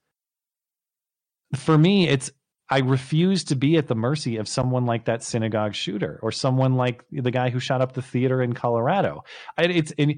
for 1.55 1.77
me, 1.77 2.09
it's 2.09 2.31
I 2.71 2.79
refuse 2.79 3.45
to 3.45 3.57
be 3.57 3.77
at 3.77 3.89
the 3.89 3.95
mercy 3.95 4.39
of 4.39 4.49
someone 4.49 4.87
like 4.87 5.05
that 5.05 5.23
synagogue 5.23 5.75
shooter 5.75 6.19
or 6.23 6.33
someone 6.33 6.77
like 6.77 7.05
the 7.11 7.31
guy 7.31 7.51
who 7.51 7.61
shot 7.61 7.83
up 7.83 7.93
the 7.93 8.01
theater 8.01 8.41
in 8.41 8.55
Colorado. 8.55 9.25
I, 9.59 9.65
it's 9.65 9.93
and 9.99 10.15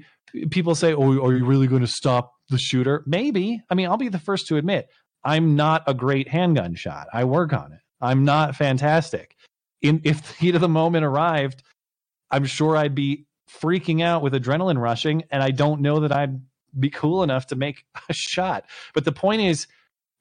people 0.51 0.73
say, 0.75 0.93
"Oh, 0.93 1.25
are 1.25 1.35
you 1.35 1.45
really 1.45 1.67
going 1.67 1.81
to 1.81 1.87
stop 1.87 2.31
the 2.49 2.57
shooter?" 2.57 3.03
Maybe. 3.05 3.61
I 3.69 3.75
mean, 3.75 3.87
I'll 3.87 3.97
be 3.97 4.09
the 4.09 4.19
first 4.19 4.47
to 4.47 4.57
admit 4.57 4.87
I'm 5.23 5.55
not 5.55 5.83
a 5.87 5.93
great 5.93 6.29
handgun 6.29 6.75
shot. 6.75 7.07
I 7.11 7.25
work 7.25 7.51
on 7.51 7.73
it. 7.73 7.79
I'm 7.99 8.23
not 8.23 8.55
fantastic. 8.55 9.35
In, 9.81 10.01
if 10.03 10.21
the 10.25 10.33
heat 10.35 10.55
of 10.55 10.61
the 10.61 10.69
moment 10.69 11.03
arrived, 11.03 11.63
I'm 12.31 12.45
sure 12.45 12.77
I'd 12.77 12.95
be 12.95 13.25
freaking 13.49 14.01
out 14.01 14.21
with 14.21 14.33
adrenaline 14.33 14.79
rushing, 14.79 15.23
and 15.31 15.43
I 15.43 15.51
don't 15.51 15.81
know 15.81 15.99
that 16.01 16.11
I'd 16.11 16.39
be 16.79 16.89
cool 16.89 17.23
enough 17.23 17.47
to 17.47 17.55
make 17.55 17.85
a 18.09 18.13
shot. 18.13 18.65
But 18.93 19.03
the 19.03 19.11
point 19.11 19.41
is, 19.41 19.67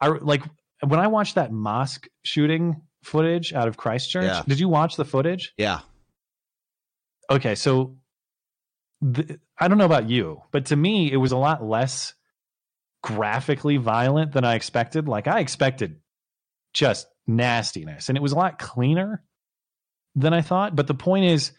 I 0.00 0.08
like 0.08 0.42
when 0.80 1.00
I 1.00 1.06
watched 1.06 1.36
that 1.36 1.52
mosque 1.52 2.08
shooting 2.24 2.82
footage 3.02 3.52
out 3.52 3.68
of 3.68 3.76
Christchurch, 3.76 4.24
yeah. 4.24 4.42
did 4.46 4.60
you 4.60 4.68
watch 4.68 4.96
the 4.96 5.04
footage? 5.04 5.52
Yeah. 5.56 5.80
Okay, 7.30 7.54
so 7.54 7.96
the, 9.00 9.38
I 9.58 9.68
don't 9.68 9.78
know 9.78 9.84
about 9.84 10.08
you, 10.08 10.42
but 10.50 10.66
to 10.66 10.76
me, 10.76 11.10
it 11.10 11.16
was 11.16 11.32
a 11.32 11.36
lot 11.36 11.64
less 11.64 12.14
graphically 13.02 13.76
violent 13.76 14.32
than 14.32 14.44
I 14.44 14.54
expected. 14.54 15.08
Like 15.08 15.28
I 15.28 15.40
expected 15.40 16.00
just 16.72 17.06
nastiness, 17.26 18.08
and 18.08 18.16
it 18.16 18.22
was 18.22 18.32
a 18.32 18.36
lot 18.36 18.58
cleaner 18.58 19.22
than 20.14 20.32
I 20.32 20.40
thought. 20.40 20.74
But 20.76 20.86
the 20.86 20.94
point 20.94 21.26
is, 21.26 21.52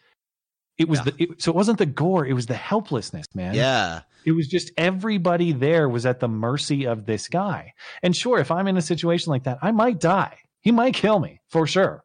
it 0.78 0.88
was 0.88 1.00
yeah. 1.00 1.06
the 1.06 1.24
it, 1.24 1.42
so 1.42 1.52
it 1.52 1.56
wasn't 1.56 1.78
the 1.78 1.86
gore; 1.86 2.26
it 2.26 2.34
was 2.34 2.46
the 2.46 2.56
helplessness, 2.56 3.28
man. 3.34 3.54
Yeah, 3.54 4.02
it 4.26 4.32
was 4.32 4.48
just 4.48 4.72
everybody 4.78 5.52
there 5.52 5.90
was 5.90 6.06
at 6.06 6.20
the 6.20 6.28
mercy 6.28 6.86
of 6.86 7.06
this 7.06 7.28
guy. 7.28 7.74
And 8.02 8.16
sure, 8.16 8.40
if 8.40 8.52
I'm 8.52 8.68
in 8.68 8.78
a 8.78 8.82
situation 8.82 9.32
like 9.32 9.44
that, 9.44 9.60
I 9.62 9.72
might 9.72 10.00
die. 10.00 10.38
He 10.62 10.72
might 10.72 10.94
kill 10.94 11.20
me 11.20 11.42
for 11.50 11.68
sure. 11.68 12.05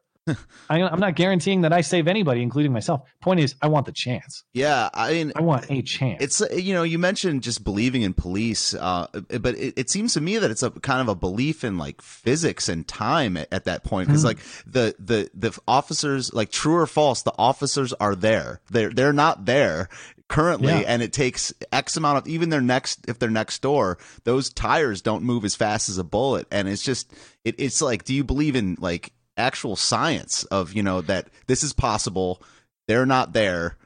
I, 0.69 0.79
am 0.79 0.99
not 0.99 1.15
guaranteeing 1.15 1.61
that 1.61 1.73
I 1.73 1.81
save 1.81 2.07
anybody, 2.07 2.43
including 2.43 2.71
myself. 2.71 3.09
Point 3.21 3.39
is, 3.39 3.55
I 3.61 3.67
want 3.67 3.87
the 3.87 3.91
chance. 3.91 4.43
Yeah, 4.53 4.89
I 4.93 5.13
mean, 5.13 5.31
I 5.35 5.41
want 5.41 5.69
a 5.69 5.81
chance. 5.81 6.21
It's 6.21 6.63
you 6.63 6.73
know, 6.73 6.83
you 6.83 6.99
mentioned 6.99 7.41
just 7.41 7.63
believing 7.63 8.03
in 8.03 8.13
police, 8.13 8.75
uh, 8.75 9.07
but 9.11 9.55
it, 9.55 9.73
it, 9.77 9.89
seems 9.89 10.13
to 10.13 10.21
me 10.21 10.37
that 10.37 10.51
it's 10.51 10.61
a 10.61 10.69
kind 10.69 11.01
of 11.01 11.07
a 11.07 11.15
belief 11.15 11.63
in 11.63 11.77
like 11.77 12.01
physics 12.01 12.69
and 12.69 12.87
time 12.87 13.35
at, 13.35 13.47
at 13.51 13.65
that 13.65 13.83
point 13.83 14.07
because 14.07 14.21
mm. 14.21 14.27
like 14.27 14.39
the 14.67 14.95
the 14.99 15.29
the 15.33 15.57
officers, 15.67 16.31
like 16.33 16.51
true 16.51 16.75
or 16.75 16.87
false, 16.87 17.23
the 17.23 17.33
officers 17.37 17.91
are 17.93 18.15
there. 18.15 18.61
They're 18.69 18.91
they're 18.91 19.13
not 19.13 19.45
there 19.45 19.89
currently 20.27 20.71
yeah. 20.71 20.85
and 20.87 21.01
it 21.01 21.11
takes 21.11 21.53
x 21.73 21.97
amount 21.97 22.17
of 22.17 22.25
even 22.25 22.47
their 22.47 22.61
next 22.61 23.03
if 23.09 23.19
they're 23.19 23.29
next 23.29 23.61
door 23.61 23.97
those 24.23 24.49
tires 24.49 25.01
don't 25.01 25.23
move 25.23 25.43
as 25.43 25.55
fast 25.55 25.89
as 25.89 25.97
a 25.97 26.05
bullet 26.05 26.47
and 26.51 26.69
it's 26.69 26.81
just 26.81 27.11
it, 27.43 27.53
it's 27.57 27.81
like 27.81 28.05
do 28.05 28.13
you 28.13 28.23
believe 28.23 28.55
in 28.55 28.77
like 28.79 29.11
actual 29.41 29.75
science 29.75 30.43
of 30.45 30.73
you 30.73 30.83
know 30.83 31.01
that 31.01 31.27
this 31.47 31.63
is 31.63 31.73
possible 31.73 32.41
they're 32.87 33.05
not 33.05 33.33
there 33.33 33.77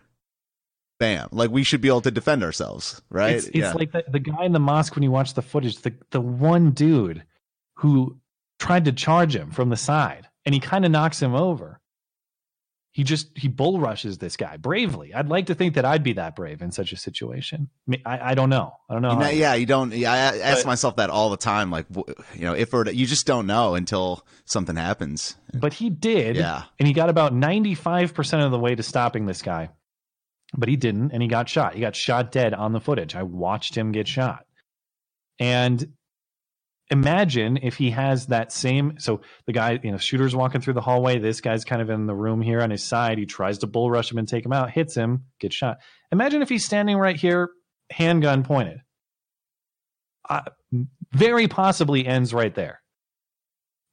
bam 0.99 1.27
like 1.31 1.49
we 1.49 1.63
should 1.63 1.81
be 1.81 1.87
able 1.87 2.01
to 2.01 2.11
defend 2.11 2.43
ourselves 2.43 3.01
right 3.09 3.35
it's, 3.35 3.47
it's 3.47 3.57
yeah. 3.57 3.73
like 3.73 3.91
the, 3.91 4.03
the 4.09 4.19
guy 4.19 4.45
in 4.45 4.51
the 4.51 4.59
mosque 4.59 4.95
when 4.95 5.03
you 5.03 5.11
watch 5.11 5.33
the 5.33 5.41
footage 5.41 5.77
the, 5.79 5.93
the 6.11 6.21
one 6.21 6.71
dude 6.71 7.23
who 7.75 8.17
tried 8.59 8.85
to 8.85 8.91
charge 8.91 9.35
him 9.35 9.51
from 9.51 9.69
the 9.69 9.77
side 9.77 10.27
and 10.45 10.53
he 10.53 10.59
kind 10.59 10.85
of 10.85 10.91
knocks 10.91 11.21
him 11.21 11.33
over 11.33 11.79
he 12.95 13.03
just 13.03 13.27
he 13.37 13.49
bull 13.49 13.81
rushes 13.81 14.19
this 14.19 14.37
guy 14.37 14.55
bravely. 14.55 15.13
I'd 15.13 15.27
like 15.27 15.47
to 15.47 15.53
think 15.53 15.73
that 15.73 15.83
I'd 15.83 16.01
be 16.01 16.13
that 16.13 16.33
brave 16.33 16.61
in 16.61 16.71
such 16.71 16.93
a 16.93 16.95
situation. 16.97 17.69
I, 18.05 18.31
I 18.31 18.35
don't 18.35 18.49
know. 18.49 18.71
I 18.89 18.93
don't 18.93 19.01
know. 19.01 19.11
You 19.11 19.19
know 19.19 19.29
yeah, 19.31 19.53
you 19.55 19.65
don't. 19.65 19.91
Yeah, 19.91 20.13
I 20.13 20.17
ask 20.17 20.63
but, 20.63 20.67
myself 20.67 20.95
that 20.95 21.09
all 21.09 21.29
the 21.29 21.35
time. 21.35 21.71
Like, 21.71 21.87
you 21.93 22.15
know, 22.45 22.53
if 22.53 22.73
or 22.73 22.89
you 22.89 23.05
just 23.05 23.27
don't 23.27 23.47
know 23.47 23.75
until 23.75 24.25
something 24.45 24.77
happens. 24.77 25.35
But 25.53 25.73
he 25.73 25.89
did. 25.89 26.37
Yeah, 26.37 26.63
and 26.79 26.87
he 26.87 26.93
got 26.93 27.09
about 27.09 27.33
ninety 27.33 27.75
five 27.75 28.13
percent 28.13 28.43
of 28.43 28.51
the 28.51 28.59
way 28.59 28.75
to 28.75 28.81
stopping 28.81 29.25
this 29.25 29.41
guy, 29.41 29.71
but 30.55 30.69
he 30.69 30.77
didn't, 30.77 31.11
and 31.11 31.21
he 31.21 31.27
got 31.27 31.49
shot. 31.49 31.73
He 31.73 31.81
got 31.81 31.97
shot 31.97 32.31
dead 32.31 32.53
on 32.53 32.71
the 32.71 32.79
footage. 32.79 33.13
I 33.13 33.23
watched 33.23 33.75
him 33.75 33.91
get 33.91 34.07
shot, 34.07 34.45
and 35.37 35.85
imagine 36.91 37.57
if 37.63 37.75
he 37.75 37.89
has 37.89 38.27
that 38.27 38.51
same 38.51 38.95
so 38.99 39.21
the 39.47 39.53
guy 39.53 39.79
you 39.81 39.91
know 39.91 39.97
shooter's 39.97 40.35
walking 40.35 40.61
through 40.61 40.73
the 40.73 40.81
hallway 40.81 41.17
this 41.17 41.41
guy's 41.41 41.65
kind 41.65 41.81
of 41.81 41.89
in 41.89 42.05
the 42.05 42.13
room 42.13 42.41
here 42.41 42.61
on 42.61 42.69
his 42.69 42.83
side 42.83 43.17
he 43.17 43.25
tries 43.25 43.57
to 43.57 43.67
bull 43.67 43.89
rush 43.89 44.11
him 44.11 44.19
and 44.19 44.27
take 44.27 44.45
him 44.45 44.53
out 44.53 44.69
hits 44.69 44.93
him 44.93 45.23
gets 45.39 45.55
shot. 45.55 45.79
Imagine 46.11 46.41
if 46.41 46.49
he's 46.49 46.63
standing 46.63 46.97
right 46.97 47.15
here 47.15 47.49
handgun 47.91 48.43
pointed. 48.43 48.79
Uh, 50.27 50.41
very 51.11 51.47
possibly 51.47 52.05
ends 52.05 52.33
right 52.33 52.53
there. 52.53 52.81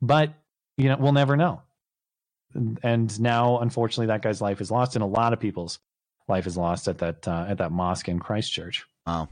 But 0.01 0.35
you 0.77 0.89
know 0.89 0.97
we'll 0.99 1.13
never 1.13 1.37
know. 1.37 1.63
And 2.55 3.19
now 3.21 3.59
unfortunately 3.61 4.09
that 4.09 4.23
guy's 4.23 4.43
life 4.43 4.61
is 4.61 4.71
lost 4.71 4.97
and 4.97 5.03
a 5.03 5.07
lot 5.07 5.33
of 5.33 5.41
people's 5.41 5.79
life 6.29 6.47
is 6.47 6.59
lost 6.59 6.89
at 6.89 6.99
that 6.99 7.27
uh, 7.27 7.47
at 7.49 7.59
that 7.59 7.73
mosque 7.73 8.09
in 8.09 8.19
christchurch. 8.19 8.85
Wow 9.07 9.31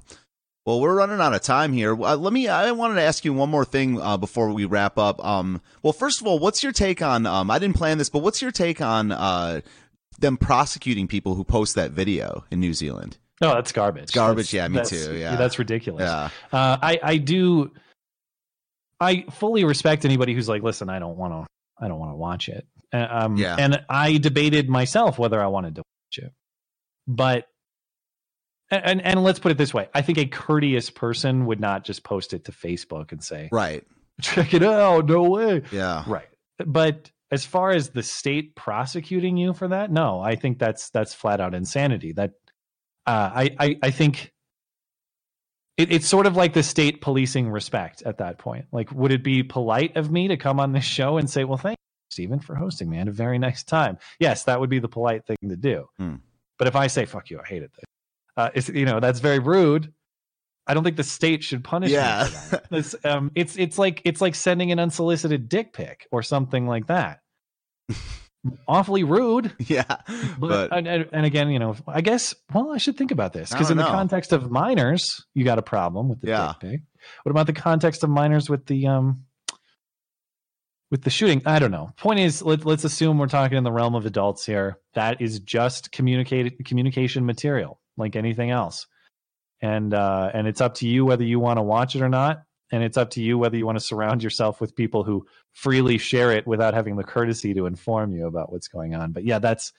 Well, 0.66 0.80
we're 0.80 0.94
running 0.94 1.20
out 1.20 1.34
of 1.34 1.40
time 1.40 1.72
here. 1.72 1.92
Uh, 1.92 2.16
let 2.16 2.32
me. 2.32 2.46
I 2.46 2.70
wanted 2.72 2.96
to 2.96 3.02
ask 3.02 3.24
you 3.24 3.32
one 3.32 3.48
more 3.48 3.64
thing 3.64 4.00
uh, 4.00 4.16
before 4.18 4.52
we 4.52 4.66
wrap 4.66 4.98
up. 4.98 5.24
Um, 5.24 5.62
well, 5.82 5.92
first 5.92 6.20
of 6.20 6.26
all, 6.26 6.38
what's 6.38 6.62
your 6.62 6.72
take 6.72 7.00
on? 7.00 7.24
Um, 7.26 7.50
I 7.50 7.58
didn't 7.58 7.76
plan 7.76 7.98
this, 7.98 8.10
but 8.10 8.18
what's 8.18 8.42
your 8.42 8.50
take 8.50 8.80
on 8.82 9.10
uh, 9.10 9.62
them 10.18 10.36
prosecuting 10.36 11.08
people 11.08 11.34
who 11.34 11.44
post 11.44 11.76
that 11.76 11.92
video 11.92 12.44
in 12.50 12.60
New 12.60 12.74
Zealand? 12.74 13.16
No, 13.40 13.54
that's 13.54 13.72
garbage. 13.72 14.02
It's 14.04 14.12
garbage. 14.12 14.50
That's, 14.50 14.52
yeah, 14.52 14.68
me 14.68 14.84
too. 14.84 15.18
Yeah, 15.18 15.36
that's 15.36 15.58
ridiculous. 15.58 16.02
Yeah. 16.08 16.28
Uh, 16.52 16.76
I 16.82 17.00
I 17.02 17.16
do. 17.16 17.72
I 19.00 19.24
fully 19.30 19.64
respect 19.64 20.04
anybody 20.04 20.34
who's 20.34 20.48
like, 20.48 20.62
listen, 20.62 20.90
I 20.90 20.98
don't 20.98 21.16
want 21.16 21.32
to. 21.32 21.46
I 21.82 21.88
don't 21.88 21.98
want 21.98 22.12
to 22.12 22.16
watch 22.16 22.50
it. 22.50 22.66
Uh, 22.92 23.06
um, 23.10 23.38
Yeah. 23.38 23.56
And 23.58 23.82
I 23.88 24.18
debated 24.18 24.68
myself 24.68 25.18
whether 25.18 25.40
I 25.40 25.46
wanted 25.46 25.76
to 25.76 25.80
watch 25.80 26.18
it, 26.26 26.32
but. 27.08 27.46
And 28.70 29.02
and 29.02 29.22
let's 29.22 29.38
put 29.38 29.50
it 29.50 29.58
this 29.58 29.74
way: 29.74 29.88
I 29.94 30.02
think 30.02 30.18
a 30.18 30.26
courteous 30.26 30.90
person 30.90 31.46
would 31.46 31.60
not 31.60 31.84
just 31.84 32.04
post 32.04 32.32
it 32.32 32.44
to 32.44 32.52
Facebook 32.52 33.10
and 33.10 33.22
say, 33.22 33.48
Right. 33.50 33.84
"Check 34.20 34.54
it 34.54 34.62
out." 34.62 35.06
No 35.06 35.24
way. 35.24 35.62
Yeah. 35.72 36.04
Right. 36.06 36.28
But 36.64 37.10
as 37.32 37.44
far 37.44 37.70
as 37.70 37.90
the 37.90 38.02
state 38.02 38.54
prosecuting 38.54 39.36
you 39.36 39.52
for 39.54 39.68
that, 39.68 39.90
no, 39.90 40.20
I 40.20 40.36
think 40.36 40.58
that's 40.58 40.90
that's 40.90 41.14
flat 41.14 41.40
out 41.40 41.54
insanity. 41.54 42.12
That 42.12 42.32
uh, 43.06 43.30
I, 43.34 43.50
I 43.58 43.78
I 43.82 43.90
think 43.90 44.32
it, 45.76 45.92
it's 45.92 46.06
sort 46.06 46.26
of 46.26 46.36
like 46.36 46.52
the 46.52 46.62
state 46.62 47.00
policing 47.00 47.50
respect 47.50 48.02
at 48.02 48.18
that 48.18 48.38
point. 48.38 48.66
Like, 48.70 48.92
would 48.92 49.12
it 49.12 49.24
be 49.24 49.42
polite 49.42 49.96
of 49.96 50.10
me 50.10 50.28
to 50.28 50.36
come 50.36 50.60
on 50.60 50.72
this 50.72 50.84
show 50.84 51.16
and 51.18 51.28
say, 51.28 51.44
"Well, 51.44 51.58
thank 51.58 51.76
you, 51.78 52.10
Stephen, 52.10 52.38
for 52.40 52.54
hosting 52.54 52.90
me. 52.90 52.98
I 52.98 53.00
had 53.00 53.08
a 53.08 53.12
very 53.12 53.38
nice 53.38 53.64
time." 53.64 53.98
Yes, 54.20 54.44
that 54.44 54.60
would 54.60 54.70
be 54.70 54.78
the 54.78 54.88
polite 54.88 55.26
thing 55.26 55.38
to 55.48 55.56
do. 55.56 55.86
Hmm. 55.98 56.16
But 56.58 56.68
if 56.68 56.76
I 56.76 56.86
say 56.88 57.04
"fuck 57.04 57.30
you," 57.30 57.40
I 57.40 57.46
hated 57.46 57.70
this. 57.74 57.84
Uh, 58.40 58.50
it's 58.54 58.68
you 58.68 58.84
know 58.84 59.00
that's 59.00 59.20
very 59.20 59.38
rude. 59.38 59.92
I 60.66 60.74
don't 60.74 60.84
think 60.84 60.96
the 60.96 61.04
state 61.04 61.42
should 61.42 61.64
punish 61.64 61.90
Yeah. 61.90 62.28
It's, 62.70 62.94
um, 63.04 63.32
it's 63.34 63.56
it's 63.58 63.76
like 63.78 64.02
it's 64.04 64.20
like 64.20 64.34
sending 64.34 64.70
an 64.72 64.78
unsolicited 64.78 65.48
dick 65.48 65.72
pic 65.72 66.06
or 66.12 66.22
something 66.22 66.66
like 66.66 66.86
that. 66.86 67.20
Awfully 68.68 69.02
rude. 69.04 69.52
yeah. 69.58 69.82
But, 70.38 70.70
But 70.70 70.72
and, 70.72 70.86
and 71.12 71.26
again, 71.26 71.50
you 71.50 71.58
know, 71.58 71.76
I 71.86 72.00
guess 72.00 72.34
well, 72.54 72.70
I 72.72 72.78
should 72.78 72.96
think 72.96 73.10
about 73.10 73.32
this 73.32 73.50
because 73.50 73.70
in 73.70 73.76
the 73.76 73.84
context 73.84 74.32
of 74.32 74.50
minors, 74.50 75.24
you 75.34 75.44
got 75.44 75.58
a 75.58 75.62
problem 75.62 76.08
with 76.08 76.20
the 76.20 76.28
Yeah. 76.28 76.54
dick 76.60 76.70
pic. 76.70 76.80
What 77.24 77.30
about 77.30 77.46
the 77.46 77.52
context 77.52 78.04
of 78.04 78.10
minors 78.10 78.48
with 78.48 78.66
the 78.66 78.86
um 78.86 79.24
with 80.90 81.02
the 81.02 81.10
shooting? 81.10 81.42
I 81.46 81.58
don't 81.58 81.70
know. 81.70 81.90
Point 81.96 82.20
is, 82.20 82.42
let, 82.42 82.64
let's 82.64 82.84
assume 82.84 83.18
we're 83.18 83.26
talking 83.28 83.58
in 83.58 83.64
the 83.64 83.72
realm 83.72 83.94
of 83.94 84.06
adults 84.06 84.44
here. 84.46 84.78
That 84.94 85.20
is 85.20 85.40
just 85.40 85.90
communicated 85.92 86.64
communication 86.64 87.26
material, 87.26 87.79
like 88.00 88.16
anything 88.16 88.50
else, 88.50 88.86
and 89.60 89.94
uh, 89.94 90.30
and 90.34 90.46
it's 90.48 90.60
up 90.60 90.74
to 90.76 90.88
you 90.88 91.04
whether 91.04 91.24
you 91.24 91.38
want 91.38 91.58
to 91.58 91.62
watch 91.62 91.94
it 91.94 92.02
or 92.02 92.08
not. 92.08 92.42
And 92.72 92.84
it's 92.84 92.96
up 92.96 93.10
to 93.10 93.20
you 93.20 93.36
whether 93.36 93.56
you 93.56 93.66
want 93.66 93.78
to 93.78 93.84
surround 93.84 94.22
yourself 94.22 94.60
with 94.60 94.76
people 94.76 95.02
who 95.02 95.26
freely 95.52 95.98
share 95.98 96.30
it 96.30 96.46
without 96.46 96.72
having 96.72 96.94
the 96.94 97.02
courtesy 97.02 97.52
to 97.54 97.66
inform 97.66 98.12
you 98.12 98.28
about 98.28 98.52
what's 98.52 98.68
going 98.68 98.94
on. 98.94 99.10
But 99.10 99.24
yeah, 99.24 99.40
that's 99.40 99.72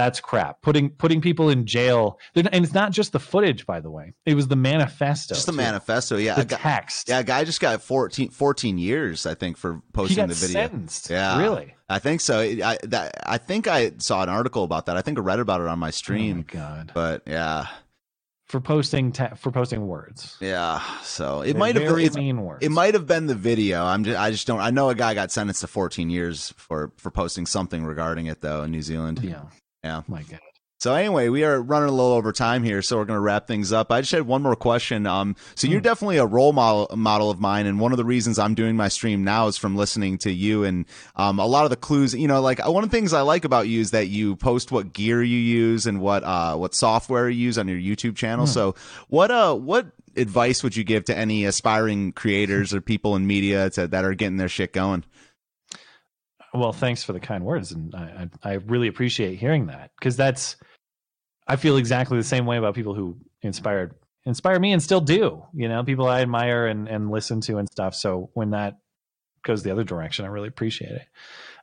that's 0.00 0.20
crap. 0.20 0.62
Putting 0.62 0.90
putting 0.90 1.20
people 1.20 1.48
in 1.50 1.66
jail, 1.66 2.18
and 2.34 2.48
it's 2.52 2.72
not 2.74 2.92
just 2.92 3.12
the 3.12 3.18
footage, 3.20 3.66
by 3.66 3.80
the 3.80 3.90
way. 3.90 4.14
It 4.24 4.34
was 4.34 4.48
the 4.48 4.56
manifesto, 4.56 5.34
just 5.34 5.46
the 5.46 5.52
too. 5.52 5.56
manifesto. 5.58 6.16
Yeah. 6.16 6.36
the 6.36 6.44
guy, 6.44 6.56
text. 6.56 7.08
yeah. 7.08 7.18
A 7.18 7.24
guy 7.24 7.44
just 7.44 7.60
got 7.60 7.82
14, 7.82 8.30
14 8.30 8.78
years, 8.78 9.26
I 9.26 9.34
think, 9.34 9.56
for 9.56 9.82
posting 9.92 10.26
the 10.26 10.34
video. 10.34 10.54
sentenced. 10.62 11.10
Yeah. 11.10 11.38
really. 11.40 11.74
I 11.88 11.98
think 11.98 12.20
so. 12.20 12.38
I 12.40 12.78
that, 12.84 13.14
I 13.26 13.38
think 13.38 13.66
I 13.68 13.92
saw 13.98 14.22
an 14.22 14.28
article 14.28 14.64
about 14.64 14.86
that. 14.86 14.96
I 14.96 15.02
think 15.02 15.18
I 15.18 15.22
read 15.22 15.40
about 15.40 15.60
it 15.60 15.66
on 15.66 15.78
my 15.78 15.86
Oh 15.86 15.88
my 15.88 15.90
stream. 15.90 16.44
god, 16.48 16.92
But 16.94 17.22
yeah, 17.26 17.66
for 18.46 18.60
posting 18.60 19.12
te- 19.12 19.34
for 19.36 19.50
posting 19.52 19.86
words. 19.86 20.36
yeah. 20.40 20.80
So 21.02 21.42
it 21.42 21.52
They're 21.52 21.58
might 21.60 21.74
have 21.76 22.14
mean 22.16 22.40
words. 22.42 22.64
it 22.64 22.70
might 22.70 22.94
have 22.94 23.06
been 23.06 23.26
the 23.26 23.34
video. 23.34 23.84
I'm 23.84 24.02
just 24.04 24.18
I 24.18 24.30
just 24.30 24.46
don't. 24.46 24.60
I 24.60 24.70
know 24.70 24.88
a 24.90 24.94
guy 24.94 25.14
got 25.14 25.30
sentenced 25.32 25.60
to 25.62 25.66
14 25.68 26.10
years 26.10 26.52
for 26.56 26.92
for 26.96 27.10
posting 27.10 27.46
something 27.46 27.84
regarding 27.84 28.26
it 28.26 28.40
though 28.40 28.62
in 28.62 28.70
New 28.72 28.82
Zealand. 28.82 29.20
Yeah. 29.22 29.42
Yeah. 29.84 30.02
My 30.08 30.22
god. 30.22 30.40
So 30.78 30.94
anyway, 30.94 31.28
we 31.28 31.44
are 31.44 31.60
running 31.60 31.90
a 31.90 31.92
little 31.92 32.12
over 32.12 32.32
time 32.32 32.62
here, 32.62 32.80
so 32.80 32.96
we're 32.96 33.04
going 33.04 33.18
to 33.18 33.20
wrap 33.20 33.46
things 33.46 33.70
up. 33.70 33.92
I 33.92 34.00
just 34.00 34.12
had 34.12 34.22
one 34.26 34.40
more 34.40 34.56
question. 34.56 35.06
Um, 35.06 35.36
so 35.54 35.66
you're 35.66 35.80
Hmm. 35.80 35.84
definitely 35.84 36.16
a 36.16 36.24
role 36.24 36.54
model 36.54 36.88
model 36.96 37.30
of 37.30 37.38
mine, 37.38 37.66
and 37.66 37.78
one 37.78 37.92
of 37.92 37.98
the 37.98 38.04
reasons 38.04 38.38
I'm 38.38 38.54
doing 38.54 38.76
my 38.76 38.88
stream 38.88 39.22
now 39.22 39.46
is 39.46 39.58
from 39.58 39.76
listening 39.76 40.16
to 40.18 40.32
you 40.32 40.64
and 40.64 40.86
um, 41.16 41.38
a 41.38 41.44
lot 41.44 41.64
of 41.64 41.70
the 41.70 41.76
clues. 41.76 42.14
You 42.14 42.28
know, 42.28 42.40
like 42.40 42.66
one 42.66 42.82
of 42.82 42.90
the 42.90 42.96
things 42.96 43.12
I 43.12 43.20
like 43.20 43.44
about 43.44 43.68
you 43.68 43.78
is 43.78 43.90
that 43.90 44.08
you 44.08 44.36
post 44.36 44.72
what 44.72 44.94
gear 44.94 45.22
you 45.22 45.36
use 45.36 45.84
and 45.84 46.00
what 46.00 46.24
uh, 46.24 46.56
what 46.56 46.74
software 46.74 47.28
you 47.28 47.38
use 47.44 47.58
on 47.58 47.68
your 47.68 47.76
YouTube 47.78 48.16
channel. 48.16 48.46
Hmm. 48.46 48.52
So 48.52 48.74
what 49.08 49.30
uh 49.30 49.54
what 49.54 49.88
advice 50.16 50.62
would 50.62 50.74
you 50.76 50.82
give 50.82 51.04
to 51.04 51.16
any 51.16 51.44
aspiring 51.44 52.12
creators 52.12 52.72
or 52.74 52.80
people 52.80 53.14
in 53.16 53.26
media 53.26 53.68
to, 53.70 53.86
that 53.86 54.04
are 54.06 54.14
getting 54.14 54.38
their 54.38 54.48
shit 54.48 54.72
going? 54.72 55.04
Well, 56.52 56.72
thanks 56.72 57.04
for 57.04 57.12
the 57.12 57.20
kind 57.20 57.44
words, 57.44 57.72
and 57.72 57.94
I 57.94 58.28
I, 58.42 58.50
I 58.50 58.54
really 58.54 58.88
appreciate 58.88 59.38
hearing 59.38 59.66
that 59.66 59.90
because 59.98 60.16
that's 60.16 60.56
I 61.46 61.56
feel 61.56 61.76
exactly 61.76 62.16
the 62.16 62.24
same 62.24 62.46
way 62.46 62.56
about 62.56 62.74
people 62.74 62.94
who 62.94 63.16
inspired 63.42 63.94
inspire 64.24 64.58
me 64.58 64.72
and 64.72 64.82
still 64.82 65.00
do. 65.00 65.44
You 65.54 65.68
know, 65.68 65.82
people 65.84 66.06
I 66.06 66.22
admire 66.22 66.66
and 66.66 66.88
and 66.88 67.10
listen 67.10 67.40
to 67.42 67.58
and 67.58 67.68
stuff. 67.68 67.94
So 67.94 68.30
when 68.34 68.50
that 68.50 68.78
goes 69.42 69.62
the 69.62 69.70
other 69.70 69.84
direction, 69.84 70.24
I 70.24 70.28
really 70.28 70.48
appreciate 70.48 70.92
it. 70.92 71.06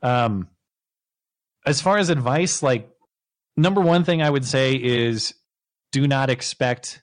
Um, 0.01 0.47
as 1.65 1.81
far 1.81 1.97
as 1.97 2.09
advice, 2.09 2.63
like 2.63 2.89
number 3.55 3.81
one 3.81 4.03
thing 4.03 4.21
I 4.21 4.29
would 4.29 4.45
say 4.45 4.75
is 4.75 5.33
do 5.91 6.07
not 6.07 6.29
expect. 6.29 7.01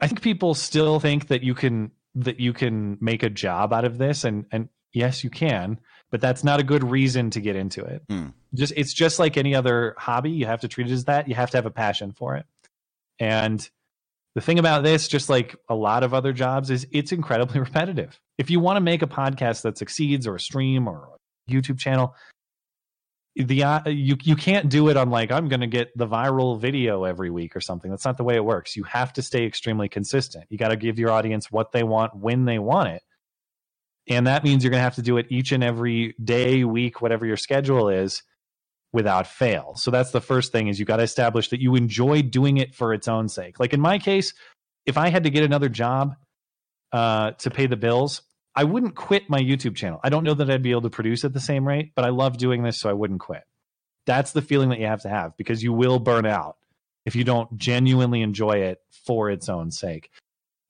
I 0.00 0.06
think 0.06 0.20
people 0.22 0.54
still 0.54 1.00
think 1.00 1.28
that 1.28 1.42
you 1.42 1.54
can 1.54 1.90
that 2.14 2.40
you 2.40 2.52
can 2.52 2.98
make 3.00 3.22
a 3.22 3.30
job 3.30 3.72
out 3.72 3.84
of 3.84 3.98
this, 3.98 4.24
and 4.24 4.46
and 4.50 4.68
yes, 4.96 5.22
you 5.22 5.30
can, 5.30 5.78
but 6.10 6.20
that's 6.20 6.42
not 6.42 6.58
a 6.58 6.64
good 6.64 6.82
reason 6.82 7.30
to 7.30 7.40
get 7.40 7.54
into 7.54 7.84
it. 7.84 8.02
Hmm. 8.08 8.28
Just 8.54 8.72
it's 8.76 8.94
just 8.94 9.18
like 9.18 9.36
any 9.36 9.54
other 9.54 9.94
hobby. 9.98 10.30
You 10.30 10.46
have 10.46 10.60
to 10.60 10.68
treat 10.68 10.88
it 10.88 10.92
as 10.92 11.04
that. 11.04 11.28
You 11.28 11.34
have 11.34 11.50
to 11.50 11.58
have 11.58 11.66
a 11.66 11.70
passion 11.70 12.12
for 12.12 12.36
it, 12.36 12.46
and 13.20 13.68
the 14.34 14.40
thing 14.40 14.58
about 14.58 14.82
this, 14.82 15.08
just 15.08 15.28
like 15.28 15.54
a 15.68 15.74
lot 15.74 16.02
of 16.02 16.14
other 16.14 16.32
jobs, 16.32 16.70
is 16.70 16.86
it's 16.90 17.12
incredibly 17.12 17.60
repetitive. 17.68 18.18
If 18.38 18.50
you 18.50 18.58
want 18.58 18.78
to 18.78 18.80
make 18.80 19.02
a 19.02 19.06
podcast 19.06 19.62
that 19.62 19.78
succeeds, 19.78 20.26
or 20.26 20.36
a 20.36 20.40
stream, 20.40 20.88
or 20.88 21.10
a 21.48 21.52
YouTube 21.52 21.78
channel, 21.78 22.14
the 23.34 23.62
uh, 23.62 23.88
you 23.88 24.16
you 24.22 24.34
can't 24.34 24.70
do 24.70 24.88
it 24.88 24.96
on 24.96 25.10
like 25.10 25.30
I'm 25.30 25.48
going 25.48 25.60
to 25.60 25.66
get 25.66 25.96
the 25.96 26.06
viral 26.06 26.58
video 26.58 27.04
every 27.04 27.30
week 27.30 27.54
or 27.54 27.60
something. 27.60 27.90
That's 27.90 28.06
not 28.06 28.16
the 28.16 28.24
way 28.24 28.36
it 28.36 28.44
works. 28.44 28.76
You 28.76 28.84
have 28.84 29.12
to 29.14 29.22
stay 29.22 29.44
extremely 29.44 29.90
consistent. 29.90 30.46
You 30.48 30.56
got 30.56 30.68
to 30.68 30.76
give 30.76 30.98
your 30.98 31.10
audience 31.10 31.52
what 31.52 31.72
they 31.72 31.82
want 31.82 32.16
when 32.16 32.46
they 32.46 32.58
want 32.58 32.88
it. 32.88 33.02
And 34.08 34.26
that 34.26 34.44
means 34.44 34.62
you're 34.62 34.70
going 34.70 34.80
to 34.80 34.84
have 34.84 34.94
to 34.96 35.02
do 35.02 35.16
it 35.16 35.26
each 35.30 35.52
and 35.52 35.64
every 35.64 36.14
day, 36.22 36.64
week, 36.64 37.00
whatever 37.00 37.26
your 37.26 37.36
schedule 37.36 37.88
is 37.88 38.22
without 38.92 39.26
fail. 39.26 39.74
So 39.76 39.90
that's 39.90 40.12
the 40.12 40.20
first 40.20 40.52
thing 40.52 40.68
is 40.68 40.78
you 40.78 40.84
got 40.84 40.96
to 40.96 41.02
establish 41.02 41.48
that 41.50 41.60
you 41.60 41.74
enjoy 41.74 42.22
doing 42.22 42.56
it 42.56 42.74
for 42.74 42.94
its 42.94 43.08
own 43.08 43.28
sake. 43.28 43.58
Like 43.58 43.74
in 43.74 43.80
my 43.80 43.98
case, 43.98 44.32
if 44.86 44.96
I 44.96 45.08
had 45.08 45.24
to 45.24 45.30
get 45.30 45.42
another 45.42 45.68
job 45.68 46.14
uh, 46.92 47.32
to 47.32 47.50
pay 47.50 47.66
the 47.66 47.76
bills, 47.76 48.22
I 48.54 48.64
wouldn't 48.64 48.94
quit 48.94 49.28
my 49.28 49.40
YouTube 49.40 49.76
channel. 49.76 50.00
I 50.02 50.08
don't 50.08 50.24
know 50.24 50.34
that 50.34 50.50
I'd 50.50 50.62
be 50.62 50.70
able 50.70 50.82
to 50.82 50.90
produce 50.90 51.24
at 51.24 51.34
the 51.34 51.40
same 51.40 51.66
rate, 51.66 51.92
but 51.94 52.04
I 52.04 52.08
love 52.08 52.38
doing 52.38 52.62
this, 52.62 52.78
so 52.80 52.88
I 52.88 52.94
wouldn't 52.94 53.20
quit. 53.20 53.42
That's 54.06 54.32
the 54.32 54.40
feeling 54.40 54.70
that 54.70 54.78
you 54.78 54.86
have 54.86 55.02
to 55.02 55.08
have 55.08 55.36
because 55.36 55.62
you 55.62 55.72
will 55.72 55.98
burn 55.98 56.24
out 56.24 56.56
if 57.04 57.16
you 57.16 57.24
don't 57.24 57.54
genuinely 57.58 58.22
enjoy 58.22 58.58
it 58.58 58.78
for 59.04 59.30
its 59.30 59.48
own 59.48 59.72
sake. 59.72 60.10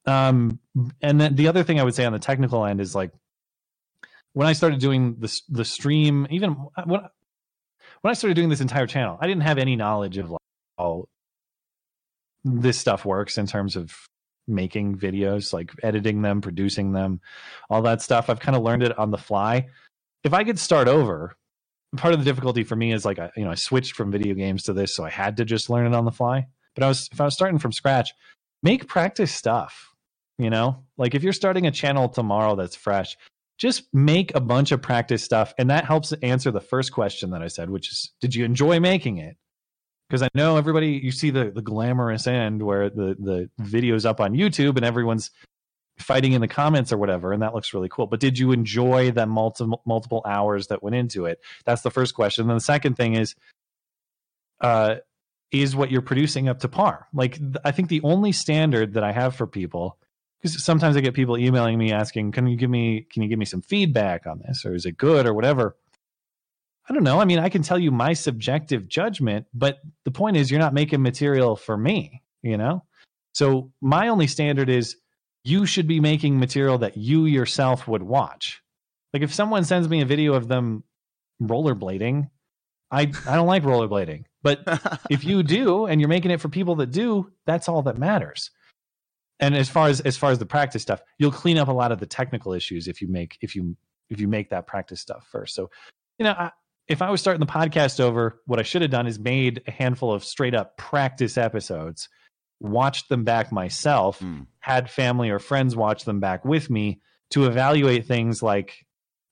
Um, 0.07 0.59
and 1.01 1.21
then 1.21 1.37
the 1.37 1.49
other 1.49 1.63
thing 1.63 1.79
I 1.79 1.85
would 1.85 1.95
say 1.95 2.05
on 2.05 2.13
the 2.13 2.19
technical 2.19 2.65
end 2.65 2.81
is 2.81 2.95
like 2.95 3.13
when 4.37 4.47
I 4.47 4.53
started 4.53 4.81
doing 4.81 5.17
the 5.19 5.35
the 5.49 5.65
stream, 5.65 6.27
even 6.29 6.51
when 6.85 7.01
when 8.03 8.11
I 8.11 8.13
started 8.13 8.35
doing 8.35 8.51
this 8.51 8.61
entire 8.61 8.87
channel, 8.87 9.17
I 9.19 9.27
didn't 9.27 9.45
have 9.45 9.57
any 9.57 9.77
knowledge 9.77 10.19
of 10.19 10.37
how 10.77 11.07
this 12.45 12.77
stuff 12.77 13.07
works 13.07 13.39
in 13.39 13.47
terms 13.47 13.77
of 13.77 13.95
making 14.47 14.99
videos, 14.99 15.55
like 15.55 15.73
editing 15.83 16.21
them, 16.21 16.43
producing 16.43 16.93
them, 16.93 17.23
all 17.71 17.81
that 17.83 18.03
stuff. 18.03 18.29
I've 18.29 18.39
kind 18.39 18.55
of 18.55 18.63
learned 18.63 18.83
it 18.83 18.99
on 18.99 19.11
the 19.11 19.17
fly. 19.17 19.69
If 20.23 20.35
I 20.35 20.45
could 20.45 20.59
start 20.59 20.87
over, 20.87 21.35
part 21.97 22.13
of 22.13 22.21
the 22.21 22.27
difficulty 22.27 22.63
for 22.63 22.77
me 22.77 22.93
is 22.93 23.07
like 23.07 23.19
I, 23.19 23.31
you 23.39 23.45
know 23.45 23.51
I 23.51 23.55
switched 23.55 23.95
from 23.95 24.13
video 24.13 24.35
games 24.35 24.65
to 24.65 24.75
this, 24.75 24.95
so 24.95 25.03
I 25.03 25.09
had 25.09 25.39
to 25.39 25.47
just 25.47 25.71
learn 25.71 25.87
it 25.87 25.97
on 25.97 26.05
the 26.05 26.13
fly. 26.13 26.47
But 26.75 26.85
I 26.85 26.89
was 26.89 27.09
if 27.11 27.23
I 27.23 27.25
was 27.25 27.33
starting 27.33 27.59
from 27.59 27.73
scratch, 27.73 28.13
make 28.63 28.87
practice 28.87 29.33
stuff. 29.33 29.95
You 30.37 30.51
know, 30.51 30.85
like 30.99 31.15
if 31.15 31.23
you're 31.23 31.33
starting 31.33 31.67
a 31.67 31.71
channel 31.71 32.11
tomorrow 32.11 32.55
that's 32.55 32.77
fresh, 32.77 33.17
just 33.59 33.85
make 33.93 34.35
a 34.35 34.41
bunch 34.41 34.73
of 34.73 34.83
practice 34.83 35.23
stuff, 35.23 35.55
and 35.59 35.71
that 35.71 35.85
helps 35.85 36.13
answer 36.23 36.51
the 36.51 36.61
first 36.61 36.93
question 36.93 37.31
that 37.31 37.43
I 37.43 37.49
said, 37.49 37.71
which 37.71 37.91
is, 37.91 38.13
did 38.21 38.35
you 38.35 38.45
enjoy 38.45 38.81
making 38.81 39.19
it? 39.19 39.37
because 40.09 40.23
I 40.23 40.29
know 40.35 40.57
everybody 40.57 41.01
you 41.03 41.11
see 41.11 41.31
the 41.31 41.51
the 41.51 41.63
glamorous 41.63 42.29
end 42.29 42.63
where 42.63 42.89
the 42.89 43.17
the 43.19 43.51
video's 43.59 44.07
up 44.07 44.21
on 44.21 44.35
YouTube 44.35 44.77
and 44.77 44.85
everyone's 44.85 45.31
fighting 45.99 46.33
in 46.33 46.41
the 46.41 46.49
comments 46.49 46.93
or 46.93 46.99
whatever 46.99 47.33
and 47.33 47.43
that 47.43 47.55
looks 47.55 47.73
really 47.73 47.89
cool 47.89 48.07
but 48.07 48.21
did 48.21 48.39
you 48.39 48.53
enjoy 48.53 49.11
the 49.11 49.27
multiple 49.27 49.83
multiple 49.87 50.23
hours 50.27 50.67
that 50.67 50.83
went 50.83 50.95
into 50.95 51.25
it 51.25 51.41
that's 51.65 51.81
the 51.81 51.91
first 51.91 52.15
question 52.15 52.43
and 52.43 52.51
then 52.51 52.57
the 52.57 52.61
second 52.61 52.95
thing 52.95 53.15
is 53.15 53.35
uh 54.61 54.97
is 55.53 55.77
what 55.77 55.91
you're 55.91 56.03
producing 56.03 56.49
up 56.49 56.61
to 56.61 56.69
par. 56.69 57.07
Like 57.15 57.39
I 57.65 57.71
think 57.71 57.89
the 57.89 58.03
only 58.03 58.33
standard 58.33 58.95
that 58.95 59.05
I 59.05 59.13
have 59.13 59.37
for 59.37 59.47
people 59.47 59.99
because 60.53 60.65
sometimes 60.65 60.97
I 60.97 61.01
get 61.01 61.15
people 61.15 61.39
emailing 61.39 61.79
me 61.79 61.93
asking, 61.93 62.33
"Can 62.33 62.47
you 62.47 62.57
give 62.57 62.71
me 62.71 63.07
can 63.11 63.23
you 63.23 63.29
give 63.29 63.39
me 63.39 63.45
some 63.45 63.63
feedback 63.63 64.27
on 64.27 64.41
this 64.47 64.65
or 64.65 64.75
is 64.75 64.87
it 64.87 64.97
good 64.97 65.27
or 65.27 65.35
whatever?" 65.35 65.77
I 66.89 66.95
don't 66.95 67.03
know. 67.03 67.21
I 67.21 67.25
mean, 67.25 67.39
I 67.39 67.49
can 67.49 67.63
tell 67.63 67.79
you 67.79 67.91
my 67.91 68.13
subjective 68.13 68.87
judgment, 68.87 69.47
but 69.53 69.79
the 70.05 70.13
point 70.13 70.37
is 70.37 70.51
you're 70.51 70.61
not 70.61 70.75
making 70.75 71.03
material 71.03 71.57
for 71.57 71.77
me, 71.77 72.23
you 72.43 72.57
know? 72.57 72.85
So 73.33 73.73
my 73.81 74.09
only 74.09 74.29
standard 74.29 74.71
is 74.71 74.97
you 75.43 75.67
should 75.67 75.89
be 75.89 76.01
making 76.01 76.39
material 76.39 76.79
that 76.79 76.97
you 76.97 77.27
yourself 77.27 77.89
would 77.89 78.03
watch. 78.03 78.63
Like 79.13 79.23
if 79.23 79.35
someone 79.35 79.65
sends 79.65 79.89
me 79.89 80.01
a 80.01 80.07
video 80.07 80.35
of 80.35 80.49
them 80.49 80.85
rollerblading, 81.43 82.31
I 82.91 83.01
I 83.01 83.35
don't 83.35 83.47
like 83.47 83.65
rollerblading. 83.65 84.25
But 84.43 84.61
if 85.11 85.25
you 85.25 85.43
do 85.43 85.87
and 85.87 86.01
you're 86.01 86.09
making 86.09 86.31
it 86.31 86.41
for 86.41 86.49
people 86.49 86.77
that 86.77 86.93
do, 86.93 87.33
that's 87.47 87.69
all 87.69 87.83
that 87.83 87.99
matters. 87.99 88.51
And 89.41 89.55
as 89.55 89.69
far 89.69 89.89
as 89.89 90.01
as 90.01 90.17
far 90.17 90.31
as 90.31 90.39
the 90.39 90.47
practice 90.47 90.83
stuff, 90.83 91.03
you'll 91.19 91.31
clean 91.33 91.59
up 91.59 91.69
a 91.69 91.73
lot 91.73 91.93
of 91.93 92.01
the 92.01 92.07
technical 92.07 92.53
issues 92.53 92.89
if 92.89 93.01
you 93.03 93.09
make 93.09 93.37
if 93.41 93.55
you 93.55 93.77
if 94.09 94.21
you 94.21 94.29
make 94.29 94.51
that 94.51 94.67
practice 94.67 95.01
stuff 95.01 95.27
first. 95.31 95.55
So, 95.55 95.71
you 96.19 96.25
know, 96.25 96.33
I, 96.33 96.51
if 96.89 97.03
I 97.03 97.11
was 97.11 97.21
starting 97.21 97.41
the 97.41 97.47
podcast 97.53 97.99
over, 98.01 98.41
what 98.47 98.59
I 98.61 98.63
should 98.63 98.83
have 98.83 98.91
done 98.91 99.07
is 99.07 99.19
made 99.19 99.63
a 99.67 99.71
handful 99.73 100.13
of 100.13 100.25
straight 100.25 100.55
up 100.55 100.77
practice 100.77 101.37
episodes, 101.37 102.09
watched 102.61 103.09
them 103.09 103.25
back 103.25 103.51
myself, 103.53 104.21
Mm. 104.21 104.47
had 104.61 104.89
family 104.89 105.29
or 105.31 105.39
friends 105.39 105.75
watch 105.77 106.05
them 106.05 106.21
back 106.21 106.45
with 106.45 106.71
me 106.71 107.01
to 107.31 107.47
evaluate 107.47 108.07
things 108.07 108.43
like 108.43 108.87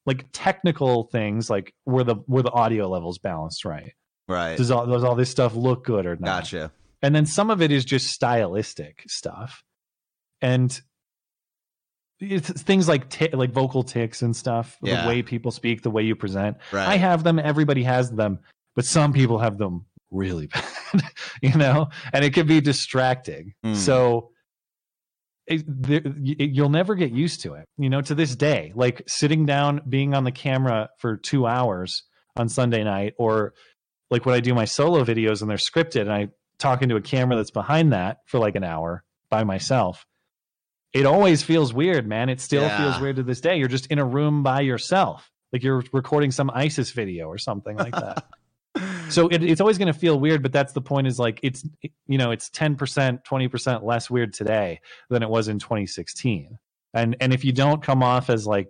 like 0.05 0.27
technical 0.33 1.05
things 1.05 1.49
like 1.49 1.73
were 1.87 2.05
the 2.05 2.17
were 2.27 2.43
the 2.43 2.51
audio 2.51 2.89
levels 2.89 3.19
balanced 3.19 3.65
right? 3.65 3.93
right. 4.29 4.59
Does 4.59 4.71
all 4.71 4.87
does 4.87 5.05
all 5.05 5.15
this 5.15 5.31
stuff 5.31 5.55
look 5.55 5.85
good 5.85 6.05
or 6.05 6.17
not? 6.17 6.43
Gotcha. 6.43 6.73
And 7.01 7.15
then 7.15 7.25
some 7.25 7.49
of 7.51 7.63
it 7.63 7.71
is 7.71 7.85
just 7.85 8.09
stylistic 8.09 9.05
stuff. 9.09 9.63
And 10.45 10.78
it's 12.20 12.62
things 12.62 12.86
like 12.88 13.09
ti 13.11 13.28
like 13.32 13.51
vocal 13.53 13.82
ticks 13.82 14.22
and 14.22 14.34
stuff, 14.36 14.76
Yeah. 14.82 15.03
the 15.03 15.09
way 15.09 15.22
people 15.22 15.51
speak, 15.51 15.82
the 15.82 15.90
way 15.90 16.03
you 16.03 16.14
present. 16.14 16.57
Right. 16.72 16.86
I 16.86 16.97
have 16.97 17.24
them. 17.24 17.38
Everybody 17.38 17.82
has 17.82 18.11
them, 18.11 18.38
but 18.76 18.84
some 18.84 19.12
people 19.12 19.38
have 19.38 19.59
them 19.59 19.86
really 20.11 20.47
bad, 20.55 20.64
you 21.42 21.55
know, 21.57 21.88
and 22.12 22.24
it 22.24 22.34
can 22.34 22.47
be 22.47 22.61
distracting. 22.61 23.55
Mm. 23.64 23.74
So 23.76 24.30
it, 25.47 25.64
y- 25.66 26.36
you'll 26.38 26.68
never 26.70 26.95
get 26.95 27.11
used 27.11 27.40
to 27.42 27.55
it, 27.55 27.66
you 27.78 27.90
know. 27.90 28.01
To 28.03 28.14
this 28.14 28.36
day, 28.36 28.72
like 28.74 29.03
sitting 29.07 29.45
down, 29.45 29.80
being 29.88 30.14
on 30.14 30.24
the 30.24 30.32
camera 30.32 30.88
for 30.99 31.16
two 31.16 31.47
hours 31.47 32.05
on 32.36 32.49
Sunday 32.49 32.84
night, 32.84 33.14
or 33.18 33.53
like 34.11 34.24
when 34.24 34.34
I 34.34 34.40
do 34.40 34.55
my 34.55 34.64
solo 34.66 35.05
videos 35.05 35.40
and 35.42 35.51
they're 35.51 35.59
scripted, 35.59 36.03
and 36.03 36.12
I 36.12 36.28
talk 36.59 36.80
into 36.82 36.97
a 36.97 37.01
camera 37.03 37.36
that's 37.36 37.51
behind 37.51 37.92
that 37.92 38.18
for 38.26 38.38
like 38.38 38.55
an 38.55 38.64
hour 38.64 39.03
by 39.30 39.42
myself. 39.45 40.07
It 40.95 41.07
always 41.07 41.42
feels 41.42 41.74
weird, 41.74 42.07
man. 42.07 42.28
It 42.28 42.40
still 42.40 42.62
Yeah. 42.62 42.76
feels 42.78 43.01
weird 43.03 43.16
to 43.16 43.22
this 43.24 43.40
day. 43.40 43.59
You're 43.59 43.68
just 43.68 43.86
in 43.88 43.99
a 43.99 44.05
room 44.05 44.42
by 44.45 44.61
yourself, 44.61 45.28
like 45.53 45.62
you're 45.64 45.82
recording 45.92 46.30
some 46.30 46.51
ISIS 46.55 46.92
video 46.92 47.26
or 47.26 47.36
something 47.36 47.76
like 47.76 47.92
that. 47.92 48.24
so 49.09 49.26
it, 49.28 49.42
it's 49.42 49.61
always 49.61 49.76
going 49.76 49.92
to 49.92 49.99
feel 49.99 50.18
weird, 50.18 50.42
but 50.42 50.53
that's 50.53 50.72
the 50.72 50.80
point. 50.80 51.09
Is 51.09 51.18
like 51.18 51.40
it's 51.42 51.66
you 52.07 52.16
know 52.16 52.30
it's 52.30 52.49
ten 52.49 52.76
percent, 52.76 53.24
twenty 53.24 53.49
percent 53.49 53.84
less 53.84 54.09
weird 54.09 54.32
today 54.32 54.80
than 55.11 55.22
it 55.22 55.28
was 55.28 55.49
in 55.49 55.59
2016. 55.59 56.59
And 56.95 57.16
and 57.20 57.32
if 57.34 57.45
you 57.45 57.53
don't 57.53 57.82
come 57.82 58.03
off 58.05 58.30
as 58.30 58.47
like 58.47 58.68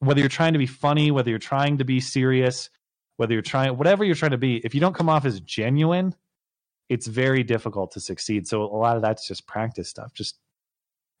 whether 0.00 0.20
you're 0.20 0.28
trying 0.28 0.52
to 0.52 0.58
be 0.58 0.66
funny, 0.66 1.10
whether 1.10 1.30
you're 1.30 1.38
trying 1.38 1.78
to 1.78 1.84
be 1.84 2.00
serious, 2.00 2.68
whether 3.16 3.32
you're 3.32 3.42
trying 3.42 3.76
whatever 3.78 4.04
you're 4.04 4.14
trying 4.14 4.32
to 4.32 4.38
be, 4.38 4.58
if 4.58 4.74
you 4.74 4.80
don't 4.80 4.94
come 4.94 5.08
off 5.08 5.24
as 5.24 5.40
genuine, 5.40 6.14
it's 6.90 7.06
very 7.06 7.42
difficult 7.42 7.92
to 7.92 8.00
succeed. 8.00 8.46
So 8.46 8.62
a 8.62 8.76
lot 8.76 8.96
of 8.96 9.02
that's 9.02 9.26
just 9.26 9.46
practice 9.46 9.88
stuff. 9.88 10.12
Just 10.12 10.38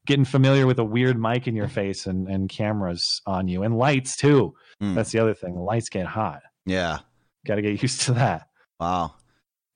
getting 0.08 0.24
familiar 0.24 0.66
with 0.66 0.78
a 0.78 0.84
weird 0.84 1.20
mic 1.20 1.46
in 1.46 1.54
your 1.54 1.68
face 1.68 2.06
and, 2.06 2.26
and 2.28 2.48
cameras 2.48 3.20
on 3.26 3.46
you 3.46 3.62
and 3.62 3.76
lights 3.76 4.16
too. 4.16 4.54
Mm. 4.82 4.94
That's 4.94 5.12
the 5.12 5.20
other 5.20 5.34
thing. 5.34 5.54
The 5.54 5.60
lights 5.60 5.88
get 5.90 6.06
hot. 6.06 6.42
yeah. 6.66 6.98
Got 7.46 7.54
to 7.56 7.62
get 7.62 7.80
used 7.82 8.00
to 8.02 8.14
that. 8.14 8.48
Wow. 8.80 9.14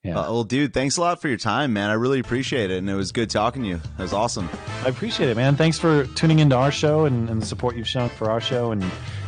Yeah. 0.02 0.18
Uh, 0.18 0.32
well, 0.32 0.44
dude, 0.44 0.74
thanks 0.74 0.96
a 0.96 1.00
lot 1.00 1.20
for 1.22 1.28
your 1.28 1.36
time, 1.36 1.72
man. 1.72 1.88
I 1.90 1.92
really 1.92 2.18
appreciate 2.18 2.72
it, 2.72 2.78
and 2.78 2.90
it 2.90 2.94
was 2.96 3.12
good 3.12 3.30
talking 3.30 3.62
to 3.62 3.68
you. 3.68 3.76
It 3.76 4.02
was 4.02 4.12
awesome. 4.12 4.48
I 4.84 4.88
appreciate 4.88 5.28
it, 5.30 5.36
man. 5.36 5.54
Thanks 5.54 5.78
for 5.78 6.06
tuning 6.06 6.40
into 6.40 6.56
our 6.56 6.72
show 6.72 7.04
and, 7.04 7.30
and 7.30 7.40
the 7.40 7.46
support 7.46 7.76
you've 7.76 7.86
shown 7.86 8.08
for 8.08 8.30
our 8.30 8.40
show. 8.40 8.72
And 8.72 8.84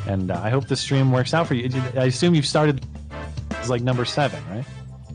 and 0.09 0.33
uh, 0.33 0.41
I 0.43 0.51
hope 0.51 0.67
the 0.67 0.75
stream 0.77 1.13
works 1.13 1.33
out 1.33 1.47
for 1.47 1.55
you. 1.55 1.71
I 1.97 2.07
assume 2.07 2.35
you've 2.35 2.45
started 2.47 2.85
it's 3.51 3.71
like 3.71 3.83
number 3.83 4.05
seven, 4.05 4.43
right? 4.51 4.65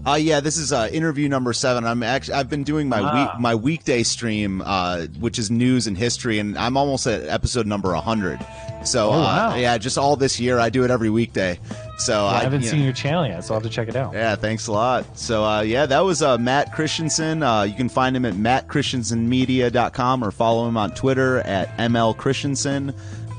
Uh, 0.08 0.16
yeah, 0.16 0.39
this 0.39 0.58
is 0.58 0.72
uh, 0.72 0.89
interview 0.91 1.28
number 1.30 1.52
seven. 1.54 1.86
I'm 1.86 2.02
actually 2.04 2.36
I've 2.36 2.50
been 2.50 2.64
doing 2.64 2.88
my 2.89 3.02
Ah. 3.02 3.14
week 3.34 3.41
my 3.41 3.54
weekday 3.56 4.02
stream, 4.04 4.62
uh, 4.66 5.08
which 5.20 5.38
is 5.38 5.52
news 5.52 5.88
and 5.88 5.97
history, 5.97 6.39
and 6.39 6.58
I'm 6.58 6.78
almost 6.78 7.06
at 7.06 7.24
episode 7.28 7.68
number 7.68 7.93
hundred. 7.93 8.39
So 8.86 9.10
Oh, 9.10 9.20
uh, 9.22 9.56
yeah, 9.58 9.78
just 9.78 9.97
all 9.97 10.16
this 10.16 10.39
year 10.39 10.58
I 10.58 10.70
do 10.70 10.84
it 10.86 10.89
every 10.91 11.10
weekday. 11.10 11.60
So 11.97 12.14
Well, 12.14 12.28
I 12.28 12.39
I 12.39 12.43
haven't 12.43 12.62
you 12.64 12.70
seen 12.70 12.80
know, 12.80 12.86
your 12.86 12.93
channel 12.93 13.28
yet, 13.28 13.43
so 13.43 13.54
I'll 13.54 13.60
have 13.60 13.70
to 13.70 13.76
check 13.76 13.89
it 13.89 13.95
out. 13.97 14.14
Yeah, 14.14 14.36
thanks 14.36 14.68
a 14.68 14.72
lot. 14.72 15.18
So 15.18 15.43
uh, 15.43 15.62
yeah, 15.62 15.86
that 15.86 16.00
was 16.00 16.22
uh, 16.22 16.38
Matt 16.38 16.72
Christiansen. 16.74 17.43
Uh, 17.43 17.64
you 17.64 17.74
can 17.76 17.89
find 17.89 18.16
him 18.16 18.24
at 18.26 18.36
mattchristiansenmedia.com 18.36 20.24
or 20.24 20.32
follow 20.32 20.68
him 20.68 20.78
on 20.78 20.91
Twitter 20.91 21.39
at 21.39 21.76
ml 21.78 22.16
christiansen. 22.18 22.93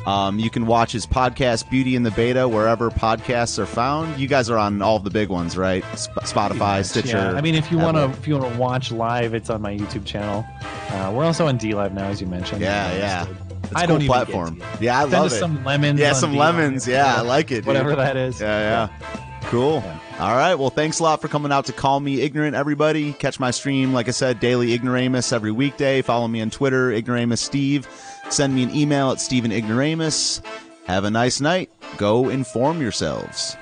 Um, 0.06 0.38
you 0.38 0.48
can 0.50 0.66
watch 0.66 0.92
his 0.92 1.06
podcast 1.06 1.68
Beauty 1.70 1.94
in 1.94 2.02
the 2.02 2.10
Beta 2.10 2.48
wherever 2.48 2.90
podcasts 2.90 3.58
are 3.58 3.66
found. 3.66 4.18
You 4.18 4.28
guys 4.28 4.48
are 4.48 4.56
on 4.56 4.80
all 4.80 4.96
of 4.96 5.04
the 5.04 5.10
big 5.10 5.28
ones, 5.28 5.56
right? 5.56 5.84
Sp- 6.00 6.24
Spotify, 6.24 6.84
Stitcher. 6.84 7.18
Yeah, 7.18 7.32
I 7.32 7.40
mean, 7.42 7.54
if 7.54 7.70
you 7.70 7.76
want 7.78 7.96
to, 7.98 8.04
if 8.18 8.26
you 8.26 8.38
want 8.38 8.52
to 8.54 8.58
watch 8.58 8.90
live, 8.92 9.34
it's 9.34 9.50
on 9.50 9.60
my 9.60 9.76
YouTube 9.76 10.06
channel. 10.06 10.44
Uh, 10.88 11.12
we're 11.14 11.24
also 11.24 11.46
on 11.46 11.58
DLive 11.58 11.92
now, 11.92 12.06
as 12.06 12.20
you 12.20 12.26
mentioned. 12.26 12.62
Yeah, 12.62 12.92
yeah. 12.94 13.26
I 13.74 13.84
a 13.84 13.86
don't 13.86 13.98
cool 13.98 14.04
even 14.04 14.06
platform. 14.06 14.54
Get 14.58 14.68
to 14.70 14.74
it. 14.76 14.82
Yeah, 14.82 14.98
I 14.98 15.00
Send 15.02 15.12
love 15.12 15.26
us 15.26 15.32
it. 15.34 15.38
some 15.38 15.64
lemons. 15.64 16.00
yeah, 16.00 16.12
some 16.14 16.32
DLive, 16.32 16.38
lemons. 16.38 16.88
Yeah, 16.88 17.16
I 17.16 17.20
like 17.20 17.50
it. 17.50 17.56
Dude. 17.56 17.66
whatever 17.66 17.94
that 17.96 18.16
is. 18.16 18.40
Yeah, 18.40 18.88
yeah. 18.90 19.18
Cool. 19.44 19.82
Yeah. 19.84 19.98
All 20.18 20.34
right. 20.36 20.54
Well, 20.54 20.70
thanks 20.70 20.98
a 20.98 21.02
lot 21.02 21.20
for 21.22 21.28
coming 21.28 21.50
out 21.52 21.64
to 21.66 21.72
call 21.72 21.98
me 22.00 22.20
ignorant, 22.20 22.54
everybody. 22.54 23.12
Catch 23.14 23.40
my 23.40 23.50
stream, 23.50 23.92
like 23.92 24.06
I 24.08 24.10
said, 24.10 24.38
daily 24.40 24.72
ignoramus 24.74 25.32
every 25.32 25.50
weekday. 25.50 26.02
Follow 26.02 26.28
me 26.28 26.40
on 26.42 26.50
Twitter, 26.50 26.90
ignoramus 26.92 27.40
Steve. 27.40 27.88
Send 28.30 28.54
me 28.54 28.62
an 28.62 28.74
email 28.74 29.10
at 29.10 29.20
Stephen 29.20 29.50
Ignoramus. 29.50 30.40
Have 30.86 31.04
a 31.04 31.10
nice 31.10 31.40
night. 31.40 31.70
Go 31.96 32.28
inform 32.28 32.80
yourselves. 32.80 33.56